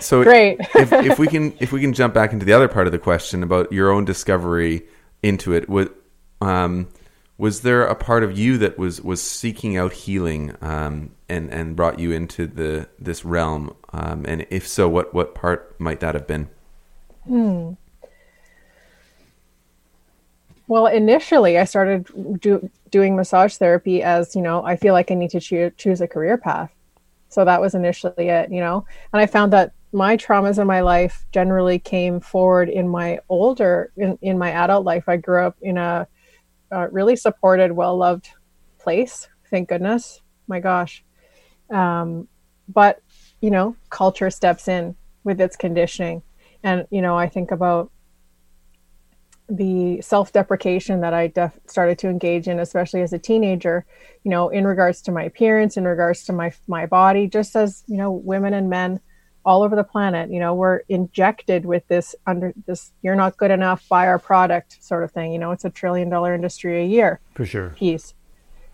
so 0.00 0.22
Great. 0.24 0.58
if, 0.74 0.92
if 0.92 1.18
we 1.18 1.26
can 1.26 1.54
if 1.60 1.72
we 1.72 1.80
can 1.80 1.92
jump 1.92 2.14
back 2.14 2.32
into 2.32 2.44
the 2.44 2.52
other 2.52 2.68
part 2.68 2.86
of 2.86 2.92
the 2.92 2.98
question 2.98 3.42
about 3.42 3.72
your 3.72 3.90
own 3.90 4.04
discovery 4.04 4.86
into 5.22 5.52
it, 5.52 5.68
was 5.68 5.88
um, 6.40 6.88
was 7.38 7.60
there 7.60 7.84
a 7.84 7.94
part 7.94 8.22
of 8.22 8.38
you 8.38 8.58
that 8.58 8.78
was 8.78 9.00
was 9.00 9.22
seeking 9.22 9.76
out 9.76 9.92
healing 9.92 10.54
um, 10.60 11.10
and 11.28 11.52
and 11.52 11.76
brought 11.76 11.98
you 11.98 12.12
into 12.12 12.46
the 12.46 12.88
this 12.98 13.24
realm? 13.24 13.74
Um, 13.92 14.24
and 14.26 14.46
if 14.50 14.66
so, 14.66 14.88
what 14.88 15.12
what 15.14 15.34
part 15.34 15.78
might 15.80 16.00
that 16.00 16.14
have 16.14 16.26
been? 16.26 16.48
Well, 20.68 20.86
initially, 20.86 21.58
I 21.58 21.64
started 21.64 22.40
do, 22.40 22.68
doing 22.90 23.14
massage 23.14 23.56
therapy 23.56 24.02
as, 24.02 24.34
you 24.34 24.42
know, 24.42 24.64
I 24.64 24.76
feel 24.76 24.94
like 24.94 25.10
I 25.10 25.14
need 25.14 25.30
to 25.30 25.40
choo- 25.40 25.70
choose 25.76 26.00
a 26.00 26.08
career 26.08 26.36
path. 26.36 26.72
So 27.28 27.44
that 27.44 27.60
was 27.60 27.74
initially 27.74 28.28
it, 28.28 28.50
you 28.50 28.60
know. 28.60 28.84
And 29.12 29.20
I 29.20 29.26
found 29.26 29.52
that 29.52 29.72
my 29.92 30.16
traumas 30.16 30.58
in 30.58 30.66
my 30.66 30.80
life 30.80 31.24
generally 31.32 31.78
came 31.78 32.20
forward 32.20 32.68
in 32.68 32.88
my 32.88 33.20
older, 33.28 33.92
in, 33.96 34.18
in 34.22 34.38
my 34.38 34.50
adult 34.50 34.84
life. 34.84 35.08
I 35.08 35.16
grew 35.16 35.44
up 35.46 35.56
in 35.62 35.78
a, 35.78 36.06
a 36.70 36.88
really 36.88 37.16
supported, 37.16 37.72
well 37.72 37.96
loved 37.96 38.28
place. 38.78 39.28
Thank 39.50 39.68
goodness. 39.68 40.20
My 40.48 40.60
gosh. 40.60 41.04
Um, 41.70 42.28
but, 42.68 43.00
you 43.40 43.50
know, 43.50 43.76
culture 43.90 44.30
steps 44.30 44.66
in 44.66 44.96
with 45.22 45.40
its 45.40 45.56
conditioning. 45.56 46.22
And, 46.62 46.86
you 46.90 47.02
know, 47.02 47.16
I 47.16 47.28
think 47.28 47.52
about 47.52 47.90
the 49.48 50.00
self-deprecation 50.00 51.00
that 51.02 51.14
I 51.14 51.28
def- 51.28 51.58
started 51.66 51.98
to 52.00 52.08
engage 52.08 52.48
in, 52.48 52.58
especially 52.58 53.02
as 53.02 53.12
a 53.12 53.18
teenager, 53.18 53.86
you 54.24 54.30
know, 54.30 54.48
in 54.48 54.66
regards 54.66 55.00
to 55.02 55.12
my 55.12 55.22
appearance, 55.22 55.76
in 55.76 55.84
regards 55.84 56.24
to 56.24 56.32
my 56.32 56.52
my 56.66 56.86
body, 56.86 57.28
just 57.28 57.54
as 57.54 57.84
you 57.86 57.96
know, 57.96 58.10
women 58.10 58.54
and 58.54 58.68
men 58.68 59.00
all 59.44 59.62
over 59.62 59.76
the 59.76 59.84
planet, 59.84 60.30
you 60.32 60.40
know, 60.40 60.52
we're 60.54 60.78
injected 60.88 61.64
with 61.64 61.86
this 61.86 62.16
under 62.26 62.52
this 62.66 62.92
"you're 63.02 63.14
not 63.14 63.36
good 63.36 63.52
enough, 63.52 63.88
buy 63.88 64.08
our 64.08 64.18
product" 64.18 64.82
sort 64.82 65.04
of 65.04 65.12
thing. 65.12 65.32
You 65.32 65.38
know, 65.38 65.52
it's 65.52 65.64
a 65.64 65.70
trillion 65.70 66.08
dollar 66.08 66.34
industry 66.34 66.82
a 66.82 66.86
year 66.86 67.20
For 67.34 67.46
sure. 67.46 67.70
piece, 67.70 68.14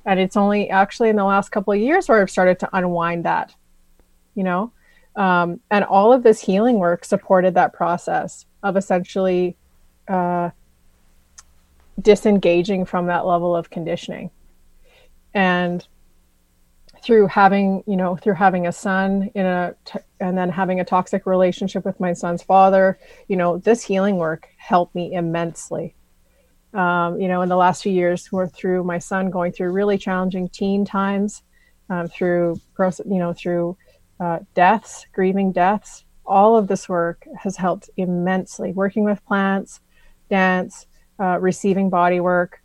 and 0.07 0.19
it's 0.19 0.37
only 0.39 0.71
actually 0.71 1.11
in 1.11 1.17
the 1.17 1.25
last 1.25 1.51
couple 1.51 1.75
of 1.75 1.81
years 1.81 2.09
where 2.09 2.23
I've 2.23 2.31
started 2.31 2.59
to 2.61 2.71
unwind 2.73 3.27
that. 3.27 3.55
You 4.35 4.45
know, 4.45 4.73
um, 5.17 5.61
and 5.71 5.85
all 5.85 6.15
of 6.15 6.23
this 6.23 6.41
healing 6.41 6.79
work 6.79 7.05
supported 7.05 7.53
that 7.55 7.75
process 7.75 8.47
of 8.63 8.79
essentially. 8.79 9.59
Uh, 10.09 10.49
disengaging 12.03 12.85
from 12.85 13.07
that 13.07 13.27
level 13.27 13.55
of 13.55 13.71
conditioning. 13.71 14.31
And 15.35 15.87
through 17.03 17.27
having 17.27 17.83
you 17.87 17.97
know 17.97 18.17
through 18.17 18.35
having 18.35 18.67
a 18.67 18.73
son 18.73 19.29
in 19.35 19.45
a 19.45 19.75
t- 19.85 19.99
and 20.21 20.39
then 20.39 20.49
having 20.49 20.81
a 20.81 20.85
toxic 20.85 21.27
relationship 21.27 21.85
with 21.85 21.99
my 21.99 22.13
son's 22.13 22.43
father 22.43 22.97
you 23.27 23.37
know 23.37 23.59
this 23.59 23.83
healing 23.83 24.17
work 24.17 24.49
helped 24.57 24.95
me 24.95 25.13
immensely. 25.13 25.95
Um, 26.73 27.21
you 27.21 27.29
know 27.29 27.43
in 27.43 27.49
the 27.49 27.57
last 27.57 27.83
few 27.83 27.93
years 27.93 28.31
we're 28.31 28.47
through 28.47 28.85
my 28.85 28.99
son 28.99 29.31
going 29.31 29.53
through 29.53 29.73
really 29.73 29.99
challenging 29.99 30.49
teen 30.49 30.85
times 30.85 31.43
um, 31.91 32.07
through 32.09 32.61
you 32.79 33.19
know 33.19 33.33
through 33.33 33.77
uh, 34.21 34.39
deaths 34.55 35.07
grieving 35.13 35.53
deaths. 35.53 36.05
All 36.25 36.57
of 36.57 36.69
this 36.69 36.89
work 36.89 37.27
has 37.37 37.57
helped 37.57 37.91
immensely. 37.97 38.73
Working 38.73 39.03
with 39.03 39.25
plants 39.25 39.81
dance 40.31 40.87
uh, 41.19 41.39
receiving 41.41 41.91
body 41.91 42.21
work, 42.21 42.63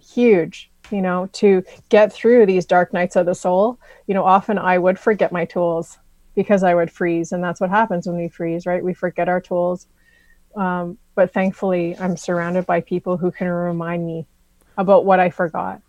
huge, 0.00 0.70
you 0.90 1.02
know, 1.02 1.28
to 1.32 1.62
get 1.88 2.12
through 2.12 2.46
these 2.46 2.64
dark 2.64 2.92
nights 2.92 3.16
of 3.16 3.26
the 3.26 3.34
soul. 3.34 3.78
You 4.06 4.14
know, 4.14 4.24
often 4.24 4.58
I 4.58 4.78
would 4.78 4.98
forget 4.98 5.32
my 5.32 5.44
tools 5.44 5.98
because 6.34 6.62
I 6.62 6.74
would 6.74 6.90
freeze. 6.90 7.32
And 7.32 7.42
that's 7.42 7.60
what 7.60 7.70
happens 7.70 8.06
when 8.06 8.16
we 8.16 8.28
freeze, 8.28 8.66
right? 8.66 8.84
We 8.84 8.94
forget 8.94 9.28
our 9.28 9.40
tools. 9.40 9.86
Um, 10.54 10.98
but 11.14 11.32
thankfully, 11.32 11.96
I'm 11.98 12.16
surrounded 12.16 12.66
by 12.66 12.80
people 12.80 13.16
who 13.16 13.30
can 13.30 13.48
remind 13.48 14.06
me 14.06 14.26
about 14.78 15.04
what 15.04 15.20
I 15.20 15.30
forgot. 15.30 15.80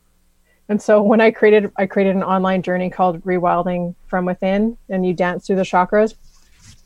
And 0.69 0.81
so 0.81 1.01
when 1.01 1.21
I 1.21 1.31
created, 1.31 1.71
I 1.77 1.85
created 1.85 2.15
an 2.15 2.23
online 2.23 2.61
journey 2.61 2.89
called 2.89 3.23
Rewilding 3.23 3.95
from 4.07 4.25
Within, 4.25 4.77
and 4.89 5.05
you 5.05 5.13
dance 5.13 5.47
through 5.47 5.55
the 5.57 5.61
chakras. 5.61 6.15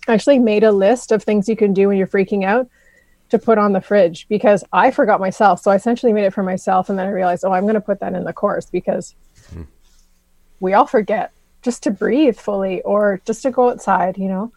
I 0.07 0.13
actually 0.13 0.39
made 0.39 0.63
a 0.63 0.71
list 0.71 1.11
of 1.11 1.23
things 1.23 1.47
you 1.47 1.55
can 1.55 1.73
do 1.73 1.87
when 1.87 1.97
you're 1.97 2.07
freaking 2.07 2.43
out 2.43 2.67
to 3.31 3.39
put 3.39 3.57
on 3.57 3.71
the 3.71 3.81
fridge 3.81 4.27
because 4.27 4.63
I 4.71 4.91
forgot 4.91 5.19
myself. 5.19 5.61
So 5.61 5.71
I 5.71 5.75
essentially 5.75 6.13
made 6.13 6.25
it 6.25 6.33
for 6.33 6.43
myself. 6.43 6.89
And 6.89 6.99
then 6.99 7.07
I 7.07 7.11
realized, 7.11 7.43
oh, 7.45 7.51
I'm 7.51 7.63
going 7.63 7.75
to 7.75 7.81
put 7.81 8.01
that 8.01 8.13
in 8.13 8.25
the 8.25 8.33
course 8.33 8.69
because 8.69 9.15
mm. 9.53 9.65
we 10.59 10.73
all 10.73 10.85
forget 10.85 11.31
just 11.61 11.81
to 11.83 11.91
breathe 11.91 12.37
fully 12.37 12.81
or 12.81 13.21
just 13.25 13.41
to 13.43 13.51
go 13.51 13.69
outside, 13.69 14.17
you 14.17 14.27
know, 14.27 14.51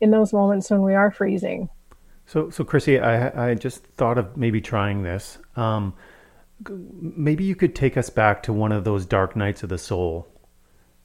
in 0.00 0.10
those 0.10 0.32
moments 0.32 0.70
when 0.70 0.82
we 0.82 0.94
are 0.94 1.10
freezing. 1.10 1.68
So, 2.24 2.48
so 2.48 2.64
Chrissy, 2.64 2.98
I, 2.98 3.50
I 3.50 3.54
just 3.54 3.84
thought 3.84 4.16
of 4.16 4.36
maybe 4.38 4.60
trying 4.62 5.02
this. 5.02 5.38
Um, 5.56 5.92
maybe 6.68 7.44
you 7.44 7.54
could 7.54 7.74
take 7.74 7.98
us 7.98 8.08
back 8.08 8.42
to 8.44 8.54
one 8.54 8.72
of 8.72 8.84
those 8.84 9.04
dark 9.04 9.36
nights 9.36 9.62
of 9.62 9.68
the 9.68 9.78
soul. 9.78 10.26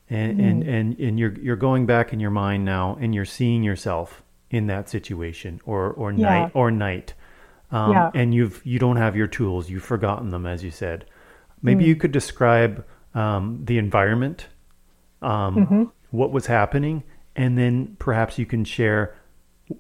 And, 0.10 0.40
mm. 0.40 0.50
and, 0.50 0.64
and, 0.64 1.00
and 1.00 1.20
you're, 1.20 1.38
you're 1.38 1.58
going 1.58 1.86
back 1.86 2.14
in 2.14 2.22
your 2.22 2.32
mind 2.32 2.64
now 2.64 2.98
and 3.02 3.14
you're 3.14 3.26
seeing 3.26 3.62
yourself 3.62 4.24
in 4.50 4.68
that 4.68 4.90
situation 4.90 5.60
or 5.66 5.92
or 5.92 6.12
yeah. 6.12 6.42
night 6.42 6.52
or 6.54 6.72
night 6.72 7.14
um, 7.72 7.92
yeah. 7.92 8.12
and 8.14 8.34
you've 8.34 8.66
you 8.66 8.80
don't 8.80 8.98
have 8.98 9.16
your 9.16 9.28
tools 9.28 9.70
you've 9.70 9.84
forgotten 9.84 10.32
them 10.32 10.46
as 10.46 10.64
you 10.64 10.72
said 10.72 11.06
maybe 11.62 11.84
mm. 11.84 11.88
you 11.88 11.96
could 11.96 12.12
describe 12.12 12.86
um, 13.14 13.62
the 13.66 13.78
environment 13.78 14.48
um, 15.22 15.56
mm-hmm. 15.56 15.84
what 16.12 16.32
was 16.32 16.46
happening 16.46 17.04
and 17.36 17.58
then 17.58 17.96
perhaps 18.00 18.40
you 18.40 18.46
can 18.46 18.64
share 18.64 19.16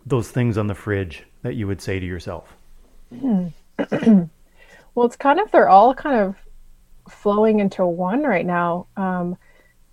those 0.05 0.30
things 0.30 0.57
on 0.57 0.68
the 0.68 0.76
fridge 0.76 1.24
that 1.43 1.55
you 1.55 1.65
would 1.65 1.82
say 1.82 1.99
to 1.99 2.05
yourself 2.05 2.55
mm. 3.13 3.51
well 4.95 5.05
it's 5.05 5.15
kind 5.15 5.39
of 5.39 5.49
they're 5.51 5.70
all 5.70 5.93
kind 5.93 6.20
of 6.20 6.36
flowing 7.09 7.61
into 7.61 7.86
one 7.86 8.24
right 8.24 8.45
now 8.45 8.86
um, 8.97 9.38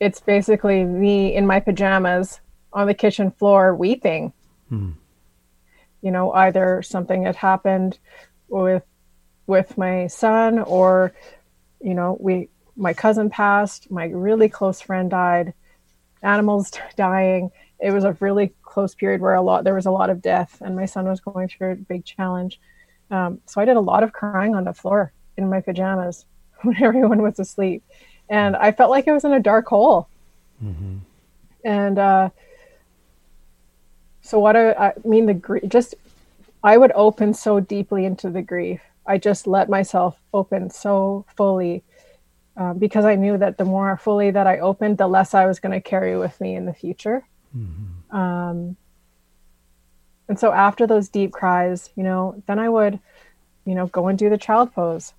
it's 0.01 0.20
basically 0.20 0.83
me 0.83 1.33
in 1.33 1.47
my 1.47 1.61
pajamas 1.61 2.41
on 2.72 2.89
the 2.89 2.95
kitchen 2.95 3.31
floor 3.31 3.77
weeping 3.77 4.33
Hmm. 4.79 4.91
You 6.03 6.11
know, 6.11 6.33
either 6.33 6.83
something 6.83 7.25
had 7.25 7.37
happened 7.37 7.99
with 8.49 8.85
with 9.47 9.77
my 9.77 10.07
son 10.07 10.59
or 10.59 11.12
you 11.81 11.95
know, 11.95 12.16
we 12.18 12.49
my 12.77 12.93
cousin 12.93 13.31
passed, 13.31 13.91
my 13.91 14.07
really 14.07 14.49
close 14.49 14.81
friend 14.81 15.11
died, 15.11 15.55
animals 16.22 16.72
dying. 16.97 17.51
It 17.79 17.93
was 17.93 18.05
a 18.05 18.16
really 18.20 18.53
close 18.62 18.95
period 18.95 19.20
where 19.20 19.35
a 19.35 19.43
lot 19.43 19.64
there 19.64 19.75
was 19.75 19.87
a 19.87 19.91
lot 19.91 20.11
of 20.11 20.22
death 20.22 20.61
and 20.61 20.75
my 20.75 20.87
son 20.87 21.07
was 21.07 21.20
going 21.20 21.49
through 21.49 21.72
a 21.72 21.77
big 21.77 22.05
challenge. 22.05 22.61
Um, 23.11 23.41
so 23.47 23.61
I 23.61 23.64
did 23.64 23.77
a 23.77 23.81
lot 23.81 24.03
of 24.03 24.12
crying 24.12 24.55
on 24.55 24.64
the 24.64 24.72
floor 24.72 25.12
in 25.37 25.49
my 25.49 25.61
pajamas 25.61 26.25
when 26.62 26.83
everyone 26.83 27.22
was 27.22 27.39
asleep. 27.39 27.83
And 28.29 28.57
I 28.57 28.72
felt 28.72 28.91
like 28.91 29.07
I 29.07 29.12
was 29.12 29.25
in 29.25 29.33
a 29.33 29.41
dark 29.41 29.66
hole. 29.66 30.09
Mm-hmm. 30.62 30.99
And 31.64 31.99
uh, 31.99 32.31
so 34.25 34.39
what 34.39 34.57
I, 34.57 34.72
I 34.72 34.93
mean, 35.05 35.27
the 35.27 35.35
grief, 35.35 35.64
just 35.68 35.95
I 36.62 36.79
would 36.79 36.93
open 36.95 37.35
so 37.35 37.61
deeply 37.61 38.07
into 38.07 38.31
the 38.31 38.41
grief. 38.41 38.81
I 39.07 39.18
just 39.18 39.47
let 39.47 39.68
myself 39.68 40.18
open 40.33 40.70
so 40.70 41.27
fully 41.37 41.85
um, 42.57 42.79
because 42.79 43.05
I 43.05 43.16
knew 43.16 43.37
that 43.37 43.59
the 43.59 43.66
more 43.66 43.99
fully 43.99 44.31
that 44.31 44.47
I 44.47 44.61
opened, 44.61 44.97
the 44.97 45.07
less 45.07 45.35
I 45.35 45.45
was 45.45 45.61
going 45.61 45.72
to 45.72 45.81
carry 45.81 46.16
with 46.16 46.41
me 46.41 46.57
in 46.57 46.64
the 46.64 46.72
future. 46.72 47.22
Mm-hmm. 47.55 48.16
Um, 48.16 48.77
and 50.27 50.41
so 50.41 50.53
after 50.53 50.87
those 50.87 51.11
deep 51.11 51.31
cries, 51.31 51.91
you 51.95 52.03
know, 52.03 52.43
then 52.47 52.59
I 52.59 52.70
would, 52.70 52.99
you 53.66 53.75
know, 53.75 53.89
go 53.89 54.09
and 54.09 54.18
do 54.18 54.31
the 54.31 54.39
child 54.39 54.72
pose, 54.72 55.12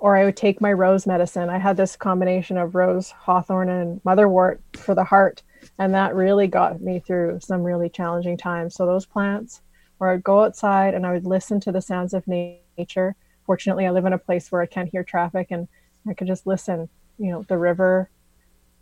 or 0.00 0.16
I 0.16 0.24
would 0.24 0.36
take 0.36 0.60
my 0.60 0.72
rose 0.72 1.06
medicine. 1.06 1.48
I 1.48 1.58
had 1.58 1.76
this 1.76 1.94
combination 1.94 2.56
of 2.56 2.74
rose, 2.74 3.10
hawthorn, 3.10 3.68
and 3.68 4.02
motherwort 4.02 4.58
for 4.76 4.94
the 4.94 5.04
heart 5.04 5.42
and 5.78 5.94
that 5.94 6.14
really 6.14 6.46
got 6.46 6.80
me 6.80 7.00
through 7.00 7.40
some 7.40 7.62
really 7.62 7.88
challenging 7.88 8.36
times. 8.36 8.74
So 8.74 8.86
those 8.86 9.06
plants, 9.06 9.62
where 9.98 10.10
I'd 10.10 10.24
go 10.24 10.44
outside 10.44 10.94
and 10.94 11.06
I 11.06 11.12
would 11.12 11.26
listen 11.26 11.60
to 11.60 11.72
the 11.72 11.82
sounds 11.82 12.14
of 12.14 12.26
nature. 12.26 13.16
Fortunately, 13.44 13.86
I 13.86 13.90
live 13.90 14.06
in 14.06 14.12
a 14.12 14.18
place 14.18 14.50
where 14.50 14.62
I 14.62 14.66
can't 14.66 14.90
hear 14.90 15.04
traffic, 15.04 15.48
and 15.50 15.68
I 16.08 16.14
could 16.14 16.26
just 16.26 16.46
listen. 16.46 16.88
You 17.18 17.32
know, 17.32 17.42
the 17.48 17.58
river. 17.58 18.08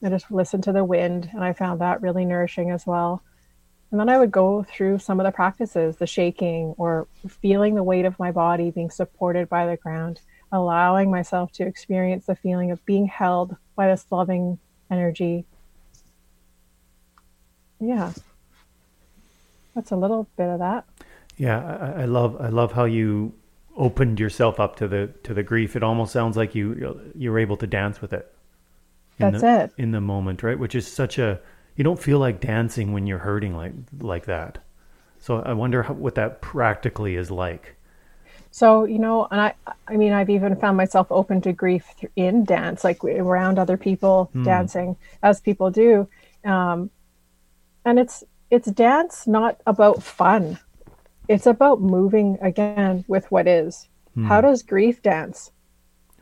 I 0.04 0.10
just 0.10 0.30
listen 0.30 0.60
to 0.62 0.72
the 0.72 0.84
wind, 0.84 1.30
and 1.32 1.42
I 1.42 1.52
found 1.52 1.80
that 1.80 2.02
really 2.02 2.24
nourishing 2.24 2.70
as 2.70 2.86
well. 2.86 3.22
And 3.90 3.98
then 3.98 4.08
I 4.08 4.18
would 4.18 4.30
go 4.30 4.62
through 4.62 4.98
some 4.98 5.18
of 5.18 5.24
the 5.24 5.32
practices, 5.32 5.96
the 5.96 6.06
shaking 6.06 6.74
or 6.78 7.08
feeling 7.26 7.74
the 7.74 7.82
weight 7.82 8.04
of 8.04 8.18
my 8.18 8.30
body 8.30 8.70
being 8.70 8.90
supported 8.90 9.48
by 9.48 9.66
the 9.66 9.76
ground, 9.76 10.20
allowing 10.52 11.10
myself 11.10 11.52
to 11.52 11.66
experience 11.66 12.26
the 12.26 12.34
feeling 12.34 12.70
of 12.70 12.84
being 12.86 13.06
held 13.06 13.56
by 13.76 13.88
this 13.88 14.06
loving 14.10 14.58
energy. 14.90 15.44
Yeah. 17.80 18.12
That's 19.74 19.90
a 19.90 19.96
little 19.96 20.28
bit 20.36 20.48
of 20.48 20.58
that. 20.58 20.84
Yeah 21.36 21.94
I, 21.96 22.02
I, 22.02 22.04
love 22.06 22.36
i 22.40 22.48
love 22.48 22.72
how 22.72 22.84
you 22.84 23.32
opened 23.76 24.18
yourself 24.18 24.58
up 24.58 24.74
to 24.76 24.88
the 24.88 25.08
to 25.22 25.34
the 25.34 25.42
grief. 25.42 25.76
It 25.76 25.82
almost 25.82 26.12
sounds 26.12 26.36
like 26.36 26.54
you 26.54 27.12
you're 27.14 27.38
able 27.38 27.56
to 27.58 27.66
dance 27.66 28.00
with 28.00 28.12
it 28.12 28.34
that's 29.18 29.40
the, 29.40 29.64
it. 29.64 29.72
in 29.78 29.92
the 29.92 30.00
moment 30.00 30.42
right? 30.42 30.58
Which 30.58 30.74
is 30.74 30.90
such 30.90 31.18
a 31.18 31.40
you 31.76 31.84
don't 31.84 31.98
feel 31.98 32.18
like 32.18 32.40
dancing 32.40 32.92
when 32.92 33.06
you're 33.06 33.18
hurting 33.18 33.54
like 33.56 33.72
like 34.00 34.26
that. 34.26 34.58
So 35.20 35.40
i 35.42 35.52
wonder 35.52 35.84
how, 35.84 35.94
what 35.94 36.16
that 36.16 36.40
practically 36.40 37.14
is 37.14 37.30
like 37.30 37.76
so 38.50 38.84
you 38.84 38.98
know 38.98 39.26
and 39.30 39.40
i 39.40 39.52
i 39.86 39.96
mean 39.96 40.12
i've 40.12 40.30
even 40.30 40.56
found 40.56 40.76
myself 40.76 41.06
open 41.10 41.40
to 41.40 41.52
grief 41.52 41.84
in 42.16 42.44
dance 42.44 42.84
like 42.84 43.02
around 43.04 43.58
other 43.58 43.76
people 43.76 44.30
mm. 44.34 44.44
dancing 44.44 44.96
as 45.22 45.40
people 45.40 45.70
do. 45.70 46.08
Um, 46.44 46.90
and 47.84 47.98
it's 47.98 48.24
it's 48.50 48.70
dance 48.70 49.26
not 49.26 49.60
about 49.66 50.02
fun. 50.02 50.58
It's 51.28 51.46
about 51.46 51.80
moving 51.80 52.38
again 52.40 53.04
with 53.08 53.30
what 53.30 53.46
is. 53.46 53.88
Hmm. 54.14 54.24
how 54.24 54.40
does 54.40 54.62
grief 54.62 55.02
dance? 55.02 55.52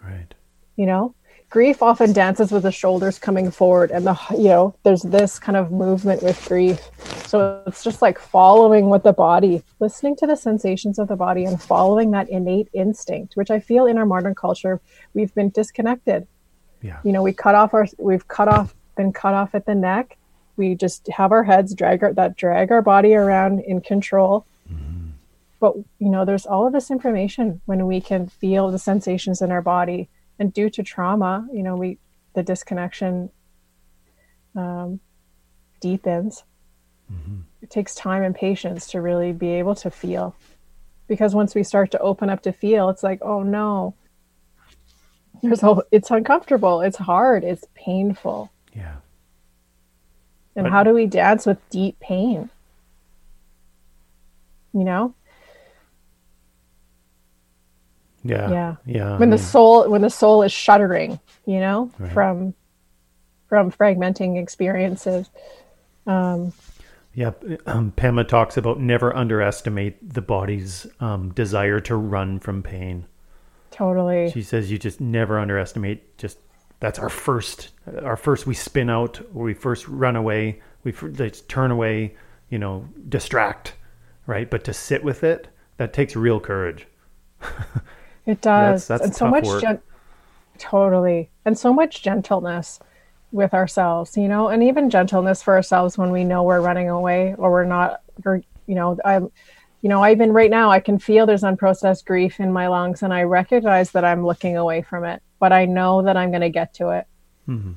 Right. 0.02 0.34
You 0.76 0.86
know 0.86 1.14
grief 1.48 1.82
often 1.82 2.12
dances 2.12 2.50
with 2.50 2.64
the 2.64 2.72
shoulders 2.72 3.18
coming 3.18 3.50
forward 3.50 3.90
and 3.90 4.06
the 4.06 4.18
you 4.32 4.48
know 4.48 4.74
there's 4.82 5.02
this 5.02 5.38
kind 5.38 5.56
of 5.56 5.70
movement 5.70 6.22
with 6.22 6.42
grief. 6.46 6.90
So 7.26 7.62
it's 7.66 7.84
just 7.84 8.02
like 8.02 8.18
following 8.18 8.86
what 8.86 9.04
the 9.04 9.12
body 9.12 9.62
listening 9.80 10.16
to 10.16 10.26
the 10.26 10.36
sensations 10.36 10.98
of 10.98 11.08
the 11.08 11.16
body 11.16 11.44
and 11.44 11.60
following 11.60 12.10
that 12.12 12.28
innate 12.28 12.68
instinct 12.72 13.36
which 13.36 13.50
i 13.50 13.58
feel 13.60 13.86
in 13.86 13.98
our 13.98 14.06
modern 14.06 14.34
culture 14.34 14.80
we've 15.14 15.34
been 15.34 15.50
disconnected. 15.50 16.26
Yeah. 16.82 16.98
You 17.04 17.12
know 17.12 17.22
we 17.22 17.32
cut 17.32 17.54
off 17.54 17.74
our 17.74 17.86
we've 17.98 18.26
cut 18.28 18.48
off 18.48 18.74
been 18.96 19.12
cut 19.12 19.34
off 19.34 19.54
at 19.54 19.66
the 19.66 19.74
neck. 19.74 20.16
We 20.56 20.74
just 20.74 21.06
have 21.08 21.32
our 21.32 21.44
heads 21.44 21.74
drag 21.74 22.02
our, 22.02 22.12
that 22.14 22.36
drag 22.36 22.72
our 22.72 22.82
body 22.82 23.14
around 23.14 23.60
in 23.60 23.80
control. 23.82 24.46
Mm-hmm. 24.72 25.10
but 25.60 25.76
you 26.00 26.08
know 26.08 26.24
there's 26.24 26.44
all 26.44 26.66
of 26.66 26.72
this 26.72 26.90
information 26.90 27.60
when 27.66 27.86
we 27.86 28.00
can 28.00 28.26
feel 28.26 28.72
the 28.72 28.80
sensations 28.80 29.40
in 29.40 29.52
our 29.52 29.62
body 29.62 30.08
and 30.38 30.52
due 30.52 30.70
to 30.70 30.82
trauma 30.82 31.46
you 31.52 31.62
know 31.62 31.76
we 31.76 31.98
the 32.34 32.42
disconnection 32.42 33.30
um, 34.54 35.00
deepens. 35.80 36.44
Mm-hmm. 37.12 37.42
it 37.62 37.70
takes 37.70 37.94
time 37.94 38.24
and 38.24 38.34
patience 38.34 38.88
to 38.88 39.00
really 39.00 39.32
be 39.32 39.50
able 39.50 39.76
to 39.76 39.92
feel. 39.92 40.34
Because 41.06 41.36
once 41.36 41.54
we 41.54 41.62
start 41.62 41.92
to 41.92 42.00
open 42.00 42.28
up 42.28 42.42
to 42.42 42.52
feel 42.52 42.88
it's 42.88 43.02
like 43.02 43.20
oh 43.22 43.42
no. 43.42 43.94
There's 45.42 45.62
a, 45.62 45.76
it's 45.92 46.10
uncomfortable. 46.10 46.80
It's 46.80 46.96
hard. 46.96 47.44
It's 47.44 47.64
painful. 47.74 48.50
Yeah. 48.74 48.96
And 50.56 50.64
but, 50.64 50.72
how 50.72 50.82
do 50.82 50.94
we 50.94 51.06
dance 51.06 51.46
with 51.46 51.58
deep 51.70 52.00
pain? 52.00 52.50
You 54.72 54.84
know 54.84 55.14
yeah. 58.28 58.50
Yeah. 58.50 58.76
Yeah 58.84 59.18
when 59.18 59.30
the 59.30 59.38
soul 59.38 59.88
when 59.88 60.02
the 60.02 60.10
soul 60.10 60.42
is 60.42 60.52
shuddering 60.52 61.18
you 61.44 61.60
know 61.60 61.90
right. 61.98 62.12
from 62.12 62.54
from 63.48 63.70
fragmenting 63.70 64.40
experiences. 64.40 65.28
Um 66.06 66.52
yeah 67.14 67.32
um, 67.66 67.92
pema 67.96 68.26
talks 68.26 68.56
about 68.56 68.80
never 68.80 69.14
underestimate 69.16 70.14
the 70.14 70.22
body's 70.22 70.86
um, 71.00 71.32
desire 71.32 71.80
to 71.80 71.96
run 71.96 72.38
from 72.38 72.62
pain. 72.62 73.06
Totally. 73.70 74.30
She 74.30 74.42
says 74.42 74.70
you 74.70 74.78
just 74.78 75.00
never 75.00 75.38
underestimate 75.38 76.18
just 76.18 76.38
that's 76.80 76.98
our 76.98 77.08
first 77.08 77.70
our 78.02 78.16
first 78.16 78.46
we 78.46 78.54
spin 78.54 78.90
out 78.90 79.20
or 79.34 79.44
we 79.44 79.54
first 79.54 79.88
run 79.88 80.16
away 80.16 80.60
we 80.84 80.92
turn 80.92 81.70
away 81.70 82.14
you 82.50 82.58
know 82.58 82.86
distract 83.08 83.74
right? 84.26 84.50
But 84.50 84.64
to 84.64 84.72
sit 84.72 85.02
with 85.02 85.24
it 85.24 85.48
that 85.76 85.92
takes 85.92 86.16
real 86.16 86.40
courage 86.40 86.86
It 88.26 88.40
does. 88.40 88.86
That's, 88.86 89.00
that's 89.00 89.04
and 89.04 89.16
so 89.16 89.28
much 89.28 89.62
gen- 89.62 89.80
totally. 90.58 91.30
And 91.44 91.56
so 91.56 91.72
much 91.72 92.02
gentleness 92.02 92.80
with 93.32 93.54
ourselves, 93.54 94.16
you 94.16 94.28
know, 94.28 94.48
and 94.48 94.62
even 94.62 94.90
gentleness 94.90 95.42
for 95.42 95.54
ourselves 95.54 95.96
when 95.96 96.10
we 96.10 96.24
know 96.24 96.42
we're 96.42 96.60
running 96.60 96.88
away 96.88 97.34
or 97.38 97.50
we're 97.50 97.64
not 97.64 98.02
or 98.24 98.42
you 98.66 98.74
know, 98.74 98.98
I'm 99.04 99.30
you 99.82 99.88
know, 99.88 100.04
even 100.06 100.32
right 100.32 100.50
now 100.50 100.70
I 100.70 100.80
can 100.80 100.98
feel 100.98 101.26
there's 101.26 101.42
unprocessed 101.42 102.06
grief 102.06 102.40
in 102.40 102.52
my 102.52 102.66
lungs 102.66 103.02
and 103.02 103.12
I 103.14 103.22
recognize 103.22 103.92
that 103.92 104.04
I'm 104.04 104.26
looking 104.26 104.56
away 104.56 104.82
from 104.82 105.04
it, 105.04 105.22
but 105.38 105.52
I 105.52 105.66
know 105.66 106.02
that 106.02 106.16
I'm 106.16 106.30
going 106.30 106.40
to 106.40 106.50
get 106.50 106.74
to 106.74 106.90
it. 106.90 107.06
Mm-hmm. 107.46 107.72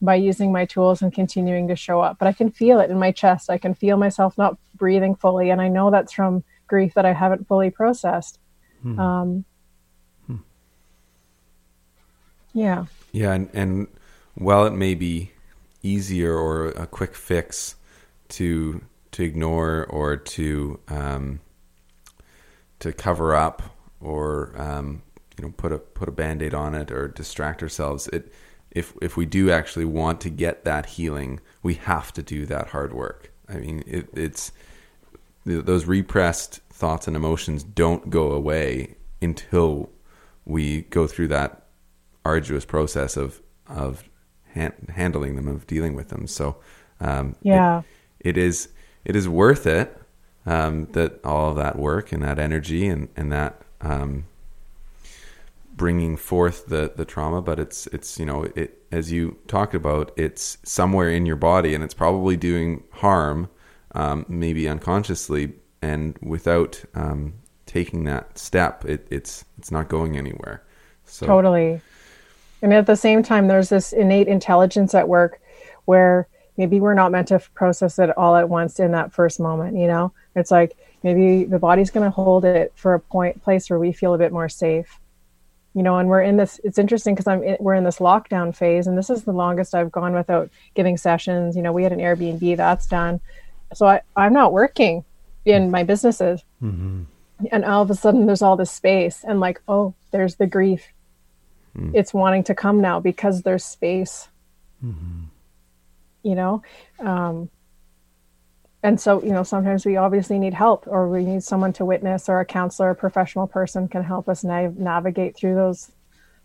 By 0.00 0.14
using 0.14 0.52
my 0.52 0.66
tools 0.66 1.02
and 1.02 1.12
continuing 1.12 1.68
to 1.68 1.76
show 1.76 2.00
up, 2.00 2.18
but 2.18 2.28
I 2.28 2.32
can 2.32 2.50
feel 2.50 2.80
it 2.80 2.90
in 2.90 2.98
my 2.98 3.12
chest. 3.12 3.50
I 3.50 3.58
can 3.58 3.74
feel 3.74 3.96
myself 3.96 4.36
not 4.36 4.56
breathing 4.74 5.14
fully, 5.14 5.50
and 5.50 5.60
I 5.60 5.68
know 5.68 5.90
that's 5.90 6.12
from 6.12 6.44
grief 6.66 6.94
that 6.94 7.06
I 7.06 7.14
haven't 7.14 7.48
fully 7.48 7.70
processed. 7.70 8.38
Mm-hmm. 8.84 9.00
Um, 9.00 9.44
Yeah. 12.56 12.86
Yeah, 13.12 13.34
and, 13.34 13.50
and 13.52 13.86
while 14.34 14.64
it 14.64 14.72
may 14.72 14.94
be 14.94 15.30
easier 15.82 16.34
or 16.34 16.68
a 16.68 16.86
quick 16.86 17.14
fix 17.14 17.76
to 18.30 18.82
to 19.12 19.22
ignore 19.22 19.84
or 19.90 20.16
to 20.16 20.80
um, 20.88 21.40
to 22.78 22.92
cover 22.94 23.34
up 23.34 23.62
or 24.00 24.52
um, 24.56 25.02
you 25.36 25.44
know 25.44 25.52
put 25.58 25.70
a 25.70 25.78
put 25.78 26.08
a 26.08 26.12
band-aid 26.12 26.54
on 26.54 26.74
it 26.74 26.90
or 26.90 27.08
distract 27.08 27.62
ourselves 27.62 28.08
it 28.08 28.32
if 28.70 28.94
if 29.02 29.18
we 29.18 29.26
do 29.26 29.50
actually 29.50 29.84
want 29.84 30.18
to 30.22 30.30
get 30.30 30.64
that 30.64 30.86
healing 30.86 31.40
we 31.62 31.74
have 31.74 32.10
to 32.14 32.22
do 32.22 32.46
that 32.46 32.68
hard 32.68 32.92
work 32.92 33.30
i 33.48 33.54
mean 33.54 33.84
it, 33.86 34.08
it's 34.14 34.50
those 35.44 35.84
repressed 35.84 36.60
thoughts 36.70 37.06
and 37.06 37.14
emotions 37.14 37.62
don't 37.62 38.10
go 38.10 38.32
away 38.32 38.96
until 39.22 39.90
we 40.44 40.82
go 40.82 41.06
through 41.06 41.28
that 41.28 41.65
arduous 42.26 42.64
process 42.64 43.16
of 43.16 43.40
of 43.68 44.04
han- 44.54 44.88
handling 44.94 45.36
them, 45.36 45.48
of 45.48 45.66
dealing 45.66 45.94
with 45.94 46.08
them. 46.08 46.26
So 46.26 46.56
um, 47.00 47.36
yeah, 47.42 47.82
it, 48.20 48.36
it 48.36 48.38
is 48.38 48.68
it 49.04 49.16
is 49.16 49.28
worth 49.28 49.66
it 49.66 49.96
um, 50.44 50.86
that 50.92 51.24
all 51.24 51.50
of 51.50 51.56
that 51.56 51.76
work 51.78 52.12
and 52.12 52.22
that 52.22 52.38
energy 52.38 52.86
and 52.86 53.08
and 53.16 53.32
that 53.32 53.62
um, 53.80 54.24
bringing 55.74 56.16
forth 56.16 56.66
the 56.66 56.92
the 56.94 57.04
trauma. 57.04 57.42
But 57.42 57.58
it's 57.58 57.86
it's 57.88 58.18
you 58.18 58.26
know 58.26 58.44
it 58.54 58.82
as 58.92 59.12
you 59.12 59.36
talked 59.46 59.74
about, 59.74 60.12
it's 60.16 60.58
somewhere 60.62 61.10
in 61.10 61.26
your 61.26 61.36
body 61.36 61.74
and 61.74 61.82
it's 61.82 61.94
probably 61.94 62.36
doing 62.36 62.84
harm, 62.92 63.48
um, 63.94 64.24
maybe 64.28 64.68
unconsciously 64.68 65.52
and 65.82 66.18
without 66.22 66.84
um, 66.94 67.34
taking 67.66 68.04
that 68.04 68.38
step, 68.38 68.84
it, 68.84 69.06
it's 69.10 69.44
it's 69.58 69.70
not 69.70 69.88
going 69.88 70.16
anywhere. 70.16 70.62
So, 71.04 71.26
totally. 71.26 71.80
And 72.66 72.74
at 72.74 72.86
the 72.86 72.96
same 72.96 73.22
time, 73.22 73.46
there's 73.46 73.68
this 73.68 73.92
innate 73.92 74.26
intelligence 74.26 74.92
at 74.92 75.08
work 75.08 75.40
where 75.84 76.26
maybe 76.56 76.80
we're 76.80 76.94
not 76.94 77.12
meant 77.12 77.28
to 77.28 77.38
process 77.54 77.96
it 78.00 78.10
all 78.18 78.34
at 78.34 78.48
once 78.48 78.80
in 78.80 78.90
that 78.90 79.12
first 79.12 79.38
moment. 79.38 79.76
You 79.76 79.86
know, 79.86 80.12
it's 80.34 80.50
like 80.50 80.76
maybe 81.04 81.44
the 81.44 81.60
body's 81.60 81.92
going 81.92 82.02
to 82.02 82.10
hold 82.10 82.44
it 82.44 82.72
for 82.74 82.94
a 82.94 82.98
point 82.98 83.40
place 83.44 83.70
where 83.70 83.78
we 83.78 83.92
feel 83.92 84.14
a 84.14 84.18
bit 84.18 84.32
more 84.32 84.48
safe. 84.48 84.98
You 85.74 85.84
know, 85.84 85.98
and 85.98 86.08
we're 86.08 86.22
in 86.22 86.38
this. 86.38 86.58
It's 86.64 86.76
interesting 86.76 87.14
because 87.14 87.28
I'm 87.28 87.44
in, 87.44 87.56
we're 87.60 87.76
in 87.76 87.84
this 87.84 87.98
lockdown 87.98 88.52
phase, 88.52 88.88
and 88.88 88.98
this 88.98 89.10
is 89.10 89.22
the 89.22 89.32
longest 89.32 89.72
I've 89.72 89.92
gone 89.92 90.12
without 90.12 90.50
giving 90.74 90.96
sessions. 90.96 91.54
You 91.54 91.62
know, 91.62 91.72
we 91.72 91.84
had 91.84 91.92
an 91.92 92.00
Airbnb 92.00 92.56
that's 92.56 92.88
done, 92.88 93.20
so 93.74 93.86
I 93.86 94.00
I'm 94.16 94.32
not 94.32 94.52
working 94.52 95.04
in 95.44 95.70
my 95.70 95.84
businesses, 95.84 96.42
mm-hmm. 96.60 97.04
and 97.52 97.64
all 97.64 97.82
of 97.82 97.92
a 97.92 97.94
sudden 97.94 98.26
there's 98.26 98.42
all 98.42 98.56
this 98.56 98.72
space, 98.72 99.22
and 99.22 99.38
like, 99.38 99.62
oh, 99.68 99.94
there's 100.10 100.34
the 100.34 100.48
grief 100.48 100.82
mm. 101.76 101.90
it's 101.94 102.14
wanting 102.14 102.44
to 102.44 102.54
come 102.54 102.80
now 102.80 103.00
because 103.00 103.42
there's 103.42 103.64
space 103.64 104.28
mm-hmm. 104.84 105.24
you 106.22 106.34
know 106.34 106.62
um, 107.00 107.48
and 108.82 109.00
so 109.00 109.22
you 109.22 109.30
know 109.30 109.42
sometimes 109.42 109.84
we 109.84 109.96
obviously 109.96 110.38
need 110.38 110.54
help 110.54 110.86
or 110.86 111.08
we 111.08 111.24
need 111.24 111.42
someone 111.42 111.72
to 111.72 111.84
witness 111.84 112.28
or 112.28 112.40
a 112.40 112.44
counselor 112.44 112.90
a 112.90 112.94
professional 112.94 113.46
person 113.46 113.88
can 113.88 114.04
help 114.04 114.28
us 114.28 114.44
nav- 114.44 114.78
navigate 114.78 115.36
through 115.36 115.54
those 115.54 115.90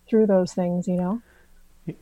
through 0.08 0.26
those 0.26 0.54
things 0.54 0.88
you 0.88 0.96
know 0.96 1.22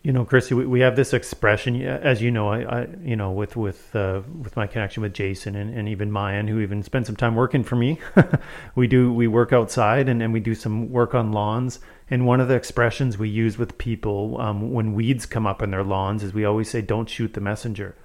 you 0.04 0.12
know, 0.12 0.26
Chrissy, 0.26 0.54
we, 0.54 0.66
we 0.66 0.80
have 0.82 0.96
this 0.96 1.14
expression, 1.14 1.82
as 1.82 2.22
you 2.22 2.32
know, 2.32 2.50
I, 2.50 2.82
I 2.82 2.88
you 3.02 3.16
know, 3.16 3.32
with 3.32 3.56
with 3.56 3.96
uh, 3.96 4.22
with 4.42 4.56
my 4.56 4.68
connection 4.68 5.02
with 5.04 5.14
Jason 5.14 5.56
and, 5.56 5.74
and 5.74 5.88
even 5.88 6.12
Mayan, 6.12 6.48
who 6.48 6.60
even 6.60 6.84
spent 6.84 7.08
some 7.08 7.16
time 7.16 7.36
working 7.36 7.64
for 7.64 7.76
me. 7.76 8.00
we 8.76 8.88
do 8.88 9.14
we 9.14 9.28
work 9.28 9.54
outside 9.54 10.10
and, 10.10 10.22
and 10.22 10.34
we 10.34 10.40
do 10.40 10.56
some 10.56 10.90
work 10.92 11.16
on 11.16 11.32
lawns. 11.32 11.80
And 12.12 12.26
one 12.26 12.40
of 12.40 12.48
the 12.48 12.56
expressions 12.56 13.18
we 13.18 13.30
use 13.30 13.58
with 13.58 13.78
people 13.78 14.40
um, 14.42 14.72
when 14.74 14.94
weeds 14.94 15.26
come 15.26 15.46
up 15.46 15.62
in 15.62 15.72
their 15.72 15.84
lawns 15.84 16.24
is 16.24 16.34
we 16.34 16.46
always 16.46 16.70
say, 16.70 16.82
"Don't 16.82 17.10
shoot 17.10 17.34
the 17.34 17.42
messenger." 17.42 17.96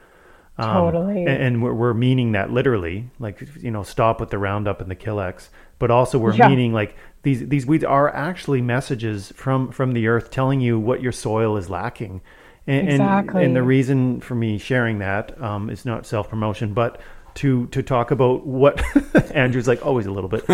Um, 0.56 0.74
totally. 0.74 1.24
And, 1.24 1.42
and 1.42 1.62
we're, 1.62 1.74
we're 1.74 1.94
meaning 1.94 2.32
that 2.32 2.50
literally, 2.50 3.10
like 3.18 3.42
you 3.60 3.70
know, 3.70 3.82
stop 3.82 4.20
with 4.20 4.30
the 4.30 4.38
Roundup 4.38 4.80
and 4.80 4.90
the 4.90 4.96
Killex, 4.96 5.48
but 5.78 5.90
also 5.90 6.18
we're 6.18 6.34
yeah. 6.34 6.48
meaning 6.48 6.72
like 6.72 6.96
these 7.24 7.48
these 7.48 7.66
weeds 7.66 7.84
are 7.84 8.14
actually 8.14 8.62
messages 8.62 9.32
from 9.34 9.72
from 9.72 9.92
the 9.92 10.06
earth 10.06 10.30
telling 10.30 10.60
you 10.60 10.78
what 10.78 11.02
your 11.02 11.12
soil 11.12 11.56
is 11.56 11.68
lacking. 11.68 12.20
And, 12.66 12.88
exactly. 12.88 13.42
and, 13.42 13.48
and 13.48 13.56
the 13.56 13.62
reason 13.62 14.20
for 14.20 14.34
me 14.34 14.56
sharing 14.56 15.00
that 15.00 15.38
um, 15.42 15.68
is 15.68 15.84
not 15.84 16.06
self 16.06 16.30
promotion, 16.30 16.72
but 16.72 17.00
to 17.34 17.66
to 17.68 17.82
talk 17.82 18.10
about 18.10 18.46
what 18.46 18.80
Andrew's 19.34 19.68
like 19.68 19.84
always 19.84 20.06
a 20.06 20.10
little 20.10 20.30
bit 20.30 20.46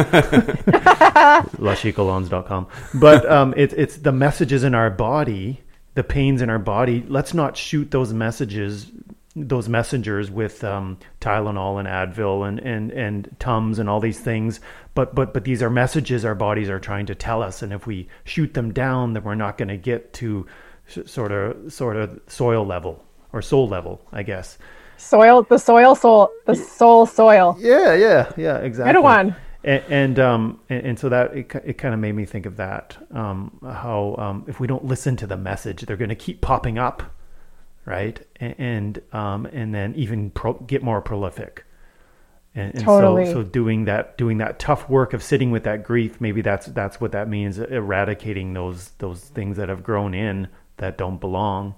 lashicolons.com 1.59 2.67
but 2.95 3.31
um, 3.31 3.53
it, 3.57 3.73
it's 3.75 3.99
the 3.99 4.13
messages 4.13 4.65
in 4.65 4.75
our 4.75 4.89
body 4.91 5.61
the 5.95 6.03
pains 6.03 6.41
in 6.41 6.49
our 6.49 6.59
body 6.59 7.05
let's 7.07 7.35
not 7.35 7.55
shoot 7.57 7.91
those 7.91 8.15
messages 8.15 8.91
those 9.37 9.69
messengers 9.69 10.31
with 10.31 10.65
um, 10.65 10.99
Tylenol 11.21 11.79
and 11.79 11.87
Advil 11.87 12.47
and, 12.49 12.59
and, 12.61 12.91
and 12.91 13.37
Tums 13.39 13.79
and 13.79 13.89
all 13.89 14.01
these 14.01 14.19
things. 14.19 14.61
But, 14.95 15.15
but, 15.15 15.33
but 15.33 15.45
these 15.45 15.63
are 15.63 15.71
messages 15.71 16.25
our 16.25 16.35
bodies 16.35 16.69
are 16.69 16.81
trying 16.81 17.07
to 17.07 17.15
tell 17.15 17.43
us. 17.43 17.63
And 17.63 17.73
if 17.73 17.87
we 17.87 18.09
shoot 18.25 18.55
them 18.55 18.73
down, 18.73 19.13
then 19.13 19.23
we're 19.23 19.37
not 19.37 19.57
going 19.57 19.69
to 19.69 19.77
get 19.77 20.13
to 20.15 20.47
sort 21.07 21.31
of, 21.31 21.73
sort 21.73 21.97
of 21.97 22.21
soil 22.27 22.67
level 22.67 23.05
or 23.33 23.41
soul 23.41 23.69
level, 23.69 24.01
I 24.13 24.25
guess. 24.25 24.59
Soil, 24.97 25.45
the 25.45 25.59
soil, 25.59 25.95
soul, 25.95 26.31
the 26.45 26.55
soul, 26.55 27.07
soil. 27.07 27.57
Yeah, 27.59 27.95
yeah, 27.95 28.33
yeah, 28.37 28.59
exactly. 28.59 28.95
Good 28.95 29.03
one. 29.03 29.37
And, 29.63 29.85
and 29.91 30.19
um 30.19 30.61
and, 30.71 30.87
and, 30.87 30.99
so 30.99 31.11
that 31.11 31.37
it, 31.37 31.55
it 31.67 31.73
kind 31.75 31.93
of 31.93 32.01
made 32.01 32.13
me 32.13 32.25
think 32.25 32.47
of 32.47 32.57
that 32.57 32.97
um 33.11 33.59
how 33.63 34.15
um 34.17 34.45
if 34.49 34.59
we 34.59 34.67
don't 34.67 34.87
listen 34.87 35.17
to 35.17 35.27
the 35.27 35.37
message 35.37 35.83
they're 35.83 35.99
going 35.99 36.09
to 36.09 36.15
keep 36.15 36.41
popping 36.41 36.79
up 36.79 37.03
right? 37.85 38.21
And 38.37 38.55
and, 38.59 39.03
um, 39.13 39.47
and 39.47 39.75
then 39.75 39.95
even 39.95 40.31
pro- 40.31 40.55
get 40.55 40.83
more 40.83 41.01
prolific. 41.01 41.65
And, 42.55 42.75
and 42.75 42.85
totally. 42.85 43.27
so, 43.27 43.33
so 43.35 43.43
doing 43.45 43.85
that, 43.85 44.19
doing 44.19 44.39
that 44.39 44.59
tough 44.59 44.89
work 44.89 45.13
of 45.13 45.23
sitting 45.23 45.53
with 45.53 45.63
that 45.65 45.85
grief, 45.85 46.21
maybe 46.21 46.43
that's 46.43 46.67
that's 46.67 47.01
what 47.01 47.13
that 47.13 47.29
means, 47.29 47.59
eradicating 47.59 48.55
those 48.55 48.91
those 48.99 49.21
things 49.21 49.57
that 49.57 49.69
have 49.69 49.85
grown 49.85 50.15
in 50.15 50.49
that 50.79 50.99
don't 50.99 51.21
belong, 51.21 51.77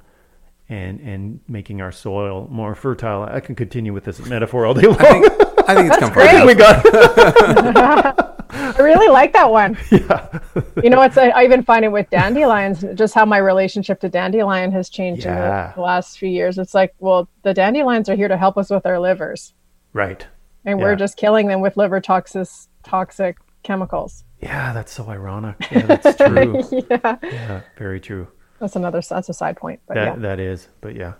and 0.71 0.99
and 1.01 1.41
making 1.47 1.83
our 1.83 1.93
soil 1.93 2.49
more 2.51 2.75
fertile. 2.75 3.23
I 3.25 3.41
can 3.41 3.55
continue 3.55 3.93
with 3.93 4.05
this 4.05 4.25
metaphor 4.27 4.65
all 4.65 4.73
day 4.73 4.87
long. 4.87 4.97
I 4.99 5.11
think, 5.11 5.27
I 5.69 5.75
think 5.75 5.89
it's 5.89 5.99
come 5.99 6.13
far. 6.13 6.23
great. 6.23 6.47
we 6.47 6.55
got 6.55 8.29
I 8.53 8.77
really 8.79 9.09
like 9.09 9.33
that 9.33 9.51
one. 9.51 9.77
Yeah. 9.91 10.41
you 10.83 10.91
know, 10.91 11.01
it's 11.03 11.17
I 11.17 11.45
even 11.45 11.63
find 11.63 11.85
it 11.85 11.89
with 11.93 12.09
dandelions, 12.11 12.85
just 12.95 13.15
how 13.15 13.25
my 13.25 13.39
relationship 13.39 14.01
to 14.01 14.09
dandelion 14.09 14.71
has 14.73 14.89
changed 14.89 15.27
in 15.27 15.35
the 15.35 15.73
last 15.77 16.19
few 16.19 16.29
years. 16.29 16.59
It's 16.59 16.75
like, 16.75 16.95
well, 16.99 17.29
the 17.43 17.55
dandelions 17.55 18.09
are 18.09 18.15
here 18.17 18.29
to 18.29 18.37
help 18.37 18.57
us 18.59 18.71
with 18.71 18.85
our 18.87 18.99
livers, 19.01 19.55
right. 19.93 20.27
and 20.65 20.79
Yeah. 20.79 20.85
we're 20.85 20.97
just 20.97 21.17
killing 21.17 21.49
them 21.49 21.61
with 21.61 21.77
liver 21.77 22.01
toxic 22.01 22.49
toxic 22.83 23.37
chemicals. 23.63 24.25
Yeah, 24.41 24.73
that's 24.73 24.93
so 24.93 25.09
ironic. 25.09 25.57
Yeah, 25.71 25.87
that's 25.87 26.17
true. 26.17 26.63
yeah, 26.91 27.17
yeah, 27.23 27.61
very 27.79 28.01
true. 28.01 28.27
that's 28.59 28.77
another 28.77 29.01
that's 29.09 29.29
a 29.29 29.35
side 29.35 29.57
point, 29.57 29.81
but 29.87 29.95
That 29.95 30.05
yeah. 30.05 30.15
that 30.17 30.41
is, 30.41 30.69
but 30.81 30.95
yeah, 30.97 31.13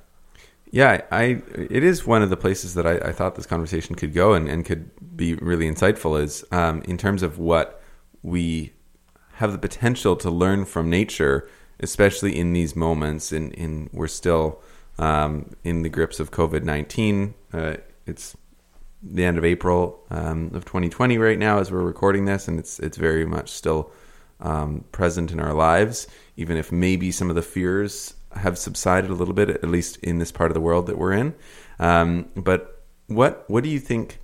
Yeah, 0.73 1.03
I 1.11 1.43
it 1.55 1.85
is 1.85 2.07
one 2.07 2.23
of 2.23 2.31
the 2.31 2.37
places 2.37 2.73
that 2.75 2.87
I, 2.87 2.97
I 3.11 3.13
thought 3.13 3.35
this 3.35 3.45
conversation 3.45 3.95
could 3.95 4.15
go 4.15 4.33
and, 4.33 4.49
and 4.49 4.65
could 4.65 4.91
be 5.15 5.35
really 5.35 5.71
insightful 5.71 6.21
is 6.21 6.45
um, 6.51 6.81
in 6.87 6.97
terms 6.97 7.23
of 7.23 7.39
what 7.39 7.83
we 8.23 8.73
have 9.35 9.53
the 9.53 9.59
potential 9.59 10.17
to 10.17 10.31
learn 10.31 10.65
from 10.65 10.89
nature, 10.89 11.47
especially 11.81 12.39
in 12.39 12.55
these 12.55 12.75
moments. 12.75 13.33
In 13.33 13.53
in 13.53 13.91
we're 13.93 14.09
still 14.09 14.63
um, 14.99 15.55
in 15.63 15.83
the 15.83 15.91
grips 15.91 16.19
of 16.19 16.31
COVID 16.31 16.63
nineteen. 16.65 17.35
Uh, 17.53 17.77
it's 18.07 18.35
the 19.03 19.27
end 19.27 19.37
of 19.37 19.45
April 19.45 20.03
um, 20.11 20.53
of 20.55 20.65
2020 20.65 21.19
right 21.19 21.39
now 21.39 21.59
as 21.59 21.71
we're 21.71 21.83
recording 21.83 22.25
this, 22.25 22.49
and 22.49 22.59
it's 22.59 22.79
it's 22.79 22.97
very 22.97 23.27
much 23.27 23.51
still 23.51 23.93
um, 24.41 24.87
present 24.91 25.33
in 25.33 25.39
our 25.39 25.53
lives, 25.53 26.07
even 26.39 26.57
if 26.57 26.73
maybe 26.73 27.11
some 27.11 27.29
of 27.29 27.37
the 27.37 27.43
fears 27.43 28.15
have 28.37 28.59
subsided 28.59 29.11
a 29.11 29.15
little 29.15 29.35
bit, 29.35 29.51
at 29.51 29.69
least 29.69 29.97
in 29.99 30.19
this 30.19 30.33
part 30.33 30.51
of 30.51 30.55
the 30.55 30.61
world 30.61 30.87
that 30.87 30.99
we're 30.99 31.13
in. 31.13 31.35
Um, 31.79 32.29
but 32.37 32.83
what 33.07 33.49
what 33.49 33.65
do 33.65 33.71
you 33.71 33.81
think? 33.81 34.19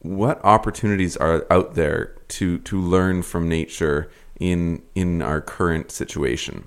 What 0.00 0.44
opportunities 0.44 1.16
are 1.16 1.46
out 1.50 1.74
there 1.74 2.16
to 2.28 2.58
to 2.58 2.80
learn 2.80 3.22
from 3.22 3.48
nature 3.48 4.10
in 4.38 4.82
in 4.94 5.22
our 5.22 5.40
current 5.40 5.90
situation? 5.90 6.64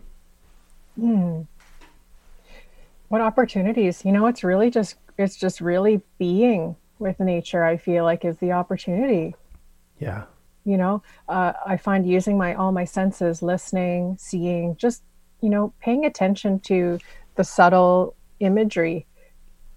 what 3.09 3.21
opportunities 3.21 4.03
you 4.03 4.11
know 4.11 4.25
it's 4.27 4.43
really 4.43 4.69
just 4.69 4.95
it's 5.17 5.35
just 5.35 5.61
really 5.61 6.01
being 6.17 6.75
with 6.99 7.19
nature 7.19 7.63
i 7.63 7.77
feel 7.77 8.03
like 8.03 8.25
is 8.25 8.37
the 8.37 8.51
opportunity 8.51 9.35
yeah, 9.99 10.23
you 10.65 10.77
know 10.77 11.01
uh, 11.29 11.53
i 11.65 11.77
find 11.77 12.07
using 12.07 12.37
my 12.37 12.53
all 12.55 12.71
my 12.71 12.85
senses 12.85 13.41
listening 13.41 14.17
seeing 14.19 14.75
just 14.75 15.03
you 15.45 15.51
know 15.51 15.71
paying 15.79 16.05
attention 16.05 16.59
to 16.59 16.97
the 17.35 17.43
subtle 17.43 18.15
imagery 18.39 19.05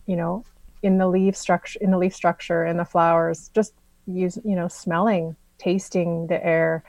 you 0.07 0.17
know 0.17 0.43
in 0.83 0.97
the 0.97 1.07
leaf 1.07 1.37
structure 1.37 1.79
in 1.83 1.91
the 1.91 1.99
leaf 1.99 2.15
structure 2.15 2.65
and 2.65 2.79
the 2.79 2.87
flowers 2.87 3.51
just 3.55 3.75
use 4.07 4.39
you 4.45 4.57
know 4.57 4.67
smelling 4.67 5.37
tasting 5.59 6.27
the 6.29 6.43
air. 6.45 6.83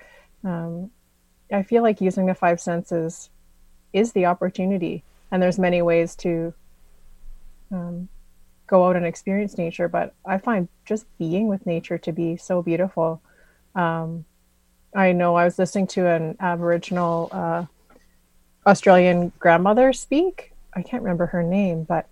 Um, 0.46 0.92
i 1.52 1.62
feel 1.62 1.84
like 1.84 2.00
using 2.00 2.26
the 2.26 2.34
five 2.34 2.62
senses 2.62 3.30
is 3.92 4.14
the 4.14 4.26
opportunity 4.28 5.04
and 5.30 5.44
there's 5.44 5.60
many 5.60 5.82
ways 5.82 6.16
to 6.16 6.54
um, 7.72 8.08
go 8.66 8.88
out 8.88 8.96
and 8.96 9.06
experience 9.06 9.58
nature 9.58 9.90
but 9.90 10.14
i 10.26 10.38
find 10.38 10.70
just 10.86 11.06
being 11.18 11.50
with 11.50 11.66
nature 11.66 11.98
to 11.98 12.14
be 12.14 12.38
so 12.38 12.62
beautiful. 12.62 13.22
Um, 13.76 14.24
i 14.96 15.12
know 15.12 15.36
i 15.36 15.44
was 15.44 15.60
listening 15.60 15.88
to 15.88 16.08
an 16.08 16.38
aboriginal 16.40 17.28
uh, 17.34 17.66
australian 18.70 19.32
grandmother 19.40 19.92
speak. 19.94 20.54
I 20.76 20.82
can't 20.82 21.04
remember 21.04 21.26
her 21.28 21.44
name 21.44 21.84
but 21.84 22.08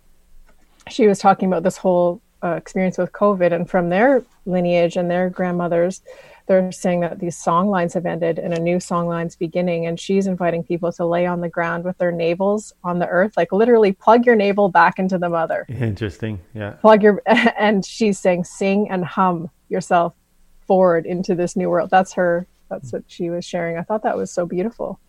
she 0.90 1.08
was 1.08 1.20
talking 1.20 1.48
about 1.48 1.64
this 1.64 1.78
whole 1.78 2.22
uh, 2.44 2.56
experience 2.56 2.98
with 2.98 3.12
covid 3.12 3.54
and 3.54 3.70
from 3.70 3.90
their 3.90 4.24
lineage 4.46 4.98
and 4.98 5.10
their 5.10 5.30
grandmothers 5.30 6.02
they're 6.48 6.72
saying 6.72 7.02
that 7.02 7.20
these 7.20 7.38
song 7.38 7.70
lines 7.70 7.94
have 7.94 8.06
ended 8.06 8.40
and 8.40 8.54
a 8.54 8.60
new 8.60 8.80
song 8.80 9.08
line's 9.08 9.36
beginning 9.36 9.86
and 9.86 10.00
she's 10.00 10.28
inviting 10.28 10.64
people 10.64 10.92
to 10.94 11.06
lay 11.06 11.26
on 11.26 11.42
the 11.42 11.50
ground 11.50 11.84
with 11.84 11.98
their 11.98 12.12
navels 12.12 12.74
on 12.84 13.00
the 13.00 13.08
earth 13.08 13.36
like 13.38 13.52
literally 13.52 13.92
plug 13.92 14.26
your 14.26 14.36
navel 14.36 14.70
back 14.70 14.98
into 14.98 15.18
the 15.18 15.30
mother. 15.30 15.66
Interesting. 15.70 16.40
Yeah, 16.54 16.72
plug 16.72 17.04
your 17.04 17.22
and 17.26 17.86
she's 17.86 18.18
saying 18.18 18.46
sing 18.46 18.90
and 18.90 19.04
hum 19.06 19.50
yourself 19.70 20.14
forward 20.66 21.06
into 21.06 21.36
this 21.36 21.56
new 21.56 21.70
world. 21.70 21.90
That's 21.90 22.14
her 22.14 22.48
that's 22.70 22.92
what 22.92 23.04
she 23.08 23.30
was 23.30 23.46
sharing. 23.46 23.78
I 23.78 23.84
thought 23.84 24.04
that 24.04 24.18
was 24.18 24.32
so 24.32 24.46
beautiful 24.46 25.00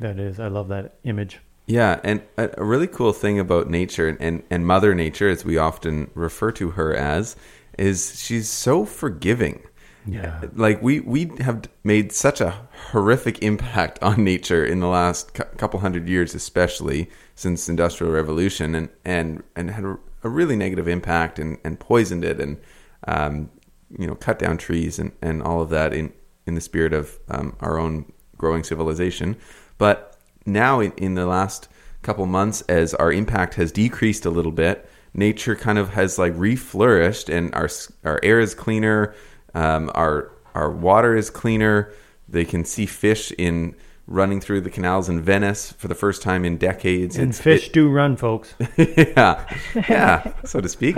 that 0.00 0.18
is. 0.18 0.40
I 0.40 0.48
love 0.48 0.68
that 0.68 0.96
image. 1.04 1.38
Yeah, 1.66 2.00
and 2.02 2.22
a, 2.36 2.64
really 2.64 2.88
cool 2.88 3.12
thing 3.12 3.38
about 3.38 3.70
nature 3.70 4.08
and, 4.08 4.42
and 4.50 4.66
Mother 4.66 4.92
Nature, 4.94 5.28
as 5.28 5.44
we 5.44 5.56
often 5.56 6.10
refer 6.14 6.50
to 6.52 6.70
her 6.70 6.94
as, 6.94 7.36
is 7.78 8.20
she's 8.20 8.48
so 8.48 8.84
forgiving. 8.84 9.62
Yeah. 10.06 10.40
Like 10.54 10.82
we 10.82 11.00
we 11.00 11.30
have 11.40 11.68
made 11.84 12.10
such 12.10 12.40
a 12.40 12.54
horrific 12.90 13.42
impact 13.42 13.98
on 14.02 14.24
nature 14.24 14.64
in 14.64 14.80
the 14.80 14.88
last 14.88 15.34
cou- 15.34 15.44
couple 15.56 15.78
hundred 15.80 16.08
years, 16.08 16.34
especially 16.34 17.08
since 17.34 17.68
industrial 17.68 18.12
revolution, 18.12 18.74
and 18.74 18.88
and 19.04 19.42
and 19.54 19.70
had 19.70 19.84
a, 19.84 19.98
a 20.24 20.28
really 20.28 20.56
negative 20.56 20.88
impact 20.88 21.38
and, 21.38 21.58
and 21.64 21.78
poisoned 21.78 22.24
it, 22.24 22.40
and 22.40 22.60
um, 23.06 23.50
you 23.96 24.06
know 24.06 24.14
cut 24.14 24.38
down 24.38 24.58
trees 24.58 24.98
and, 24.98 25.12
and 25.22 25.42
all 25.42 25.60
of 25.60 25.70
that 25.70 25.92
in 25.92 26.12
in 26.46 26.54
the 26.54 26.60
spirit 26.60 26.92
of 26.92 27.18
um, 27.28 27.56
our 27.60 27.78
own 27.78 28.10
growing 28.36 28.64
civilization. 28.64 29.36
But 29.80 30.16
now 30.44 30.78
in, 30.80 30.92
in 30.98 31.14
the 31.14 31.24
last 31.26 31.66
couple 32.02 32.26
months, 32.26 32.60
as 32.68 32.92
our 32.94 33.10
impact 33.10 33.54
has 33.54 33.72
decreased 33.72 34.26
a 34.26 34.30
little 34.30 34.52
bit, 34.52 34.88
nature 35.14 35.56
kind 35.56 35.78
of 35.78 35.88
has 35.94 36.18
like 36.18 36.34
reflourished, 36.34 37.28
and 37.34 37.52
our 37.54 37.68
our 38.04 38.20
air 38.22 38.38
is 38.40 38.54
cleaner, 38.54 39.14
um, 39.54 39.90
our 39.94 40.30
our 40.54 40.70
water 40.70 41.16
is 41.16 41.30
cleaner. 41.30 41.90
They 42.28 42.44
can 42.44 42.64
see 42.64 42.84
fish 42.86 43.32
in 43.38 43.74
running 44.06 44.40
through 44.40 44.60
the 44.60 44.70
canals 44.70 45.08
in 45.08 45.22
Venice 45.22 45.72
for 45.72 45.88
the 45.88 45.94
first 45.94 46.20
time 46.20 46.44
in 46.44 46.58
decades. 46.58 47.16
And 47.16 47.30
It's- 47.30 47.40
fish 47.40 47.70
do 47.70 47.88
run, 47.88 48.16
folks. 48.16 48.54
yeah, 48.76 49.46
yeah, 49.88 50.32
so 50.44 50.60
to 50.60 50.68
speak. 50.68 50.96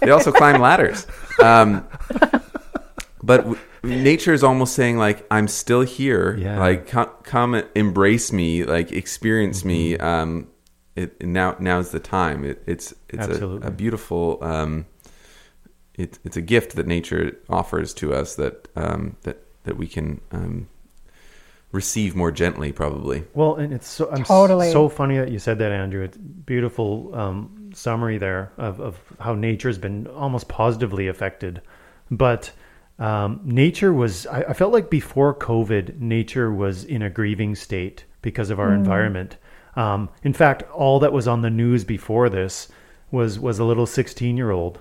they 0.00 0.10
also 0.10 0.32
climb 0.32 0.60
ladders. 0.62 1.06
Um, 1.42 1.84
but 3.22 3.38
w- 3.38 3.58
nature 3.82 4.32
is 4.32 4.42
almost 4.42 4.74
saying 4.74 4.98
like, 4.98 5.26
"I'm 5.30 5.48
still 5.48 5.82
here. 5.82 6.36
Yeah. 6.36 6.58
Like, 6.58 6.86
come, 6.86 7.10
come, 7.22 7.62
embrace 7.74 8.32
me. 8.32 8.64
Like, 8.64 8.92
experience 8.92 9.64
me. 9.64 9.96
Um, 9.96 10.48
it, 10.96 11.22
now, 11.22 11.56
now's 11.58 11.90
the 11.90 12.00
time. 12.00 12.44
It, 12.44 12.62
it's 12.66 12.94
it's 13.08 13.26
a, 13.26 13.46
a 13.46 13.70
beautiful. 13.70 14.38
Um, 14.42 14.86
it, 15.94 16.18
it's 16.24 16.36
a 16.36 16.42
gift 16.42 16.76
that 16.76 16.86
nature 16.86 17.36
offers 17.48 17.92
to 17.94 18.14
us 18.14 18.36
that 18.36 18.68
um, 18.76 19.16
that 19.22 19.44
that 19.64 19.76
we 19.76 19.86
can 19.86 20.20
um, 20.32 20.68
receive 21.72 22.16
more 22.16 22.30
gently, 22.30 22.72
probably. 22.72 23.24
Well, 23.34 23.56
and 23.56 23.72
it's 23.72 23.88
so 23.88 24.10
I'm 24.10 24.24
Totally. 24.24 24.72
so 24.72 24.88
funny 24.88 25.18
that 25.18 25.30
you 25.30 25.38
said 25.38 25.58
that, 25.58 25.72
Andrew. 25.72 26.02
It's 26.02 26.16
beautiful 26.16 27.14
um, 27.14 27.70
summary 27.74 28.18
there 28.18 28.52
of, 28.56 28.80
of 28.80 28.98
how 29.20 29.34
nature's 29.34 29.78
been 29.78 30.06
almost 30.08 30.48
positively 30.48 31.08
affected, 31.08 31.60
but 32.10 32.50
um, 32.98 33.40
nature 33.44 33.92
was. 33.92 34.26
I, 34.26 34.42
I 34.42 34.52
felt 34.52 34.72
like 34.72 34.90
before 34.90 35.34
COVID, 35.34 36.00
nature 36.00 36.52
was 36.52 36.84
in 36.84 37.02
a 37.02 37.10
grieving 37.10 37.54
state 37.54 38.04
because 38.22 38.50
of 38.50 38.58
our 38.58 38.72
environment. 38.74 39.36
Um, 39.76 40.08
in 40.24 40.32
fact, 40.32 40.62
all 40.72 40.98
that 41.00 41.12
was 41.12 41.28
on 41.28 41.42
the 41.42 41.50
news 41.50 41.84
before 41.84 42.28
this 42.28 42.68
was 43.10 43.38
was 43.38 43.58
a 43.58 43.64
little 43.64 43.86
16 43.86 44.36
year 44.36 44.50
old 44.50 44.80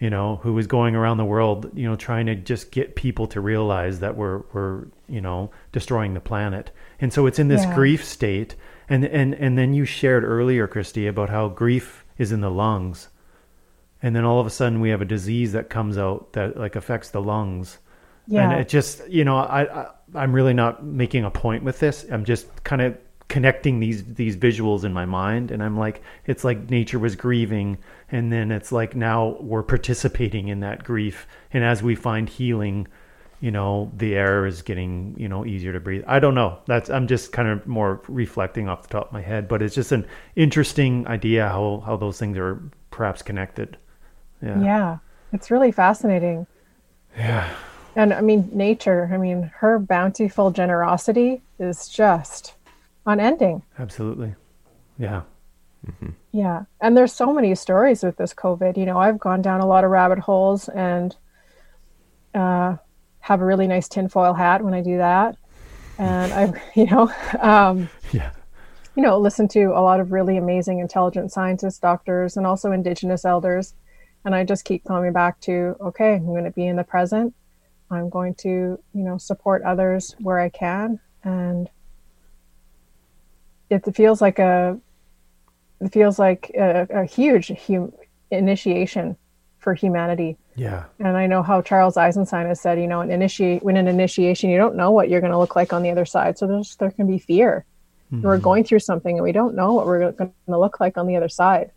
you 0.00 0.08
know, 0.08 0.36
who 0.36 0.54
was 0.54 0.66
going 0.66 0.96
around 0.96 1.18
the 1.18 1.26
world, 1.26 1.70
you 1.74 1.86
know, 1.86 1.94
trying 1.94 2.24
to 2.24 2.34
just 2.34 2.70
get 2.72 2.96
people 2.96 3.26
to 3.26 3.38
realize 3.38 4.00
that 4.00 4.16
we're 4.16 4.40
we're 4.54 4.86
you 5.06 5.20
know 5.20 5.50
destroying 5.72 6.14
the 6.14 6.20
planet. 6.20 6.70
And 7.00 7.12
so 7.12 7.26
it's 7.26 7.38
in 7.38 7.48
this 7.48 7.64
Yeah. 7.64 7.74
grief 7.74 8.02
state. 8.02 8.54
And 8.88 9.04
and 9.04 9.34
and 9.34 9.58
then 9.58 9.74
you 9.74 9.84
shared 9.84 10.24
earlier, 10.24 10.66
Christy, 10.66 11.06
about 11.06 11.28
how 11.28 11.48
grief 11.48 12.06
is 12.16 12.32
in 12.32 12.40
the 12.40 12.50
lungs. 12.50 13.08
And 14.02 14.16
then 14.16 14.24
all 14.24 14.40
of 14.40 14.46
a 14.46 14.50
sudden 14.50 14.80
we 14.80 14.90
have 14.90 15.02
a 15.02 15.06
disease 15.06 15.52
that 15.52 15.68
comes 15.68 15.98
out 15.98 16.32
that 16.32 16.56
like 16.56 16.76
affects 16.76 17.10
the 17.10 17.20
lungs. 17.20 17.78
Yeah. 18.26 18.50
And 18.50 18.60
it 18.60 18.68
just, 18.68 19.06
you 19.08 19.24
know, 19.24 19.36
I, 19.36 19.82
I 19.82 19.90
I'm 20.14 20.32
really 20.32 20.54
not 20.54 20.84
making 20.84 21.24
a 21.24 21.30
point 21.30 21.64
with 21.64 21.78
this. 21.78 22.06
I'm 22.10 22.24
just 22.24 22.46
kind 22.64 22.82
of 22.82 22.96
connecting 23.28 23.78
these 23.78 24.04
these 24.14 24.36
visuals 24.36 24.84
in 24.84 24.92
my 24.92 25.04
mind. 25.04 25.50
And 25.50 25.62
I'm 25.62 25.78
like 25.78 26.02
it's 26.26 26.44
like 26.44 26.70
nature 26.70 26.98
was 26.98 27.16
grieving. 27.16 27.78
And 28.10 28.32
then 28.32 28.50
it's 28.50 28.72
like 28.72 28.96
now 28.96 29.36
we're 29.40 29.62
participating 29.62 30.48
in 30.48 30.60
that 30.60 30.84
grief. 30.84 31.26
And 31.52 31.64
as 31.64 31.82
we 31.82 31.94
find 31.94 32.28
healing 32.28 32.88
you 33.40 33.50
know 33.50 33.90
the 33.96 34.14
air 34.14 34.44
is 34.44 34.60
getting 34.60 35.14
you 35.18 35.28
know 35.28 35.44
easier 35.46 35.72
to 35.72 35.80
breathe. 35.80 36.04
I 36.06 36.20
don't 36.20 36.34
know. 36.34 36.58
That's 36.66 36.90
i'm 36.90 37.06
just 37.06 37.32
kind 37.32 37.48
of 37.48 37.66
more 37.66 38.02
reflecting 38.06 38.68
off 38.68 38.82
the 38.82 38.88
top 38.88 39.06
of 39.06 39.12
my 39.12 39.22
head. 39.22 39.48
But 39.48 39.62
it's 39.62 39.74
just 39.74 39.92
an 39.92 40.06
interesting 40.36 41.06
idea 41.06 41.48
how 41.48 41.82
how 41.84 41.96
those 41.96 42.18
things 42.18 42.36
are 42.36 42.62
perhaps 42.90 43.22
connected 43.22 43.78
yeah 44.42 44.60
yeah 44.62 44.98
it's 45.32 45.50
really 45.50 45.72
fascinating 45.72 46.46
yeah 47.16 47.48
and 47.96 48.12
i 48.12 48.20
mean 48.20 48.48
nature 48.52 49.08
i 49.12 49.16
mean 49.16 49.50
her 49.56 49.78
bountiful 49.78 50.50
generosity 50.50 51.42
is 51.58 51.88
just 51.88 52.54
unending 53.06 53.62
absolutely 53.78 54.34
yeah 54.98 55.22
Yeah. 56.32 56.64
And 56.82 56.94
there's 56.94 57.12
so 57.12 57.32
many 57.32 57.54
stories 57.54 58.02
with 58.02 58.16
this 58.18 58.34
COVID. 58.34 58.76
You 58.76 58.84
know, 58.84 58.98
I've 58.98 59.18
gone 59.18 59.40
down 59.40 59.60
a 59.60 59.66
lot 59.66 59.82
of 59.82 59.90
rabbit 59.90 60.18
holes 60.18 60.68
and 60.68 61.16
uh, 62.34 62.76
have 63.20 63.40
a 63.40 63.44
really 63.44 63.66
nice 63.66 63.88
tinfoil 63.88 64.34
hat 64.34 64.62
when 64.62 64.74
I 64.74 64.82
do 64.82 64.98
that. 64.98 65.36
And 65.98 66.32
I, 66.32 66.62
you 66.74 66.86
know, 66.86 67.10
um, 67.40 67.88
Yeah. 68.12 68.30
you 68.94 69.02
know, 69.02 69.18
listen 69.18 69.48
to 69.48 69.64
a 69.74 69.80
lot 69.80 70.00
of 70.00 70.12
really 70.12 70.36
amazing, 70.36 70.78
intelligent 70.80 71.32
scientists, 71.32 71.78
doctors, 71.78 72.36
and 72.36 72.46
also 72.46 72.72
Indigenous 72.72 73.24
elders. 73.24 73.74
And 74.24 74.34
I 74.34 74.44
just 74.44 74.64
keep 74.64 74.84
coming 74.84 75.12
back 75.12 75.40
to, 75.42 75.76
okay, 75.80 76.14
I'm 76.14 76.26
going 76.26 76.44
to 76.44 76.50
be 76.50 76.66
in 76.66 76.76
the 76.76 76.84
present. 76.84 77.34
I'm 77.90 78.08
going 78.08 78.34
to, 78.36 78.48
you 78.48 78.78
know, 79.02 79.18
support 79.18 79.62
others 79.62 80.14
where 80.20 80.38
I 80.38 80.48
can. 80.48 81.00
And 81.24 81.68
it 83.70 83.82
feels 83.94 84.20
like 84.20 84.38
a, 84.38 84.78
it 85.80 85.92
feels 85.92 86.18
like 86.18 86.50
a, 86.56 86.86
a 86.90 87.04
huge 87.04 87.52
hum- 87.66 87.92
initiation 88.30 89.16
for 89.58 89.74
humanity. 89.74 90.36
Yeah. 90.56 90.84
And 90.98 91.16
I 91.16 91.26
know 91.26 91.42
how 91.42 91.62
Charles 91.62 91.96
Eisenstein 91.96 92.46
has 92.46 92.60
said, 92.60 92.80
you 92.80 92.86
know, 92.86 93.00
an 93.00 93.10
initiate 93.10 93.62
when 93.62 93.76
an 93.76 93.88
initiation, 93.88 94.50
you 94.50 94.58
don't 94.58 94.76
know 94.76 94.90
what 94.90 95.08
you're 95.08 95.20
going 95.20 95.32
to 95.32 95.38
look 95.38 95.56
like 95.56 95.72
on 95.72 95.82
the 95.82 95.90
other 95.90 96.04
side. 96.04 96.38
So 96.38 96.46
there's 96.46 96.76
there 96.76 96.90
can 96.90 97.06
be 97.06 97.18
fear. 97.18 97.64
We're 98.10 98.34
mm-hmm. 98.34 98.42
going 98.42 98.64
through 98.64 98.80
something 98.80 99.16
and 99.16 99.22
we 99.22 99.32
don't 99.32 99.54
know 99.54 99.72
what 99.72 99.86
we're 99.86 100.10
going 100.12 100.32
to 100.48 100.58
look 100.58 100.80
like 100.80 100.98
on 100.98 101.06
the 101.06 101.16
other 101.16 101.28
side. 101.28 101.70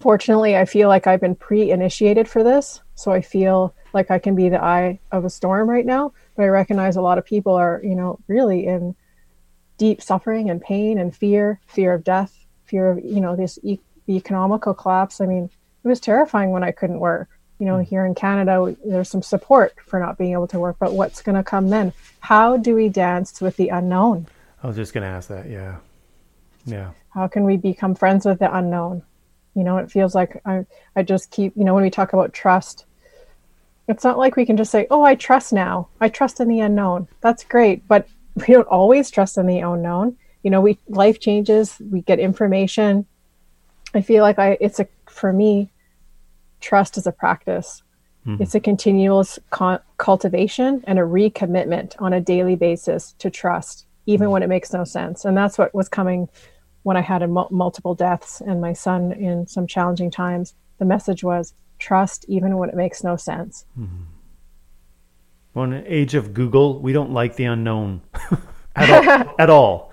Fortunately, 0.00 0.56
I 0.56 0.64
feel 0.64 0.88
like 0.88 1.06
I've 1.06 1.20
been 1.20 1.34
pre-initiated 1.34 2.28
for 2.28 2.42
this, 2.42 2.80
so 2.94 3.12
I 3.12 3.20
feel 3.20 3.74
like 3.92 4.10
I 4.10 4.18
can 4.18 4.34
be 4.34 4.48
the 4.48 4.62
eye 4.62 4.98
of 5.12 5.24
a 5.24 5.30
storm 5.30 5.68
right 5.68 5.86
now. 5.86 6.12
But 6.36 6.44
I 6.44 6.48
recognize 6.48 6.96
a 6.96 7.00
lot 7.00 7.18
of 7.18 7.24
people 7.24 7.54
are, 7.54 7.80
you 7.82 7.94
know, 7.94 8.18
really 8.26 8.66
in 8.66 8.94
deep 9.76 10.02
suffering 10.02 10.50
and 10.50 10.60
pain 10.60 10.98
and 10.98 11.14
fear, 11.14 11.60
fear 11.66 11.92
of 11.94 12.04
death, 12.04 12.46
fear 12.64 12.90
of, 12.90 13.04
you 13.04 13.20
know, 13.20 13.36
this 13.36 13.58
e- 13.62 13.80
economical 14.08 14.74
collapse. 14.74 15.20
I 15.20 15.26
mean, 15.26 15.50
it 15.84 15.88
was 15.88 16.00
terrifying 16.00 16.50
when 16.50 16.64
I 16.64 16.72
couldn't 16.72 17.00
work. 17.00 17.28
You 17.58 17.66
know, 17.66 17.76
mm. 17.76 17.86
here 17.86 18.04
in 18.04 18.14
Canada, 18.14 18.76
there's 18.84 19.08
some 19.08 19.22
support 19.22 19.74
for 19.86 19.98
not 19.98 20.18
being 20.18 20.32
able 20.32 20.48
to 20.48 20.58
work, 20.58 20.76
but 20.78 20.92
what's 20.92 21.22
going 21.22 21.36
to 21.36 21.42
come 21.42 21.70
then? 21.70 21.92
How 22.20 22.56
do 22.56 22.74
we 22.74 22.88
dance 22.88 23.40
with 23.40 23.56
the 23.56 23.68
unknown? 23.68 24.26
I 24.62 24.66
was 24.66 24.76
just 24.76 24.92
going 24.92 25.02
to 25.02 25.08
ask 25.08 25.28
that. 25.28 25.48
Yeah. 25.48 25.76
Yeah. 26.64 26.90
How 27.10 27.28
can 27.28 27.44
we 27.44 27.56
become 27.56 27.94
friends 27.94 28.26
with 28.26 28.38
the 28.38 28.54
unknown? 28.54 29.02
You 29.54 29.64
know, 29.64 29.78
it 29.78 29.90
feels 29.90 30.14
like 30.14 30.40
I, 30.44 30.66
I 30.94 31.02
just 31.02 31.30
keep, 31.30 31.56
you 31.56 31.64
know, 31.64 31.74
when 31.74 31.82
we 31.82 31.90
talk 31.90 32.12
about 32.12 32.32
trust, 32.32 32.84
it's 33.88 34.04
not 34.04 34.18
like 34.18 34.36
we 34.36 34.46
can 34.46 34.56
just 34.56 34.70
say, 34.70 34.86
oh, 34.90 35.02
I 35.02 35.14
trust 35.14 35.52
now. 35.52 35.88
I 36.00 36.08
trust 36.08 36.40
in 36.40 36.48
the 36.48 36.60
unknown. 36.60 37.08
That's 37.20 37.42
great. 37.42 37.86
But 37.88 38.06
we 38.34 38.54
don't 38.54 38.68
always 38.68 39.10
trust 39.10 39.38
in 39.38 39.46
the 39.46 39.60
unknown. 39.60 40.16
You 40.42 40.50
know, 40.50 40.60
we 40.60 40.78
life 40.88 41.18
changes, 41.18 41.76
we 41.90 42.02
get 42.02 42.20
information. 42.20 43.06
I 43.94 44.02
feel 44.02 44.22
like 44.22 44.38
I, 44.38 44.56
it's 44.60 44.78
a, 44.78 44.86
for 45.06 45.32
me, 45.32 45.70
trust 46.60 46.96
is 46.96 47.06
a 47.06 47.12
practice. 47.12 47.82
Mm-hmm. 48.26 48.42
It's 48.42 48.54
a 48.54 48.60
continuous 48.60 49.38
con- 49.50 49.80
cultivation 49.96 50.84
and 50.86 50.98
a 50.98 51.02
recommitment 51.02 51.94
on 51.98 52.12
a 52.12 52.20
daily 52.20 52.56
basis 52.56 53.14
to 53.18 53.30
trust, 53.30 53.86
even 54.06 54.26
mm-hmm. 54.26 54.32
when 54.32 54.42
it 54.42 54.48
makes 54.48 54.72
no 54.72 54.84
sense. 54.84 55.24
And 55.24 55.36
that's 55.36 55.58
what 55.58 55.74
was 55.74 55.88
coming 55.88 56.28
when 56.82 56.96
I 56.96 57.00
had 57.00 57.28
mul- 57.28 57.48
multiple 57.50 57.94
deaths 57.94 58.40
and 58.40 58.60
my 58.60 58.72
son 58.72 59.12
in 59.12 59.46
some 59.46 59.66
challenging 59.66 60.10
times. 60.10 60.54
The 60.78 60.84
message 60.84 61.24
was 61.24 61.54
trust, 61.78 62.24
even 62.28 62.56
when 62.56 62.68
it 62.68 62.74
makes 62.76 63.02
no 63.04 63.16
sense. 63.16 63.64
Well, 65.54 65.64
in 65.64 65.72
an 65.72 65.84
age 65.86 66.14
of 66.14 66.34
Google, 66.34 66.80
we 66.80 66.92
don't 66.92 67.12
like 67.12 67.36
the 67.36 67.44
unknown 67.44 68.02
at 68.76 68.90
all. 69.18 69.34
at 69.38 69.50
all. 69.50 69.92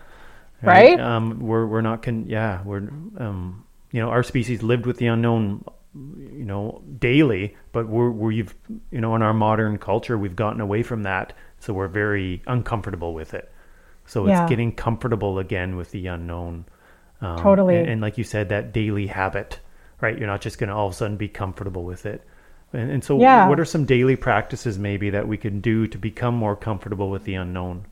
Right? 0.62 1.00
Um, 1.00 1.40
we're 1.40 1.66
we're 1.68 1.82
not 1.82 2.02
con. 2.02 2.26
Yeah, 2.28 2.62
we're 2.64 2.90
um, 3.18 3.66
you 3.92 4.02
know, 4.02 4.10
our 4.10 4.24
species 4.24 4.64
lived 4.64 4.86
with 4.86 4.98
the 4.98 5.08
unknown, 5.08 5.64
you 5.94 6.46
know, 6.46 6.82
daily. 6.98 7.56
But 7.72 7.88
we're 7.88 8.10
we've 8.10 8.56
you 8.92 9.00
know, 9.02 9.16
in 9.16 9.22
our 9.22 9.34
modern 9.34 9.78
culture, 9.78 10.18
we've 10.18 10.36
gotten 10.36 10.62
away 10.62 10.82
from 10.82 11.04
that, 11.04 11.34
so 11.60 11.74
we're 11.74 11.88
very 11.88 12.42
uncomfortable 12.48 13.14
with 13.14 13.34
it. 13.34 13.52
So 14.08 14.26
it's 14.26 14.32
Yeah. 14.32 14.48
getting 14.48 14.72
comfortable 14.72 15.40
again 15.40 15.76
with 15.76 15.92
the 15.92 16.08
unknown. 16.08 16.66
Um, 17.22 17.38
Totally. 17.42 17.78
And, 17.78 17.88
and 17.90 18.02
like 18.02 18.18
you 18.18 18.24
said, 18.24 18.50
that 18.50 18.74
daily 18.74 19.08
habit, 19.08 19.60
right? 20.02 20.18
You're 20.18 20.28
not 20.28 20.42
just 20.42 20.58
going 20.58 20.70
to 20.70 20.76
all 20.76 20.88
of 20.88 20.94
a 20.94 20.96
sudden 20.96 21.18
be 21.18 21.28
comfortable 21.28 21.84
with 21.84 22.06
it. 22.06 22.24
And, 22.74 22.92
and 22.92 23.04
so, 23.04 23.20
Yeah. 23.20 23.48
what 23.48 23.60
are 23.60 23.66
some 23.66 23.86
daily 23.86 24.16
practices 24.16 24.78
maybe 24.78 25.10
that 25.12 25.28
we 25.28 25.38
can 25.38 25.62
do 25.62 25.88
to 25.88 25.98
become 25.98 26.36
more 26.36 26.56
comfortable 26.56 27.10
with 27.10 27.24
the 27.24 27.36
unknown? 27.36 27.86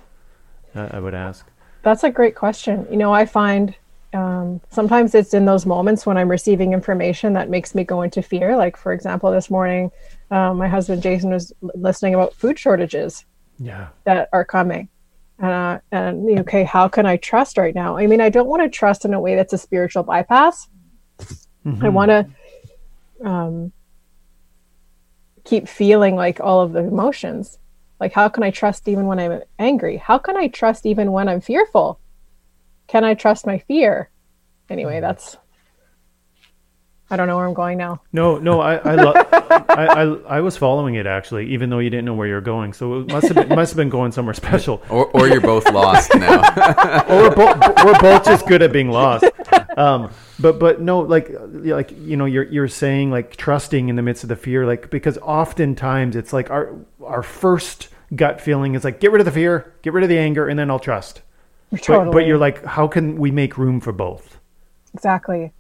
Uh, 0.76 0.90
I 0.92 1.00
would 1.00 1.14
ask. 1.14 1.48
That's 1.84 2.04
a 2.04 2.10
great 2.12 2.36
question. 2.36 2.88
You 2.92 2.98
know, 2.98 3.14
I 3.14 3.26
find 3.26 3.76
um, 4.14 4.62
sometimes 4.70 5.16
it's 5.16 5.34
in 5.34 5.46
those 5.46 5.66
moments 5.66 6.06
when 6.06 6.18
I'm 6.18 6.30
receiving 6.30 6.74
information 6.74 7.34
that 7.34 7.50
makes 7.50 7.74
me 7.74 7.84
go 7.84 8.02
into 8.04 8.22
fear. 8.22 8.56
Like, 8.56 8.78
for 8.78 8.94
example, 8.94 9.32
this 9.32 9.50
morning, 9.50 9.92
um, 10.32 10.58
my 10.58 10.68
husband 10.68 11.02
Jason 11.02 11.32
was 11.32 11.52
listening 11.62 12.14
about 12.14 12.34
food 12.36 12.60
shortages 12.60 13.26
Yeah. 13.58 13.88
that 14.04 14.30
are 14.34 14.46
coming. 14.46 14.90
Uh, 15.44 15.80
and 15.92 16.26
you 16.30 16.36
know, 16.36 16.42
okay, 16.42 16.64
how 16.64 16.88
can 16.88 17.06
I 17.06 17.18
trust 17.18 17.58
right 17.58 17.76
now? 17.76 17.98
I 17.98 18.08
mean, 18.08 18.22
I 18.22 18.30
don't 18.30 18.48
want 18.48 18.64
to 18.64 18.70
trust 18.70 19.04
in 19.04 19.14
a 19.14 19.20
way 19.20 19.36
that's 19.36 19.52
a 19.52 19.58
spiritual 19.58 20.04
bypass. 20.04 20.70
I 21.82 21.90
want 21.90 22.12
to 22.12 23.28
um, 23.28 23.74
keep 25.44 25.68
feeling 25.68 26.16
like 26.16 26.40
all 26.40 26.62
of 26.62 26.72
the 26.72 26.80
emotions. 26.80 27.60
Like, 28.00 28.14
how 28.14 28.30
can 28.30 28.44
I 28.44 28.52
trust 28.52 28.88
even 28.88 29.06
when 29.06 29.20
I'm 29.20 29.42
angry? 29.60 29.98
How 29.98 30.18
can 30.18 30.38
I 30.38 30.48
trust 30.48 30.86
even 30.86 31.12
when 31.12 31.28
I'm 31.28 31.42
fearful? 31.42 32.00
Can 32.88 33.04
I 33.04 33.14
trust 33.14 33.46
my 33.46 33.60
fear? 33.60 34.10
Anyway, 34.70 35.02
that's. 35.02 35.36
I 37.14 37.16
don't 37.16 37.28
know 37.28 37.38
where 37.38 37.46
I'm 37.46 37.54
going 37.54 37.78
now. 37.78 38.02
No, 38.12 38.40
no, 38.40 38.60
I, 38.60 38.78
I, 38.78 38.96
lo- 38.96 39.14
I, 39.70 39.86
I, 39.86 40.38
I 40.38 40.42
was 40.42 40.58
following 40.58 40.96
it 40.96 41.06
actually, 41.06 41.54
even 41.54 41.70
though 41.70 41.78
you 41.78 41.92
didn't 41.92 42.06
know 42.06 42.16
where 42.16 42.28
you're 42.28 42.42
going. 42.42 42.74
So 42.74 43.02
it 43.02 43.08
must 43.10 43.28
have 43.28 43.36
been, 43.36 43.56
must 43.56 43.74
have 43.74 43.78
been 43.78 43.90
going 43.90 44.12
somewhere 44.12 44.34
special. 44.34 44.82
Or, 44.90 45.06
or 45.12 45.28
you're 45.28 45.42
both 45.42 45.72
lost 45.72 46.14
now. 46.16 46.42
or 47.10 47.30
we're 47.30 47.36
both 47.36 47.86
we're 47.86 48.00
both 48.00 48.26
just 48.26 48.48
good 48.48 48.62
at 48.64 48.72
being 48.72 48.90
lost. 48.90 49.26
Um, 49.78 50.12
but 50.40 50.60
but 50.60 50.82
no, 50.82 51.00
like 51.00 51.30
like 51.52 51.92
you 52.00 52.18
know, 52.18 52.26
you're 52.26 52.44
you're 52.44 52.68
saying 52.68 53.12
like 53.12 53.36
trusting 53.36 53.90
in 53.90 53.96
the 53.96 54.02
midst 54.02 54.24
of 54.24 54.30
the 54.30 54.36
fear, 54.36 54.66
like 54.66 54.90
because 54.90 55.18
oftentimes 55.20 56.16
it's 56.16 56.34
like 56.34 56.50
our 56.50 56.76
our 57.04 57.24
first 57.24 57.90
gut 58.16 58.42
feeling 58.42 58.74
is 58.76 58.84
like 58.84 59.00
get 59.00 59.12
rid 59.12 59.22
of 59.22 59.26
the 59.26 59.32
fear, 59.32 59.74
get 59.84 59.94
rid 59.94 60.04
of 60.04 60.10
the 60.10 60.18
anger, 60.18 60.48
and 60.48 60.58
then 60.58 60.70
I'll 60.72 60.80
trust. 60.80 61.22
But, 61.88 62.12
but 62.12 62.26
you're 62.28 62.38
like, 62.38 62.64
how 62.66 62.88
can 62.88 63.18
we 63.18 63.32
make 63.32 63.58
room 63.58 63.80
for 63.80 63.92
both? 63.92 64.40
exactly. 64.94 65.52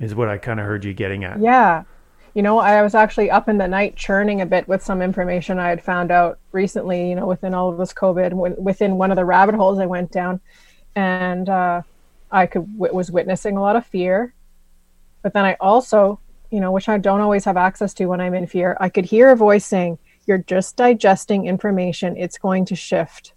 Is 0.00 0.14
what 0.14 0.28
I 0.28 0.38
kind 0.38 0.58
of 0.58 0.66
heard 0.66 0.84
you 0.84 0.92
getting 0.92 1.24
at. 1.24 1.38
Yeah. 1.40 1.84
You 2.34 2.42
know, 2.42 2.58
I 2.58 2.82
was 2.82 2.94
actually 2.94 3.30
up 3.30 3.48
in 3.48 3.58
the 3.58 3.68
night 3.68 3.96
churning 3.96 4.40
a 4.40 4.46
bit 4.46 4.66
with 4.66 4.82
some 4.82 5.02
information 5.02 5.58
I 5.58 5.68
had 5.68 5.82
found 5.82 6.10
out 6.10 6.38
recently, 6.52 7.10
you 7.10 7.16
know, 7.16 7.26
within 7.26 7.54
all 7.54 7.68
of 7.68 7.76
this 7.76 7.92
COVID, 7.92 8.58
within 8.58 8.96
one 8.96 9.10
of 9.10 9.16
the 9.16 9.24
rabbit 9.24 9.56
holes 9.56 9.78
I 9.78 9.86
went 9.86 10.10
down. 10.10 10.40
And 10.94 11.48
uh, 11.48 11.82
I 12.30 12.46
could 12.46 12.72
w- 12.78 12.94
was 12.94 13.10
witnessing 13.10 13.56
a 13.56 13.60
lot 13.60 13.76
of 13.76 13.86
fear. 13.86 14.32
But 15.22 15.34
then 15.34 15.44
I 15.44 15.56
also, 15.60 16.20
you 16.50 16.60
know, 16.60 16.72
which 16.72 16.88
I 16.88 16.98
don't 16.98 17.20
always 17.20 17.44
have 17.44 17.56
access 17.56 17.92
to 17.94 18.06
when 18.06 18.20
I'm 18.20 18.34
in 18.34 18.46
fear, 18.46 18.76
I 18.80 18.88
could 18.88 19.04
hear 19.04 19.30
a 19.30 19.36
voice 19.36 19.66
saying, 19.66 19.98
You're 20.26 20.38
just 20.38 20.76
digesting 20.76 21.46
information. 21.46 22.16
It's 22.16 22.38
going 22.38 22.64
to 22.66 22.76
shift. 22.76 23.34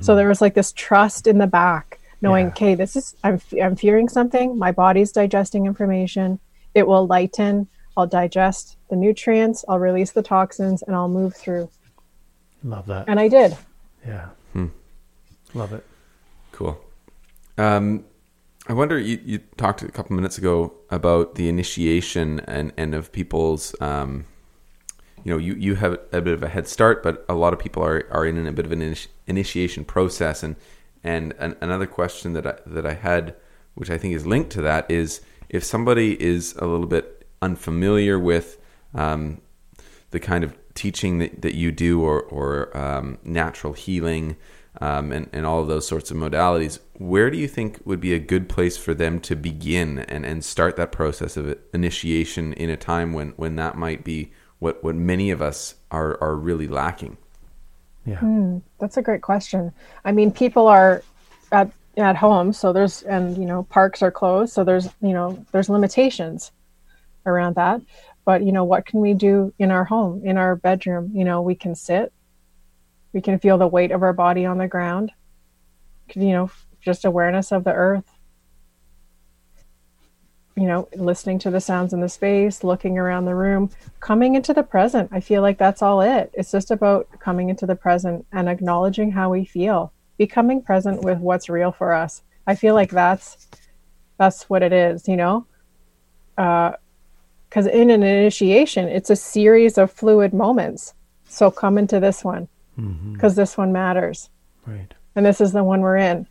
So 0.00 0.16
there 0.16 0.28
was 0.28 0.40
like 0.40 0.54
this 0.54 0.72
trust 0.72 1.26
in 1.26 1.38
the 1.38 1.46
back, 1.46 2.00
knowing, 2.22 2.46
Yeah. 2.46 2.52
okay, 2.52 2.74
this 2.74 2.96
is 2.96 3.14
I'm 3.24 3.40
I'm 3.62 3.76
fearing 3.76 4.08
something. 4.08 4.58
My 4.58 4.72
body's 4.72 5.12
digesting 5.12 5.66
information. 5.66 6.38
It 6.74 6.86
will 6.86 7.06
lighten. 7.06 7.68
I'll 7.96 8.06
digest 8.06 8.76
the 8.90 8.96
nutrients. 8.96 9.64
I'll 9.68 9.78
release 9.78 10.12
the 10.12 10.22
toxins, 10.22 10.82
and 10.82 10.94
I'll 10.94 11.08
move 11.08 11.34
through. 11.34 11.70
Love 12.62 12.86
that. 12.86 13.08
And 13.08 13.18
I 13.18 13.28
did. 13.28 13.56
Yeah. 14.06 14.28
Love 15.54 15.72
it. 15.72 15.84
Cool. 16.52 16.78
Um, 17.56 18.04
I 18.68 18.72
wonder. 18.72 18.98
You, 18.98 19.18
you 19.24 19.38
talked 19.56 19.82
a 19.82 19.88
couple 19.90 20.16
minutes 20.16 20.36
ago 20.38 20.74
about 20.90 21.36
the 21.36 21.48
initiation 21.48 22.40
and 22.40 22.72
and 22.76 22.94
of 22.94 23.12
people's. 23.12 23.74
Um, 23.80 24.26
you 25.24 25.32
know, 25.32 25.38
you 25.38 25.54
you 25.54 25.76
have 25.76 25.98
a 26.12 26.20
bit 26.20 26.34
of 26.34 26.42
a 26.42 26.48
head 26.48 26.68
start, 26.68 27.02
but 27.02 27.24
a 27.28 27.34
lot 27.34 27.52
of 27.52 27.58
people 27.58 27.82
are 27.82 28.06
are 28.10 28.26
in 28.26 28.46
a 28.46 28.52
bit 28.52 28.66
of 28.66 28.72
an 28.72 28.80
initi- 28.80 29.08
initiation 29.26 29.84
process. 29.84 30.42
And 30.42 30.56
and 31.06 31.32
an, 31.38 31.56
another 31.60 31.86
question 31.86 32.32
that 32.34 32.46
I 32.46 32.56
that 32.66 32.84
I 32.84 32.94
had, 32.94 33.34
which 33.74 33.90
I 33.90 33.96
think 33.96 34.14
is 34.14 34.26
linked 34.26 34.50
to 34.50 34.62
that, 34.62 34.90
is 34.90 35.20
if 35.48 35.64
somebody 35.64 36.20
is 36.20 36.54
a 36.56 36.66
little 36.66 36.86
bit 36.86 37.26
unfamiliar 37.40 38.18
with 38.18 38.58
um, 38.94 39.40
the 40.10 40.20
kind 40.20 40.44
of 40.44 40.56
teaching 40.74 41.18
that, 41.18 41.42
that 41.42 41.54
you 41.54 41.72
do 41.72 42.02
or, 42.02 42.22
or 42.22 42.76
um, 42.76 43.18
natural 43.24 43.72
healing 43.72 44.36
um, 44.80 45.12
and, 45.12 45.28
and 45.32 45.46
all 45.46 45.60
of 45.60 45.68
those 45.68 45.86
sorts 45.86 46.10
of 46.10 46.16
modalities, 46.16 46.78
where 46.94 47.30
do 47.30 47.38
you 47.38 47.48
think 47.48 47.80
would 47.84 48.00
be 48.00 48.12
a 48.12 48.18
good 48.18 48.48
place 48.48 48.76
for 48.76 48.92
them 48.92 49.20
to 49.20 49.34
begin 49.34 50.00
and, 50.00 50.26
and 50.26 50.44
start 50.44 50.76
that 50.76 50.92
process 50.92 51.36
of 51.36 51.56
initiation 51.72 52.52
in 52.54 52.68
a 52.68 52.76
time 52.76 53.12
when, 53.12 53.30
when 53.36 53.56
that 53.56 53.76
might 53.76 54.04
be 54.04 54.32
what, 54.58 54.82
what 54.84 54.94
many 54.94 55.30
of 55.30 55.40
us 55.40 55.76
are, 55.90 56.20
are 56.22 56.36
really 56.36 56.68
lacking? 56.68 57.16
Yeah. 58.06 58.18
Hmm, 58.18 58.58
that's 58.78 58.96
a 58.96 59.02
great 59.02 59.22
question. 59.22 59.72
I 60.04 60.12
mean, 60.12 60.30
people 60.30 60.68
are 60.68 61.02
at 61.52 61.70
at 61.96 62.16
home. 62.16 62.52
So 62.52 62.72
there's, 62.72 63.02
and, 63.02 63.36
you 63.38 63.46
know, 63.46 63.62
parks 63.64 64.02
are 64.02 64.10
closed. 64.10 64.52
So 64.52 64.64
there's, 64.64 64.88
you 65.00 65.12
know, 65.12 65.44
there's 65.52 65.68
limitations 65.68 66.52
around 67.24 67.56
that. 67.56 67.80
But, 68.24 68.42
you 68.42 68.52
know, 68.52 68.64
what 68.64 68.86
can 68.86 69.00
we 69.00 69.14
do 69.14 69.54
in 69.58 69.70
our 69.70 69.84
home, 69.84 70.22
in 70.24 70.36
our 70.36 70.56
bedroom? 70.56 71.12
You 71.14 71.24
know, 71.24 71.42
we 71.42 71.54
can 71.54 71.74
sit, 71.74 72.12
we 73.12 73.20
can 73.20 73.38
feel 73.38 73.56
the 73.56 73.68
weight 73.68 73.92
of 73.92 74.02
our 74.02 74.12
body 74.12 74.44
on 74.44 74.58
the 74.58 74.68
ground, 74.68 75.12
you 76.14 76.32
know, 76.32 76.50
just 76.80 77.04
awareness 77.04 77.52
of 77.52 77.64
the 77.64 77.72
earth. 77.72 78.04
You 80.56 80.66
know, 80.66 80.88
listening 80.96 81.38
to 81.40 81.50
the 81.50 81.60
sounds 81.60 81.92
in 81.92 82.00
the 82.00 82.08
space, 82.08 82.64
looking 82.64 82.96
around 82.96 83.26
the 83.26 83.34
room, 83.34 83.70
coming 84.00 84.36
into 84.36 84.54
the 84.54 84.62
present. 84.62 85.10
I 85.12 85.20
feel 85.20 85.42
like 85.42 85.58
that's 85.58 85.82
all 85.82 86.00
it. 86.00 86.30
It's 86.32 86.50
just 86.50 86.70
about 86.70 87.08
coming 87.20 87.50
into 87.50 87.66
the 87.66 87.76
present 87.76 88.26
and 88.32 88.48
acknowledging 88.48 89.12
how 89.12 89.30
we 89.30 89.44
feel 89.44 89.92
becoming 90.16 90.62
present 90.62 91.02
with 91.02 91.18
what's 91.18 91.48
real 91.48 91.72
for 91.72 91.92
us. 91.92 92.22
I 92.46 92.54
feel 92.54 92.74
like 92.74 92.90
that's 92.90 93.46
that's 94.18 94.48
what 94.48 94.62
it 94.62 94.72
is, 94.72 95.06
you 95.06 95.16
know. 95.16 95.46
Because 96.36 97.66
uh, 97.66 97.70
in 97.70 97.90
an 97.90 98.02
initiation, 98.02 98.88
it's 98.88 99.10
a 99.10 99.16
series 99.16 99.76
of 99.78 99.92
fluid 99.92 100.32
moments. 100.32 100.94
So 101.28 101.50
come 101.50 101.76
into 101.76 102.00
this 102.00 102.24
one 102.24 102.48
because 102.76 103.32
mm-hmm. 103.32 103.40
this 103.40 103.58
one 103.58 103.72
matters. 103.72 104.30
Right. 104.64 104.92
And 105.14 105.26
this 105.26 105.40
is 105.40 105.52
the 105.52 105.64
one 105.64 105.80
we're 105.80 105.96
in. 105.96 106.26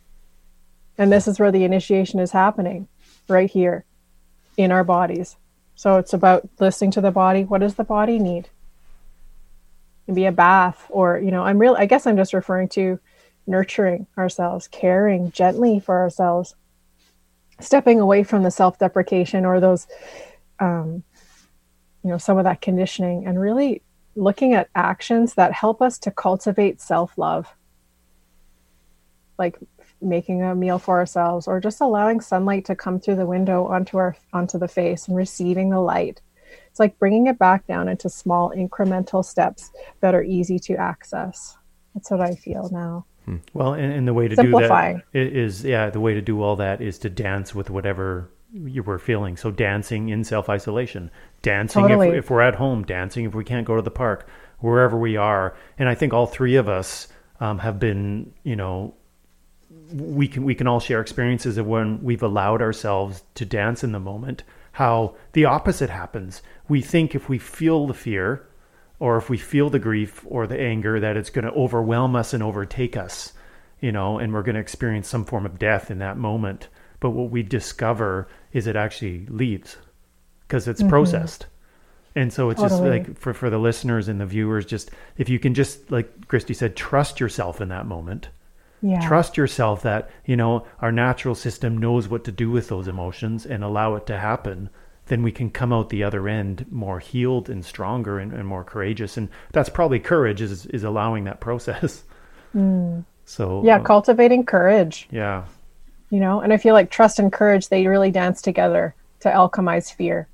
And 0.98 1.12
this 1.12 1.28
is 1.28 1.38
where 1.38 1.52
the 1.52 1.64
initiation 1.64 2.18
is 2.18 2.32
happening, 2.32 2.88
right 3.28 3.50
here 3.50 3.84
in 4.56 4.72
our 4.72 4.84
bodies. 4.84 5.36
So 5.74 5.96
it's 5.98 6.12
about 6.12 6.48
listening 6.58 6.90
to 6.92 7.00
the 7.00 7.10
body. 7.10 7.44
What 7.44 7.60
does 7.60 7.74
the 7.74 7.84
body 7.84 8.18
need? 8.18 8.48
Maybe 10.06 10.24
a 10.24 10.32
bath, 10.32 10.86
or 10.88 11.18
you 11.18 11.30
know, 11.30 11.42
I'm 11.42 11.58
real. 11.58 11.74
I 11.78 11.86
guess 11.86 12.06
I'm 12.06 12.16
just 12.16 12.32
referring 12.32 12.68
to 12.70 12.98
nurturing 13.46 14.06
ourselves, 14.16 14.68
caring 14.68 15.30
gently 15.30 15.80
for 15.80 15.98
ourselves, 15.98 16.54
stepping 17.60 18.00
away 18.00 18.22
from 18.22 18.42
the 18.42 18.50
self 18.50 18.78
deprecation 18.78 19.44
or 19.44 19.60
those, 19.60 19.86
um, 20.60 21.02
you 22.02 22.10
know, 22.10 22.18
some 22.18 22.38
of 22.38 22.44
that 22.44 22.60
conditioning 22.60 23.26
and 23.26 23.40
really 23.40 23.82
looking 24.14 24.54
at 24.54 24.68
actions 24.74 25.34
that 25.34 25.52
help 25.52 25.82
us 25.82 25.98
to 25.98 26.10
cultivate 26.10 26.80
self 26.80 27.16
love. 27.18 27.54
Like 29.38 29.58
making 30.00 30.42
a 30.42 30.54
meal 30.54 30.78
for 30.78 30.98
ourselves 30.98 31.46
or 31.46 31.60
just 31.60 31.80
allowing 31.80 32.20
sunlight 32.20 32.64
to 32.64 32.76
come 32.76 33.00
through 33.00 33.16
the 33.16 33.26
window 33.26 33.66
onto 33.66 33.96
our 33.96 34.16
onto 34.32 34.58
the 34.58 34.68
face 34.68 35.08
and 35.08 35.16
receiving 35.16 35.70
the 35.70 35.80
light 35.80 36.20
it's 36.70 36.78
like 36.78 36.98
bringing 36.98 37.26
it 37.26 37.38
back 37.38 37.66
down 37.66 37.88
into 37.88 38.08
small 38.08 38.50
incremental 38.50 39.24
steps 39.24 39.70
that 40.00 40.14
are 40.14 40.22
easy 40.22 40.58
to 40.58 40.74
access 40.76 41.56
that's 41.94 42.10
what 42.10 42.20
i 42.20 42.34
feel 42.34 42.68
now 42.70 43.04
well, 43.54 43.74
and, 43.74 43.92
and 43.92 44.08
the 44.08 44.14
way 44.14 44.28
to 44.28 44.36
do 44.36 44.50
that 44.52 45.02
is, 45.12 45.64
yeah, 45.64 45.90
the 45.90 46.00
way 46.00 46.14
to 46.14 46.22
do 46.22 46.42
all 46.42 46.56
that 46.56 46.80
is 46.80 46.98
to 47.00 47.10
dance 47.10 47.54
with 47.54 47.70
whatever 47.70 48.30
you 48.52 48.82
were 48.82 48.98
feeling. 48.98 49.36
So 49.36 49.50
dancing 49.50 50.10
in 50.10 50.22
self 50.22 50.48
isolation, 50.48 51.10
dancing 51.42 51.82
totally. 51.82 52.08
if, 52.10 52.14
if 52.24 52.30
we're 52.30 52.42
at 52.42 52.54
home, 52.54 52.84
dancing 52.84 53.24
if 53.24 53.34
we 53.34 53.44
can't 53.44 53.66
go 53.66 53.76
to 53.76 53.82
the 53.82 53.90
park, 53.90 54.28
wherever 54.60 54.96
we 54.96 55.16
are. 55.16 55.56
And 55.78 55.88
I 55.88 55.94
think 55.94 56.12
all 56.12 56.26
three 56.26 56.56
of 56.56 56.68
us 56.68 57.08
um, 57.40 57.58
have 57.58 57.80
been, 57.80 58.32
you 58.44 58.54
know, 58.56 58.94
we 59.92 60.28
can 60.28 60.44
we 60.44 60.54
can 60.54 60.66
all 60.66 60.80
share 60.80 61.00
experiences 61.00 61.58
of 61.58 61.66
when 61.66 62.02
we've 62.02 62.22
allowed 62.22 62.62
ourselves 62.62 63.22
to 63.34 63.44
dance 63.44 63.84
in 63.84 63.92
the 63.92 64.00
moment. 64.00 64.42
How 64.72 65.16
the 65.32 65.46
opposite 65.46 65.90
happens. 65.90 66.42
We 66.68 66.82
think 66.82 67.14
if 67.14 67.28
we 67.28 67.38
feel 67.38 67.86
the 67.86 67.94
fear, 67.94 68.46
or 68.98 69.16
if 69.16 69.28
we 69.28 69.38
feel 69.38 69.70
the 69.70 69.78
grief 69.78 70.24
or 70.26 70.46
the 70.46 70.60
anger 70.60 71.00
that 71.00 71.16
it's 71.16 71.30
going 71.30 71.44
to 71.44 71.52
overwhelm 71.52 72.16
us 72.16 72.32
and 72.32 72.42
overtake 72.42 72.96
us 72.96 73.32
you 73.80 73.92
know 73.92 74.18
and 74.18 74.32
we're 74.32 74.42
going 74.42 74.54
to 74.54 74.60
experience 74.60 75.08
some 75.08 75.24
form 75.24 75.46
of 75.46 75.58
death 75.58 75.90
in 75.90 75.98
that 75.98 76.16
moment 76.16 76.68
but 77.00 77.10
what 77.10 77.30
we 77.30 77.42
discover 77.42 78.28
is 78.52 78.66
it 78.66 78.76
actually 78.76 79.26
leaves 79.26 79.76
because 80.46 80.66
it's 80.68 80.80
mm-hmm. 80.80 80.90
processed 80.90 81.46
and 82.14 82.32
so 82.32 82.48
it's 82.48 82.60
totally. 82.60 83.00
just 83.00 83.08
like 83.08 83.18
for, 83.18 83.34
for 83.34 83.50
the 83.50 83.58
listeners 83.58 84.08
and 84.08 84.20
the 84.20 84.26
viewers 84.26 84.64
just 84.64 84.90
if 85.18 85.28
you 85.28 85.38
can 85.38 85.54
just 85.54 85.90
like 85.90 86.26
christy 86.28 86.54
said 86.54 86.74
trust 86.74 87.20
yourself 87.20 87.60
in 87.60 87.68
that 87.68 87.86
moment 87.86 88.28
yeah. 88.82 89.06
trust 89.06 89.36
yourself 89.36 89.82
that 89.82 90.10
you 90.24 90.36
know 90.36 90.66
our 90.80 90.92
natural 90.92 91.34
system 91.34 91.78
knows 91.78 92.08
what 92.08 92.24
to 92.24 92.32
do 92.32 92.50
with 92.50 92.68
those 92.68 92.88
emotions 92.88 93.46
and 93.46 93.64
allow 93.64 93.94
it 93.94 94.06
to 94.06 94.18
happen 94.18 94.70
then 95.06 95.22
we 95.22 95.32
can 95.32 95.50
come 95.50 95.72
out 95.72 95.88
the 95.88 96.02
other 96.04 96.28
end 96.28 96.66
more 96.70 96.98
healed 96.98 97.48
and 97.48 97.64
stronger 97.64 98.18
and, 98.18 98.32
and 98.32 98.46
more 98.46 98.64
courageous. 98.64 99.16
And 99.16 99.28
that's 99.52 99.68
probably 99.68 99.98
courage 99.98 100.40
is 100.40 100.66
is 100.66 100.84
allowing 100.84 101.24
that 101.24 101.40
process. 101.46 102.04
Mm. 102.54 103.04
So 103.24 103.62
yeah, 103.64 103.78
uh, 103.78 103.82
cultivating 103.82 104.44
courage. 104.44 105.08
Yeah, 105.10 105.44
you 106.10 106.20
know, 106.20 106.40
and 106.40 106.52
I 106.52 106.56
feel 106.56 106.74
like 106.74 106.90
trust 106.90 107.18
and 107.18 107.32
courage 107.32 107.68
they 107.68 107.86
really 107.86 108.10
dance 108.10 108.42
together 108.42 108.94
to 109.20 109.30
alchemize 109.30 109.92
fear. 109.92 110.28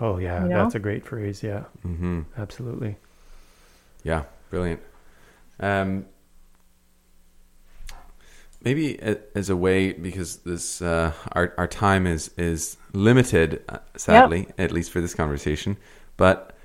Oh 0.00 0.18
yeah, 0.18 0.42
you 0.42 0.48
know? 0.48 0.62
that's 0.62 0.74
a 0.74 0.80
great 0.80 1.04
phrase. 1.04 1.42
Yeah, 1.42 1.64
mm-hmm. 1.84 2.22
absolutely. 2.36 2.96
Yeah, 4.04 4.24
brilliant. 4.50 4.80
Um, 5.60 6.06
maybe 8.62 8.98
as 9.34 9.50
a 9.50 9.56
way 9.56 9.92
because 9.92 10.36
this 10.38 10.82
uh, 10.82 11.12
our 11.32 11.54
our 11.58 11.66
time 11.66 12.06
is 12.06 12.30
is 12.36 12.76
limited, 12.92 13.62
uh, 13.68 13.78
sadly, 13.96 14.40
yep. 14.40 14.54
at 14.58 14.72
least 14.72 14.90
for 14.90 15.00
this 15.00 15.14
conversation. 15.14 15.76
But 16.16 16.56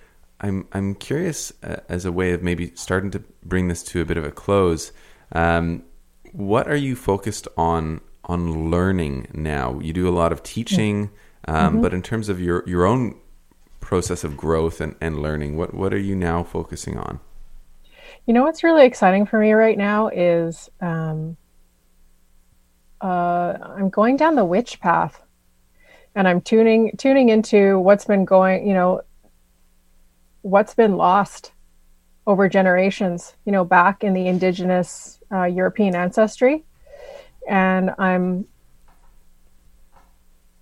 I'm 0.42 0.68
I'm 0.74 0.96
curious 0.96 1.54
uh, 1.64 1.78
as 1.90 2.06
a 2.06 2.12
way 2.12 2.34
of 2.34 2.42
maybe 2.42 2.74
starting 2.76 3.12
to 3.12 3.24
bring 3.44 3.68
this 3.68 3.84
to 3.84 4.02
a 4.02 4.06
bit 4.06 4.18
of 4.18 4.26
a 4.26 4.32
close. 4.32 4.92
Um, 5.32 5.84
what 6.32 6.68
are 6.68 6.76
you 6.76 6.96
focused 6.96 7.48
on 7.58 8.02
on 8.26 8.72
learning 8.72 9.28
now? 9.34 9.80
You 9.80 9.94
do 9.94 10.08
a 10.08 10.12
lot 10.12 10.32
of 10.32 10.44
teaching, 10.44 11.12
um, 11.48 11.74
mm-hmm. 11.74 11.82
but 11.82 11.94
in 11.94 12.02
terms 12.02 12.30
of 12.30 12.40
your 12.40 12.64
your 12.68 12.86
own 12.86 13.20
process 13.80 14.24
of 14.24 14.38
growth 14.38 14.82
and, 14.82 14.96
and 15.00 15.22
learning, 15.22 15.58
what 15.58 15.74
what 15.74 15.94
are 15.94 16.00
you 16.00 16.16
now 16.16 16.44
focusing 16.44 16.98
on? 16.98 17.20
You 18.26 18.34
know 18.34 18.44
what's 18.44 18.64
really 18.64 18.86
exciting 18.86 19.26
for 19.26 19.38
me 19.38 19.52
right 19.52 19.78
now 19.78 20.08
is 20.08 20.70
um, 20.80 21.36
uh, 23.04 23.58
I'm 23.78 23.90
going 23.90 24.16
down 24.16 24.36
the 24.36 24.46
witch 24.46 24.80
path, 24.80 25.22
and 26.16 26.26
I'm 26.26 26.40
tuning 26.40 26.96
tuning 26.98 27.30
into 27.30 27.78
what's 27.80 28.06
been 28.06 28.24
going, 28.24 28.66
you 28.66 28.74
know, 28.74 29.02
what's 30.42 30.74
been 30.74 30.96
lost 30.96 31.52
over 32.26 32.48
generations, 32.48 33.36
you 33.46 33.52
know, 33.52 33.66
back 33.66 34.06
in 34.06 34.14
the 34.14 34.28
indigenous 34.28 35.20
uh, 35.34 35.44
European 35.44 35.96
ancestry, 35.96 36.64
and 37.48 37.92
I'm 38.00 38.48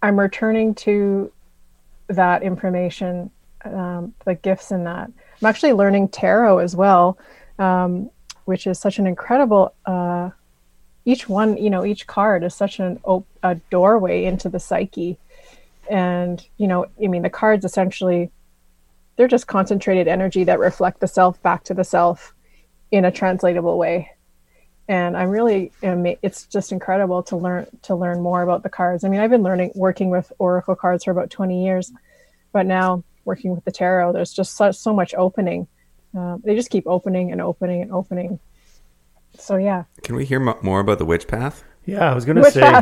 I'm 0.02 0.20
returning 0.20 0.74
to 0.76 1.32
that 2.08 2.42
information, 2.42 3.30
um, 3.66 4.16
the 4.26 4.34
gifts 4.34 4.72
in 4.72 4.84
that. 4.86 5.12
I'm 5.42 5.46
actually 5.48 5.74
learning 5.74 6.10
tarot 6.10 6.58
as 6.58 6.76
well, 6.76 7.20
um, 7.60 8.10
which 8.46 8.66
is 8.66 8.80
such 8.80 8.98
an 8.98 9.06
incredible. 9.06 9.76
Uh, 9.86 10.32
each 11.06 11.28
one, 11.28 11.58
you 11.58 11.70
know, 11.70 11.86
each 11.86 12.08
card 12.08 12.44
is 12.44 12.54
such 12.54 12.80
an 12.80 13.00
op- 13.04 13.28
a 13.44 13.56
doorway 13.70 14.26
into 14.26 14.50
the 14.50 14.60
psyche. 14.60 15.18
And, 15.90 16.46
you 16.58 16.68
know, 16.68 16.86
I 17.04 17.08
mean, 17.08 17.24
the 17.24 17.30
cards 17.30 17.66
essentially, 17.66 18.32
they're 19.16 19.28
just 19.28 19.48
concentrated 19.48 20.08
energy 20.08 20.44
that 20.44 20.60
reflect 20.60 21.00
the 21.00 21.08
self 21.08 21.42
back 21.42 21.64
to 21.66 21.74
the 21.74 21.84
self 21.84 22.34
in 22.92 23.06
a 23.06 23.12
translatable 23.12 23.78
way. 23.78 24.12
And 24.88 25.16
I'm 25.16 25.30
really, 25.30 25.72
it's 25.82 26.46
just 26.46 26.72
incredible 26.72 27.24
to 27.24 27.38
learn 27.38 27.66
to 27.84 27.96
learn 27.96 28.20
more 28.20 28.42
about 28.42 28.64
the 28.64 28.70
cards. 28.70 29.04
I 29.04 29.10
mean, 29.10 29.22
I've 29.22 29.30
been 29.30 29.44
learning, 29.44 29.72
working 29.76 30.10
with 30.10 30.32
oracle 30.38 30.76
cards 30.76 31.06
for 31.06 31.12
about 31.12 31.30
20 31.30 31.64
years, 31.64 31.92
but 32.52 32.66
now 32.66 33.04
working 33.24 33.56
with 33.56 33.64
the 33.64 33.72
tarot, 33.72 34.12
there's 34.12 34.34
just 34.34 34.58
so, 34.58 34.72
so 34.72 34.94
much 34.94 35.14
opening. 35.16 35.68
Uh, 36.18 36.38
they 36.44 36.56
just 36.56 36.70
keep 36.70 36.86
opening 36.88 37.32
and 37.32 37.40
opening 37.42 37.82
and 37.82 37.92
opening 37.92 38.40
so 39.38 39.58
yeah. 39.58 39.84
Can 40.04 40.16
we 40.16 40.26
hear 40.26 40.40
more 40.40 40.80
about 40.80 40.98
the 40.98 41.06
witch 41.06 41.28
path? 41.28 41.64
Yeah, 41.86 42.12
I 42.12 42.14
was 42.14 42.26
going 42.26 42.38
to 42.38 42.52
say. 42.52 42.62
uh, 42.62 42.82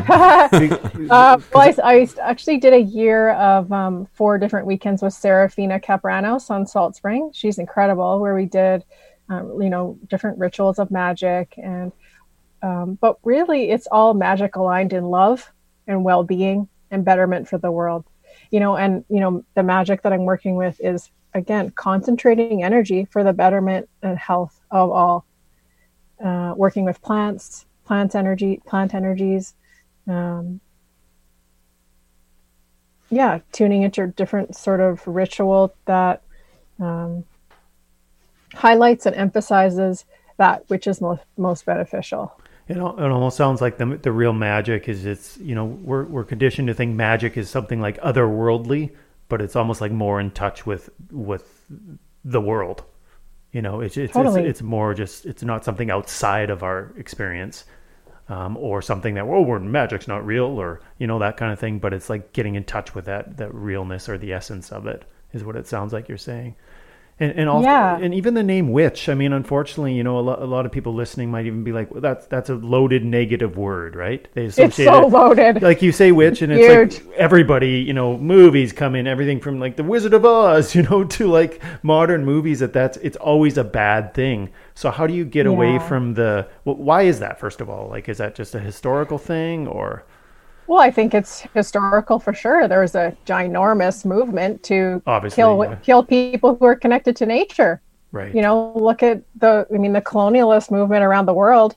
well, 1.08 1.40
I, 1.54 1.74
I, 1.82 2.08
actually 2.20 2.58
did 2.58 2.74
a 2.74 2.80
year 2.80 3.30
of 3.30 3.72
um, 3.72 4.06
four 4.12 4.36
different 4.36 4.66
weekends 4.66 5.00
with 5.00 5.14
Seraphina 5.14 5.80
Capranos 5.80 6.50
on 6.50 6.66
Salt 6.66 6.96
Spring. 6.96 7.30
She's 7.32 7.58
incredible, 7.58 8.20
where 8.20 8.34
we 8.34 8.44
did, 8.44 8.84
um, 9.30 9.60
you 9.60 9.70
know, 9.70 9.98
different 10.08 10.38
rituals 10.38 10.78
of 10.78 10.90
magic, 10.90 11.54
and 11.56 11.92
um, 12.62 12.98
but 13.00 13.16
really, 13.24 13.70
it's 13.70 13.86
all 13.90 14.12
magic 14.12 14.56
aligned 14.56 14.92
in 14.92 15.04
love 15.04 15.50
and 15.86 16.04
well-being 16.04 16.68
and 16.90 17.02
betterment 17.02 17.48
for 17.48 17.56
the 17.56 17.70
world. 17.70 18.04
You 18.50 18.60
know, 18.60 18.76
and 18.76 19.02
you 19.08 19.20
know, 19.20 19.44
the 19.54 19.62
magic 19.62 20.02
that 20.02 20.12
I'm 20.12 20.26
working 20.26 20.56
with 20.56 20.78
is 20.78 21.10
again 21.32 21.70
concentrating 21.70 22.62
energy 22.62 23.06
for 23.06 23.24
the 23.24 23.32
betterment 23.32 23.88
and 24.02 24.18
health 24.18 24.60
of 24.70 24.90
all 24.90 25.24
uh, 26.24 26.54
working 26.56 26.84
with 26.84 27.00
plants, 27.02 27.66
plant 27.84 28.14
energy, 28.14 28.60
plant 28.66 28.94
energies. 28.94 29.54
Um, 30.06 30.60
yeah, 33.10 33.40
tuning 33.52 33.82
into 33.82 34.06
different 34.06 34.54
sort 34.54 34.80
of 34.80 35.06
ritual 35.06 35.74
that 35.86 36.22
um, 36.78 37.24
highlights 38.54 39.06
and 39.06 39.16
emphasizes 39.16 40.04
that 40.36 40.64
which 40.68 40.86
is 40.86 41.00
most 41.00 41.22
most 41.36 41.66
beneficial. 41.66 42.40
It, 42.68 42.76
it 42.76 42.80
almost 42.80 43.36
sounds 43.36 43.60
like 43.60 43.78
the 43.78 43.98
the 44.00 44.12
real 44.12 44.32
magic 44.32 44.88
is 44.88 45.04
it's 45.04 45.36
you 45.38 45.54
know 45.54 45.64
we're 45.64 46.04
we're 46.04 46.24
conditioned 46.24 46.68
to 46.68 46.74
think 46.74 46.94
magic 46.94 47.36
is 47.36 47.50
something 47.50 47.80
like 47.80 48.00
otherworldly, 48.00 48.94
but 49.28 49.40
it's 49.40 49.56
almost 49.56 49.80
like 49.80 49.92
more 49.92 50.20
in 50.20 50.30
touch 50.30 50.64
with 50.64 50.90
with 51.10 51.64
the 52.24 52.40
world. 52.40 52.84
You 53.52 53.62
know, 53.62 53.80
it's 53.80 53.96
it's 53.96 54.12
Totally. 54.12 54.42
it's, 54.42 54.60
it's 54.60 54.62
more 54.62 54.94
just 54.94 55.26
it's 55.26 55.42
not 55.42 55.64
something 55.64 55.90
outside 55.90 56.50
of 56.50 56.62
our 56.62 56.92
experience, 56.96 57.64
um, 58.28 58.56
or 58.56 58.80
something 58.80 59.14
that 59.14 59.24
oh, 59.24 59.42
we're 59.42 59.58
magic's 59.58 60.06
not 60.06 60.24
real 60.24 60.60
or 60.60 60.80
you 60.98 61.06
know 61.06 61.18
that 61.18 61.36
kind 61.36 61.52
of 61.52 61.58
thing. 61.58 61.78
But 61.78 61.92
it's 61.92 62.08
like 62.08 62.32
getting 62.32 62.54
in 62.54 62.64
touch 62.64 62.94
with 62.94 63.06
that 63.06 63.36
that 63.38 63.52
realness 63.52 64.08
or 64.08 64.18
the 64.18 64.32
essence 64.32 64.70
of 64.70 64.86
it 64.86 65.04
is 65.32 65.44
what 65.44 65.56
it 65.56 65.66
sounds 65.66 65.92
like 65.92 66.08
you're 66.08 66.18
saying. 66.18 66.54
And, 67.20 67.32
and 67.38 67.48
also, 67.50 67.68
Yeah. 67.68 67.98
and 68.00 68.14
even 68.14 68.32
the 68.32 68.42
name 68.42 68.72
witch. 68.72 69.08
I 69.10 69.14
mean, 69.14 69.34
unfortunately, 69.34 69.92
you 69.92 70.02
know, 70.02 70.18
a 70.18 70.20
lot, 70.20 70.40
a 70.40 70.46
lot 70.46 70.64
of 70.64 70.72
people 70.72 70.94
listening 70.94 71.30
might 71.30 71.44
even 71.44 71.62
be 71.62 71.70
like, 71.70 71.90
well, 71.90 72.00
"That's 72.00 72.26
that's 72.26 72.48
a 72.48 72.54
loaded 72.54 73.04
negative 73.04 73.58
word, 73.58 73.94
right?" 73.94 74.26
They 74.32 74.46
associate 74.46 74.66
It's 74.68 74.76
so 74.76 75.06
it- 75.06 75.10
loaded. 75.12 75.62
like 75.62 75.82
you 75.82 75.92
say 75.92 76.12
witch 76.12 76.40
and 76.40 76.50
it's 76.50 76.66
Huge. 76.66 77.06
like 77.06 77.16
everybody 77.18 77.72
you 77.80 77.92
know 77.92 78.16
movies 78.16 78.72
come 78.72 78.94
in 78.94 79.06
everything 79.06 79.38
from 79.38 79.60
like 79.60 79.76
the 79.76 79.84
wizard 79.84 80.14
of 80.14 80.24
oz 80.24 80.74
you 80.76 80.82
know 80.82 81.04
to 81.04 81.26
like 81.26 81.60
modern 81.82 82.24
movies 82.24 82.60
that 82.60 82.72
that's 82.72 82.96
it's 82.98 83.18
always 83.18 83.58
a 83.58 83.64
bad 83.64 84.14
thing 84.14 84.48
so 84.74 84.90
how 84.90 85.06
do 85.06 85.12
you 85.12 85.24
get 85.26 85.44
away 85.46 85.78
from 85.78 86.14
the 86.14 86.46
well, 86.64 86.76
why 86.76 87.02
is 87.02 87.18
that 87.20 87.38
first 87.38 87.60
of 87.60 87.68
all 87.68 87.88
like 87.88 88.08
is 88.08 88.16
that 88.18 88.34
just 88.34 88.54
a 88.54 88.58
historical 88.60 89.18
thing 89.18 89.66
or 89.68 90.04
Well, 90.70 90.80
I 90.80 90.92
think 90.92 91.14
it's 91.14 91.40
historical 91.52 92.20
for 92.20 92.32
sure. 92.32 92.68
There 92.68 92.80
was 92.80 92.94
a 92.94 93.16
ginormous 93.26 94.04
movement 94.04 94.62
to 94.70 95.02
Obviously, 95.04 95.34
kill 95.42 95.64
yeah. 95.64 95.74
kill 95.82 96.04
people 96.04 96.54
who 96.54 96.64
are 96.64 96.76
connected 96.76 97.16
to 97.16 97.26
nature. 97.26 97.80
right 98.12 98.32
You 98.32 98.40
know, 98.40 98.72
look 98.76 99.02
at 99.02 99.22
the 99.34 99.66
I 99.74 99.78
mean 99.78 99.92
the 99.92 100.00
colonialist 100.12 100.70
movement 100.70 101.02
around 101.02 101.26
the 101.26 101.34
world 101.34 101.74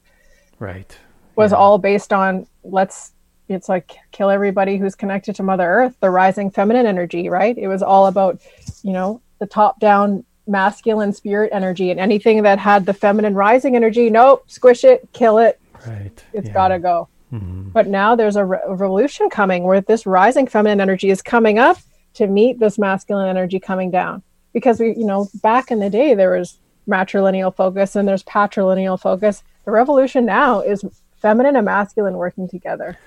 right 0.59 0.95
was 1.35 1.51
Yeah. 1.51 1.57
all 1.57 1.79
based 1.79 2.13
on 2.13 2.45
let's 2.63 3.13
it's 3.49 3.67
like 3.67 3.87
kill 4.11 4.29
everybody 4.29 4.77
who's 4.77 4.93
connected 4.95 5.35
to 5.37 5.43
mother 5.43 5.67
earth 5.77 5.95
the 5.99 6.11
rising 6.11 6.51
feminine 6.51 6.85
energy 6.85 7.29
right 7.29 7.57
it 7.57 7.67
was 7.67 7.81
all 7.81 8.05
about 8.05 8.39
you 8.83 8.93
know 8.93 9.19
the 9.39 9.47
top 9.47 9.79
down 9.79 10.23
masculine 10.45 11.11
spirit 11.11 11.49
energy 11.51 11.89
and 11.91 11.99
anything 11.99 12.43
that 12.43 12.59
had 12.59 12.85
the 12.85 12.93
feminine 12.93 13.33
rising 13.33 13.75
energy 13.75 14.09
nope 14.11 14.43
squish 14.47 14.83
it 14.83 14.99
kill 15.13 15.39
it 15.39 15.59
right 15.87 16.23
It's 16.33 16.47
yeah. 16.47 16.53
gotta 16.53 16.79
go. 16.79 17.09
Mhm. 17.34 17.73
But 17.73 17.88
now 17.88 18.15
there's 18.15 18.36
a, 18.36 18.45
re- 18.45 18.59
a 18.65 18.75
revolution 18.75 19.29
coming 19.29 19.63
where 19.63 19.81
this 19.81 20.05
rising 20.05 20.45
feminine 20.47 20.79
energy 20.79 21.09
is 21.09 21.21
coming 21.21 21.57
up 21.59 21.77
to 22.15 22.27
meet 22.27 22.59
this 22.59 22.77
masculine 22.77 23.27
energy 23.27 23.59
coming 23.59 23.89
down. 23.91 24.21
Because 24.53 24.79
we, 24.79 24.89
you 24.95 25.05
know, 25.05 25.29
back 25.41 25.71
in 25.71 25.79
the 25.79 25.89
day 25.89 26.13
there 26.13 26.38
was 26.38 26.59
matrilineal 26.88 27.55
focus 27.55 27.95
and 27.95 28.07
there's 28.07 28.23
patrilineal 28.23 28.99
focus. 28.99 29.43
The 29.65 29.71
revolution 29.71 30.25
now 30.25 30.59
is 30.61 30.84
feminine 31.17 31.55
and 31.55 31.65
masculine 31.65 32.15
working 32.17 32.47
together. 32.47 32.97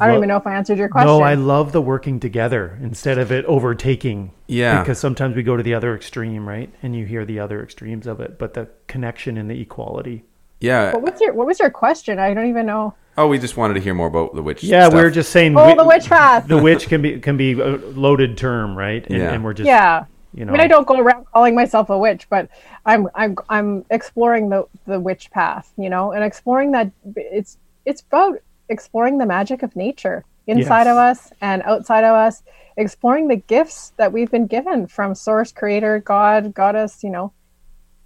I 0.00 0.04
don't 0.06 0.08
Well- 0.08 0.16
even 0.18 0.28
know 0.28 0.36
if 0.36 0.46
I 0.46 0.54
answered 0.54 0.78
your 0.78 0.88
question. 0.88 1.08
no 1.08 1.20
i 1.22 1.34
love 1.34 1.72
the 1.72 1.80
working 1.80 2.20
together 2.20 2.78
instead 2.82 3.18
of 3.18 3.32
it 3.32 3.44
overtaking 3.46 4.30
Yeah. 4.46 4.80
because 4.80 4.98
sometimes 4.98 5.34
we 5.34 5.42
go 5.42 5.56
to 5.56 5.62
the 5.62 5.74
other 5.74 5.94
extreme 5.96 6.48
right 6.48 6.70
and 6.82 6.94
you 6.94 7.06
hear 7.06 7.24
the 7.24 7.40
other 7.40 7.60
extremes 7.62 8.06
of 8.06 8.20
it 8.20 8.38
but 8.38 8.54
the 8.54 8.68
connection 8.88 9.36
and 9.36 9.50
the 9.50 9.60
equality 9.60 10.24
Yeah. 10.60 10.92
what 10.92 11.02
was 11.02 11.20
your 11.20 11.32
What 11.34 11.46
was 11.46 11.58
your 11.58 11.70
question? 11.70 12.18
I 12.20 12.34
don't 12.34 12.48
even 12.48 12.66
know. 12.66 12.94
Oh, 13.20 13.28
we 13.28 13.38
just 13.38 13.56
wanted 13.56 13.74
to 13.74 13.80
hear 13.80 13.92
more 13.94 14.06
about 14.06 14.34
the 14.34 14.42
witch. 14.42 14.62
yeah 14.64 14.84
stuff. 14.84 14.94
we 14.94 15.02
were 15.02 15.10
just 15.10 15.30
saying 15.30 15.52
Oh, 15.52 15.60
wi- 15.68 15.76
the 15.76 15.86
witch 15.86 16.08
path. 16.08 16.46
the 16.48 16.56
witch 16.58 16.88
can 16.88 17.02
be 17.02 17.18
can 17.20 17.36
be 17.36 17.52
a 17.52 17.76
loaded 17.76 18.36
term, 18.38 18.76
right? 18.76 19.06
And, 19.06 19.18
Yeah. 19.18 19.32
and 19.32 19.44
we're 19.44 19.52
just 19.54 19.66
yeah. 19.66 20.04
you 20.34 20.44
know 20.44 20.50
I 20.52 20.54
mean, 20.54 20.60
I 20.62 20.66
don't 20.66 20.86
go 20.86 20.98
around 20.98 21.26
calling 21.32 21.54
myself 21.54 21.90
a 21.90 21.98
witch, 21.98 22.26
but 22.30 22.48
I'm 22.86 23.08
I'm 23.14 23.36
I'm 23.48 23.84
exploring 23.90 24.48
the 24.48 24.66
the 24.86 24.98
witch 24.98 25.30
path, 25.30 25.72
you 25.76 25.90
know, 25.90 26.12
and 26.12 26.24
exploring 26.24 26.72
that 26.72 26.90
it's 27.16 27.58
it's 27.84 28.02
about 28.02 28.38
exploring 28.68 29.18
the 29.18 29.26
magic 29.26 29.62
of 29.62 29.74
nature 29.76 30.24
inside 30.46 30.84
Yes. 30.86 30.92
of 30.92 30.96
us 30.96 31.32
and 31.40 31.62
outside 31.62 32.04
of 32.04 32.14
us, 32.14 32.42
exploring 32.76 33.28
the 33.28 33.36
gifts 33.36 33.92
that 33.98 34.12
we've 34.12 34.30
been 34.30 34.46
given 34.46 34.86
from 34.86 35.14
Source, 35.14 35.52
Creator, 35.52 36.00
God, 36.00 36.54
Goddess, 36.54 37.02
you 37.04 37.10
know, 37.10 37.32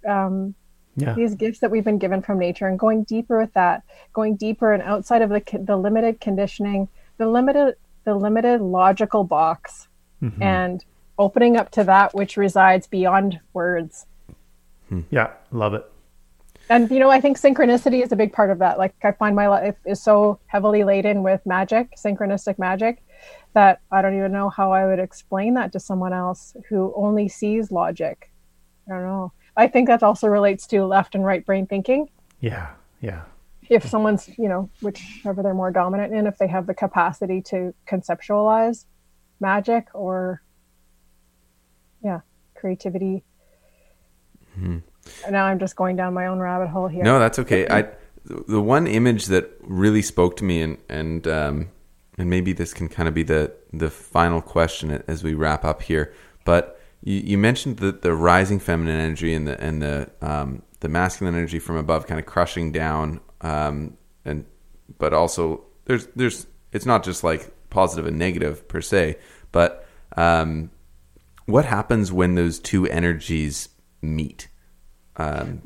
um, 0.07 0.55
yeah 0.95 1.13
these 1.13 1.35
gifts 1.35 1.59
that 1.59 1.71
we've 1.71 1.83
been 1.83 1.97
given 1.97 2.21
from 2.21 2.39
nature, 2.39 2.67
and 2.67 2.79
going 2.79 3.03
deeper 3.03 3.37
with 3.37 3.53
that, 3.53 3.83
going 4.13 4.35
deeper 4.35 4.73
and 4.73 4.81
outside 4.83 5.21
of 5.21 5.29
the 5.29 5.41
the 5.63 5.77
limited 5.77 6.19
conditioning, 6.21 6.87
the 7.17 7.27
limited 7.27 7.75
the 8.05 8.13
limited 8.15 8.61
logical 8.61 9.23
box 9.23 9.87
Mhm. 10.21 10.41
and 10.41 10.85
opening 11.17 11.57
up 11.57 11.71
to 11.71 11.83
that 11.83 12.13
which 12.13 12.37
resides 12.37 12.87
beyond 12.87 13.39
words. 13.53 14.05
yeah 15.09 15.31
love 15.51 15.73
it 15.73 15.85
And 16.69 16.89
you 16.89 16.99
know, 16.99 17.11
I 17.11 17.19
think 17.21 17.37
synchronicity 17.39 18.01
is 18.03 18.11
a 18.11 18.15
big 18.15 18.31
part 18.33 18.49
of 18.49 18.57
that. 18.59 18.77
Like 18.79 18.93
I 19.03 19.11
find 19.11 19.35
my 19.35 19.47
life 19.47 19.75
is 19.85 20.01
so 20.01 20.39
heavily 20.47 20.83
laden 20.83 21.21
with 21.21 21.45
magic, 21.45 21.91
synchronistic 21.95 22.57
magic, 22.57 23.03
that 23.53 23.81
I 23.91 24.01
don't 24.01 24.17
even 24.17 24.31
know 24.31 24.49
how 24.49 24.71
I 24.71 24.85
would 24.87 24.99
explain 24.99 25.53
that 25.55 25.71
to 25.73 25.79
someone 25.79 26.11
else 26.13 26.55
who 26.69 26.91
only 26.95 27.27
sees 27.27 27.71
logic. 27.71 28.31
I 28.87 28.93
don't 28.93 29.03
know. 29.03 29.31
I 29.57 29.67
think 29.67 29.87
that 29.87 30.03
also 30.03 30.27
relates 30.27 30.67
to 30.67 30.85
left 30.85 31.15
and 31.15 31.25
right 31.25 31.45
brain 31.45 31.67
thinking. 31.67 32.09
yeah 32.39 32.69
yeah 33.01 33.23
If 33.69 33.87
someone's, 33.87 34.29
you 34.37 34.47
know, 34.47 34.69
whichever 34.81 35.41
they're 35.41 35.53
more 35.53 35.71
dominant 35.71 36.13
in, 36.13 36.27
if 36.27 36.37
they 36.37 36.47
have 36.47 36.67
the 36.67 36.73
capacity 36.73 37.41
to 37.43 37.73
conceptualize 37.87 38.85
magic 39.39 39.87
or, 39.93 40.41
yeah, 42.03 42.21
creativity. 42.55 43.23
And 44.57 44.83
now 45.31 45.45
I'm 45.45 45.59
just 45.59 45.75
going 45.75 45.95
down 45.95 46.13
my 46.13 46.27
own 46.27 46.39
rabbit 46.39 46.69
hole 46.69 46.87
here. 46.87 47.03
No, 47.03 47.19
that's 47.19 47.39
okay. 47.39 47.67
I 47.67 47.87
the 48.25 48.61
one 48.61 48.87
image 48.87 49.27
that 49.27 49.51
really 49.61 50.01
spoke 50.01 50.37
to 50.37 50.43
me, 50.43 50.61
and 50.61 50.77
and 50.89 51.27
um, 51.27 51.69
and 52.17 52.29
maybe 52.29 52.53
this 52.53 52.73
can 52.73 52.87
kind 52.87 53.07
of 53.07 53.13
be 53.13 53.23
the 53.23 53.51
the 53.71 53.89
final 53.89 54.41
question 54.41 55.03
as 55.07 55.23
we 55.23 55.33
wrap 55.33 55.63
up 55.65 55.81
here. 55.83 56.13
But 56.43 56.74
you, 57.05 57.21
you 57.21 57.37
mentioned 57.37 57.77
the 57.77 57.93
the 57.93 58.13
rising 58.13 58.59
feminine 58.59 58.99
energy 58.99 59.33
and 59.33 59.47
the 59.47 59.61
and 59.63 59.81
the 59.81 60.09
um, 60.21 60.63
the 60.81 60.89
masculine 60.89 61.35
energy 61.35 61.59
from 61.59 61.77
above, 61.77 62.07
kind 62.07 62.19
of 62.19 62.25
crushing 62.25 62.73
down, 62.73 63.21
um, 63.41 63.95
and 64.25 64.45
but 64.97 65.13
also 65.13 65.63
there's 65.85 66.07
there's 66.15 66.47
it's 66.73 66.85
not 66.85 67.03
just 67.05 67.23
like 67.23 67.53
positive 67.69 68.05
and 68.05 68.17
negative 68.17 68.67
per 68.67 68.81
se, 68.81 69.17
but 69.51 69.87
um, 70.17 70.71
what 71.45 71.63
happens 71.63 72.11
when 72.11 72.35
those 72.35 72.59
two 72.59 72.87
energies 72.87 73.69
meet? 74.01 74.49
Um, 75.15 75.61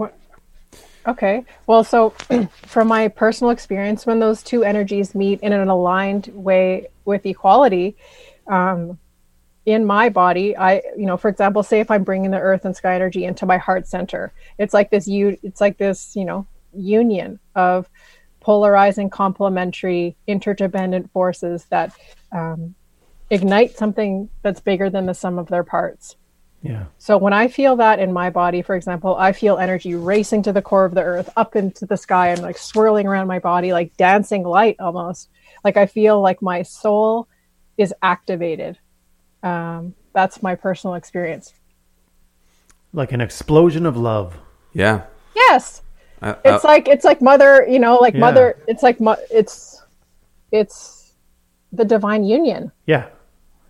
Okay. 1.08 1.44
Well, 1.66 1.84
so 1.84 2.10
from 2.68 2.90
my 2.90 3.08
personal 3.08 3.50
experience, 3.50 4.06
when 4.06 4.20
those 4.20 4.44
two 4.44 4.64
energies 4.64 5.16
meet 5.16 5.40
in 5.40 5.54
an 5.54 5.68
aligned 5.70 6.28
way 6.34 6.88
with 7.06 7.26
equality, 7.26 7.96
um, 8.48 9.00
in 9.70 9.86
my 9.86 10.10
body, 10.10 10.58
I, 10.58 10.82
you 10.98 11.06
know, 11.06 11.16
for 11.16 11.30
example, 11.30 11.62
say 11.62 11.80
if 11.80 11.92
I'm 11.92 12.04
bringing 12.04 12.32
the 12.32 12.40
earth 12.40 12.66
and 12.66 12.76
sky 12.76 12.96
energy 12.96 13.24
into 13.24 13.46
my 13.46 13.58
heart 13.58 13.88
center, 13.88 14.34
it's 14.58 14.74
like 14.74 14.90
this, 14.90 15.08
you, 15.08 15.38
it's 15.44 15.62
like 15.62 15.78
this, 15.78 16.16
you 16.16 16.26
know, 16.26 16.48
union 16.74 17.40
of 17.54 17.88
polarizing, 18.40 19.12
complementary, 19.12 20.16
interdependent 20.26 21.12
forces 21.12 21.66
that 21.70 21.94
um, 22.32 22.74
ignite 23.30 23.78
something 23.78 24.28
that's 24.42 24.60
bigger 24.60 24.90
than 24.90 25.06
the 25.06 25.14
sum 25.14 25.38
of 25.38 25.48
their 25.50 25.64
parts. 25.64 26.16
yeah 26.64 26.86
So 26.98 27.20
when 27.20 27.34
I 27.34 27.48
feel 27.48 27.76
that 27.76 28.00
in 28.00 28.12
my 28.12 28.32
body, 28.32 28.64
for 28.64 28.76
example, 28.76 29.16
I 29.18 29.34
feel 29.34 29.60
energy 29.60 29.94
racing 29.94 30.42
to 30.44 30.54
the 30.54 30.64
core 30.64 30.86
of 30.86 30.96
the 30.96 31.04
earth, 31.04 31.30
up 31.38 31.56
into 31.56 31.86
the 31.86 31.98
sky, 31.98 32.30
and 32.30 32.42
like 32.42 32.58
swirling 32.58 33.06
around 33.06 33.28
my 33.28 33.40
body, 33.40 33.72
like 33.72 33.96
dancing 33.98 34.44
light 34.44 34.78
almost. 34.80 35.30
Like 35.64 35.78
I 35.78 35.86
feel 35.86 36.20
like 36.22 36.42
my 36.42 36.64
soul 36.64 37.28
is 37.78 37.94
activated. 38.02 38.80
Um, 39.44 39.94
that's 40.14 40.42
my 40.44 40.56
personal 40.56 40.96
experience. 40.96 41.54
like 42.94 43.12
an 43.12 43.22
explosion 43.22 43.86
of 43.86 43.96
love 43.96 44.36
yeah, 44.74 45.04
Yes, 45.36 45.82
I- 46.22 46.36
it's 46.44 46.66
I- 46.66 46.68
like 46.68 46.88
it's 46.88 47.06
like 47.06 47.22
mother, 47.22 47.66
you 47.68 47.80
know, 47.80 47.96
like 47.98 48.14
Yeah. 48.16 48.20
mother. 48.20 48.58
It's 48.68 48.84
like 48.84 49.00
mo- 49.00 49.18
it's 49.32 49.82
it's 50.52 51.14
the 51.72 51.86
divine 51.86 52.24
union, 52.24 52.72
yeah 52.88 53.06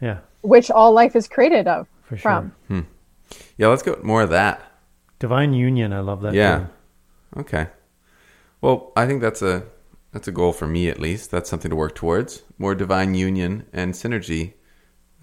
yeah 0.02 0.20
which 0.42 0.72
all 0.72 0.94
life 0.94 1.16
is 1.18 1.28
created 1.28 1.68
of 1.68 1.86
for 2.04 2.16
sure 2.18 2.52
from. 2.70 2.88
yeah. 3.58 3.68
Let's 3.68 3.84
go 3.84 4.00
more 4.04 4.22
of 4.22 4.30
that. 4.30 4.62
divine 5.20 5.54
union 5.54 5.92
i 5.92 6.00
love 6.00 6.22
that 6.22 6.34
Yeah. 6.34 6.58
term. 6.58 6.70
Okay. 7.38 7.68
Well, 8.62 8.92
I 8.96 9.06
think 9.06 9.22
that's 9.22 9.42
a 9.42 9.64
that's 10.14 10.28
a 10.28 10.32
goal 10.32 10.54
for 10.54 10.66
me 10.68 10.90
at 10.90 11.00
least. 11.00 11.30
That's 11.30 11.50
something 11.50 11.70
to 11.70 11.76
work 11.76 11.94
towards. 11.94 12.44
More 12.58 12.74
divine 12.74 13.14
union 13.16 13.66
and 13.74 13.94
synergy. 13.94 14.54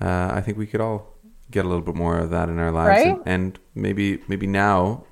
Uh, 0.01 0.31
I 0.33 0.41
think 0.41 0.59
we 0.59 0.67
could 0.67 0.81
all 0.81 1.15
get 1.51 1.65
a 1.65 1.69
little 1.69 1.83
bit 1.85 1.95
more 1.95 2.19
of 2.19 2.31
that 2.31 2.49
in 2.49 2.59
our 2.59 2.71
lives, 2.73 2.89
Right? 3.07 3.17
and, 3.25 3.27
and 3.27 3.59
maybe 3.75 4.21
maybe 4.29 4.47
now 4.47 5.05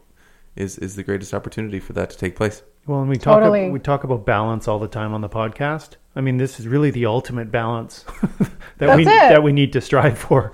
is 0.57 0.79
is 0.79 0.97
the 0.97 1.03
greatest 1.03 1.33
opportunity 1.35 1.81
for 1.81 1.93
that 1.95 2.11
to 2.11 2.17
take 2.19 2.37
place. 2.37 2.63
well 2.87 3.01
and 3.01 3.09
we 3.09 3.17
talk 3.17 3.41
Totally. 3.41 3.71
we 3.71 3.79
talk 3.81 4.05
about 4.05 4.25
balance 4.27 4.69
all 4.69 4.79
the 4.79 4.89
time 4.89 5.15
on 5.15 5.21
the 5.21 5.29
podcast 5.29 5.91
i 6.17 6.21
mean 6.21 6.37
this 6.37 6.61
is 6.61 6.69
really 6.69 6.91
the 6.93 7.07
ultimate 7.07 7.51
balance 7.51 8.05
that 8.39 8.51
That's 8.79 8.97
we 8.97 9.03
it. 9.03 9.29
that 9.33 9.43
we 9.43 9.53
need 9.53 9.73
to 9.73 9.81
strive 9.81 10.19
for 10.19 10.53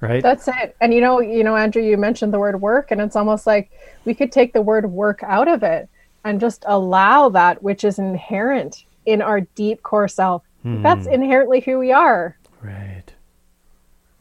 right 0.00 0.22
That's 0.22 0.48
it. 0.48 0.76
And 0.80 0.92
you 0.94 1.00
know, 1.00 1.20
you 1.20 1.44
know, 1.44 1.56
Andrew, 1.56 1.82
you 1.82 1.96
mentioned 1.96 2.32
the 2.34 2.38
word 2.38 2.60
work, 2.60 2.90
and 2.92 3.00
it's 3.00 3.14
almost 3.16 3.46
like 3.46 3.70
we 4.04 4.14
could 4.14 4.32
take 4.32 4.52
the 4.52 4.62
word 4.62 4.84
work 4.90 5.20
out 5.22 5.48
of 5.48 5.62
it 5.62 5.88
and 6.24 6.40
just 6.40 6.64
allow 6.66 7.28
that 7.30 7.62
which 7.62 7.84
is 7.84 7.98
inherent 8.00 8.84
in 9.06 9.22
our 9.22 9.40
deep 9.54 9.82
core 9.82 10.08
self. 10.08 10.42
That's 10.64 11.06
inherently 11.06 11.60
who 11.60 11.78
we 11.78 11.92
are. 11.92 12.36
Right. 12.62 12.91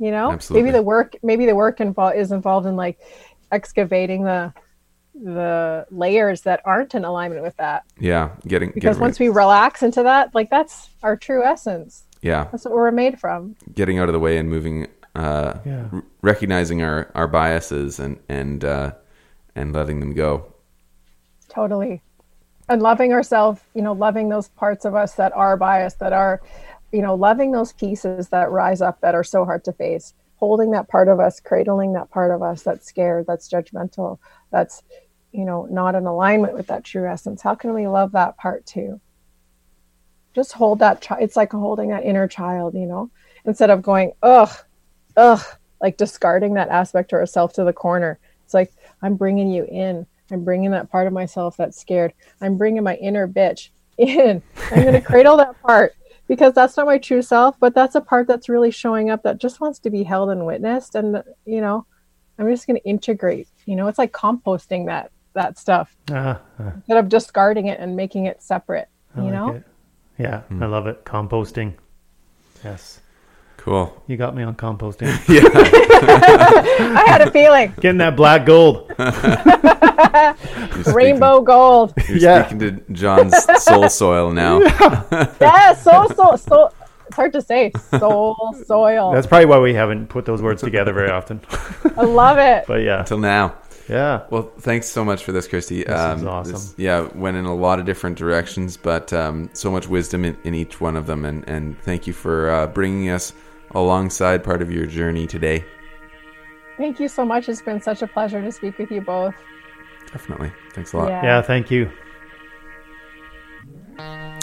You 0.02 0.10
know, 0.10 0.32
Absolutely. 0.32 0.64
maybe 0.64 0.78
the 0.78 0.82
work 0.82 1.16
maybe 1.22 1.46
the 1.46 1.54
work 1.56 1.80
involved 1.80 2.18
is 2.18 2.32
involved 2.32 2.66
in 2.66 2.76
like 2.76 2.98
excavating 3.52 4.24
the 4.24 4.52
the 5.14 5.86
layers 5.92 6.42
that 6.42 6.60
aren't 6.66 6.96
in 6.96 7.06
alignment 7.06 7.44
with 7.44 7.56
that. 7.58 7.84
Yeah, 8.00 8.32
getting 8.48 8.70
Because 8.72 8.96
getting 8.96 9.02
once 9.02 9.20
rid- 9.20 9.30
we 9.30 9.36
relax 9.36 9.84
into 9.84 10.02
that, 10.04 10.34
like 10.34 10.50
that's 10.50 10.90
our 11.04 11.16
true 11.16 11.44
essence. 11.44 12.06
yeah, 12.24 12.46
That's 12.52 12.66
what 12.66 12.74
we're 12.74 12.90
made 12.92 13.20
from. 13.20 13.56
getting 13.76 14.00
out 14.00 14.10
of 14.10 14.14
the 14.14 14.20
way 14.20 14.38
and 14.38 14.50
moving, 14.50 14.88
uh, 15.14 15.56
Yeah. 15.66 15.86
r- 15.94 16.04
recognizing 16.24 16.82
our 16.82 17.12
our 17.14 17.28
biases 17.28 18.00
and 18.00 18.18
and 18.28 18.66
uh, 18.66 18.94
and 19.54 19.72
letting 19.72 20.00
them 20.00 20.14
go. 20.16 20.46
Totally. 21.50 22.02
And 22.70 22.82
loving 22.82 23.12
ourselves, 23.14 23.62
you 23.76 23.82
know, 23.82 23.92
loving 23.94 24.30
those 24.30 24.48
parts 24.48 24.86
of 24.86 24.96
us 24.96 25.14
that 25.16 25.34
are 25.36 25.58
biased, 25.58 26.00
that 26.00 26.14
are, 26.14 26.42
you 26.92 27.02
know, 27.02 27.16
loving 27.16 27.52
those 27.52 27.74
pieces 27.74 28.30
that 28.30 28.52
rise 28.52 28.82
up 28.82 29.00
that 29.02 29.16
are 29.16 29.24
so 29.24 29.46
hard 29.46 29.64
to 29.66 29.74
face, 29.74 30.14
holding 30.38 30.72
that 30.72 30.88
part 30.88 31.08
of 31.08 31.20
us, 31.20 31.40
cradling 31.40 31.94
that 31.94 32.10
part 32.10 32.32
of 32.32 32.42
us 32.42 32.64
that's 32.64 32.88
scared, 32.88 33.26
that's 33.28 33.48
judgmental, 33.48 34.20
that's, 34.52 34.84
you 35.32 35.46
know, 35.46 35.68
not 35.72 35.96
in 35.96 36.06
alignment 36.06 36.54
with 36.54 36.68
that 36.68 36.84
true 36.84 37.08
essence. 37.08 37.42
How 37.42 37.56
can 37.56 37.74
we 37.74 37.88
love 37.88 38.12
that 38.12 38.38
part 38.38 38.66
too? 38.66 39.00
Just 40.34 40.54
hold 40.54 40.80
that 40.80 41.02
child. 41.02 41.22
It's 41.22 41.36
like 41.36 41.52
holding 41.52 41.90
that 41.90 42.06
inner 42.06 42.28
child, 42.28 42.74
you 42.74 42.86
know, 42.86 43.10
instead 43.46 43.70
of 43.70 43.82
going, 43.82 44.14
ugh, 44.24 44.52
ugh, 45.16 45.44
like 45.82 45.98
discarding 45.98 46.56
that 46.56 46.70
aspect 46.70 47.14
of 47.14 47.18
ourself 47.18 47.54
to 47.54 47.64
the 47.64 47.74
corner. 47.74 48.20
It's 48.46 48.54
like, 48.54 48.74
I'm 49.02 49.16
bringing 49.16 49.50
you 49.50 49.66
in. 49.66 50.06
I'm 50.32 50.44
bringing 50.44 50.72
that 50.72 50.90
part 50.90 51.08
of 51.08 51.14
myself 51.14 51.58
that's 51.58 51.80
scared. 51.80 52.14
I'm 52.40 52.58
bringing 52.58 52.84
my 52.84 52.96
inner 52.96 53.28
bitch 53.28 53.70
in. 53.98 54.42
I'm 54.72 54.82
going 54.84 54.94
to 54.94 55.02
cradle 55.02 55.38
that 55.38 55.62
part 55.62 55.94
because 56.28 56.54
that's 56.54 56.78
not 56.78 56.86
my 56.86 56.98
true 56.98 57.22
self, 57.22 57.60
but 57.60 57.74
that's 57.76 57.96
a 57.96 58.02
part 58.02 58.28
that's 58.28 58.48
really 58.50 58.72
showing 58.72 59.10
up 59.10 59.24
that 59.24 59.38
just 59.38 59.60
wants 59.60 59.80
to 59.80 59.90
be 59.90 60.04
held 60.04 60.30
and 60.30 60.46
witnessed. 60.46 60.96
And, 60.96 61.24
you 61.46 61.62
know, 61.62 61.86
I'm 62.40 62.50
just 62.50 62.68
going 62.68 62.78
to 62.80 62.88
integrate. 62.88 63.48
You 63.66 63.76
know, 63.76 63.88
it's 63.88 63.98
like 64.00 64.12
composting 64.14 64.86
that 64.88 65.12
that 65.34 65.58
stuff 65.58 65.96
Ah, 66.12 66.42
ah, 66.60 66.72
instead 66.76 66.98
of 66.98 67.08
discarding 67.08 67.68
it 67.68 67.80
and 67.80 67.96
making 67.96 68.26
it 68.26 68.44
separate. 68.44 68.90
I 69.16 69.20
You 69.20 69.26
like 69.26 69.34
know, 69.34 69.50
it. 69.56 69.64
Yeah, 70.18 70.42
Hmm. 70.42 70.62
I 70.64 70.66
love 70.66 70.88
it. 70.88 71.06
Composting. 71.06 71.74
Yes. 72.64 73.00
Cool. 73.58 74.04
You 74.08 74.18
got 74.18 74.36
me 74.36 74.44
on 74.44 74.56
composting. 74.56 75.08
I 76.04 77.04
had 77.08 77.22
a 77.22 77.32
feeling. 77.32 77.74
Getting 77.80 77.98
that 78.00 78.16
black 78.16 78.46
gold. 78.46 78.92
You're 79.00 80.36
speaking- 80.84 80.94
Rainbow 80.94 81.42
gold. 81.42 81.94
You're 82.08 82.18
Yeah. 82.18 82.48
speaking 82.48 82.60
to 82.60 82.94
John's 82.94 83.36
soul 83.64 83.90
soil 83.90 84.32
now. 84.32 84.60
Yeah, 85.42 85.74
soul, 85.74 86.10
soul, 86.10 86.38
soul. 86.38 86.74
It's 87.08 87.16
hard 87.16 87.34
to 87.34 87.42
say. 87.42 87.72
Soul, 88.00 88.56
soil. 88.66 89.12
That's 89.14 89.28
probably 89.28 89.46
why 89.48 89.60
we 89.60 89.74
haven't 89.74 90.08
put 90.08 90.26
those 90.26 90.42
words 90.42 90.62
together 90.62 90.94
very 90.94 91.10
often. 91.10 91.42
I 91.98 92.04
love 92.04 92.38
it. 92.38 92.66
But 92.68 92.82
yeah. 92.84 93.00
Until 93.02 93.18
now. 93.20 93.56
Yeah. 93.90 94.22
Well, 94.30 94.44
thanks 94.60 94.88
so 94.88 95.04
much 95.04 95.24
for 95.26 95.34
this, 95.34 95.48
Christy. 95.48 95.84
This 95.84 95.92
is 96.20 96.24
awesome. 96.26 96.74
yeah, 96.78 97.10
went 97.14 97.36
in 97.36 97.44
a 97.44 97.54
lot 97.54 97.80
of 97.80 97.86
different 97.86 98.18
directions, 98.18 98.78
but 98.78 99.12
um, 99.12 99.50
so 99.52 99.70
much 99.70 99.90
wisdom 99.90 100.24
in, 100.24 100.38
in 100.46 100.54
each 100.56 100.80
one 100.80 100.96
of 100.96 101.08
them, 101.08 101.26
and, 101.26 101.44
and 101.50 101.78
thank 101.82 102.08
you 102.08 102.14
for 102.14 102.50
uh, 102.50 102.68
bringing 102.68 103.10
us 103.10 103.34
alongside 103.72 104.46
part 104.46 104.62
of 104.62 104.72
your 104.72 104.86
journey 104.86 105.28
today. 105.28 105.66
Thank 106.78 107.00
you 107.00 107.08
so 107.08 107.26
much. 107.26 107.48
It's 107.50 107.62
been 107.62 107.82
such 107.82 108.02
a 108.02 108.08
pleasure 108.08 108.42
to 108.42 108.52
speak 108.52 108.78
with 108.78 108.92
you 108.92 109.02
both. 109.02 109.36
Definitely. 110.12 110.52
Thanks 110.74 110.94
a 110.94 110.98
lot. 110.98 111.10
Yeah. 111.10 111.24
Yeah, 111.24 111.42
thank 111.42 111.70
you. 111.72 111.92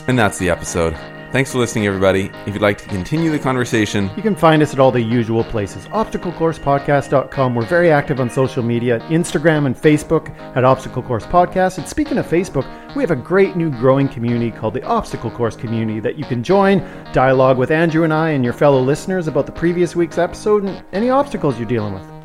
And 0.06 0.18
that's 0.18 0.38
the 0.38 0.48
episode. 0.50 0.96
Thanks 1.30 1.52
for 1.52 1.58
listening, 1.58 1.86
everybody. 1.86 2.30
If 2.46 2.54
you'd 2.54 2.62
like 2.62 2.78
to 2.78 2.88
continue 2.88 3.30
the 3.30 3.38
conversation, 3.38 4.10
You 4.16 4.22
can 4.22 4.34
find 4.34 4.62
us 4.62 4.72
at 4.72 4.80
all 4.80 4.90
the 4.90 5.02
usual 5.02 5.44
places. 5.44 5.84
ObstacleCoursePodcast.com. 5.88 7.54
We're 7.54 7.66
very 7.66 7.90
active 7.92 8.18
on 8.18 8.30
social 8.30 8.62
media, 8.62 9.00
Instagram 9.10 9.66
and 9.66 9.76
Facebook 9.76 10.30
at 10.56 10.64
Obstacle 10.64 11.02
Course 11.02 11.26
Podcast. 11.26 11.76
And 11.76 11.86
speaking 11.86 12.16
of 12.16 12.26
Facebook, 12.26 12.66
we 12.96 13.02
have 13.02 13.10
a 13.10 13.16
great 13.16 13.56
new 13.56 13.70
growing 13.70 14.08
community 14.08 14.50
called 14.50 14.72
the 14.72 14.82
Obstacle 14.84 15.30
Course 15.30 15.54
Community 15.54 16.00
that 16.00 16.16
you 16.16 16.24
can 16.24 16.42
join, 16.42 16.78
dialogue 17.12 17.58
with 17.58 17.70
Andrew 17.70 18.04
and 18.04 18.14
I 18.14 18.30
and 18.30 18.42
your 18.42 18.54
fellow 18.54 18.80
listeners 18.80 19.28
about 19.28 19.44
the 19.44 19.52
previous 19.52 19.94
week's 19.94 20.16
episode 20.16 20.64
and 20.64 20.82
any 20.94 21.10
obstacles 21.10 21.58
you're 21.58 21.68
dealing 21.68 21.92
with. 21.92 22.17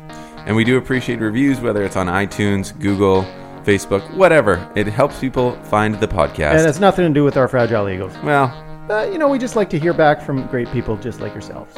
And 0.46 0.54
we 0.56 0.64
do 0.64 0.76
appreciate 0.78 1.20
reviews, 1.20 1.60
whether 1.60 1.82
it's 1.84 1.96
on 1.96 2.06
iTunes, 2.06 2.78
Google, 2.78 3.24
Facebook, 3.64 4.14
whatever. 4.14 4.70
It 4.74 4.86
helps 4.86 5.18
people 5.20 5.52
find 5.64 5.94
the 5.98 6.08
podcast. 6.08 6.58
And 6.58 6.68
it's 6.68 6.80
nothing 6.80 7.06
to 7.06 7.12
do 7.14 7.24
with 7.24 7.36
our 7.36 7.48
fragile 7.48 7.88
egos. 7.88 8.14
Well, 8.22 8.60
Uh, 8.90 9.08
you 9.10 9.16
know, 9.16 9.28
we 9.28 9.38
just 9.38 9.56
like 9.56 9.70
to 9.70 9.78
hear 9.78 9.94
back 9.94 10.20
from 10.20 10.46
great 10.48 10.70
people 10.70 10.96
just 10.98 11.18
like 11.20 11.32
yourselves. 11.32 11.74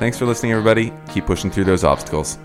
thanks 0.00 0.18
for 0.18 0.26
listening, 0.26 0.50
everybody. 0.50 0.92
Keep 1.12 1.26
pushing 1.26 1.48
through 1.50 1.64
those 1.64 1.84
obstacles. 1.84 2.38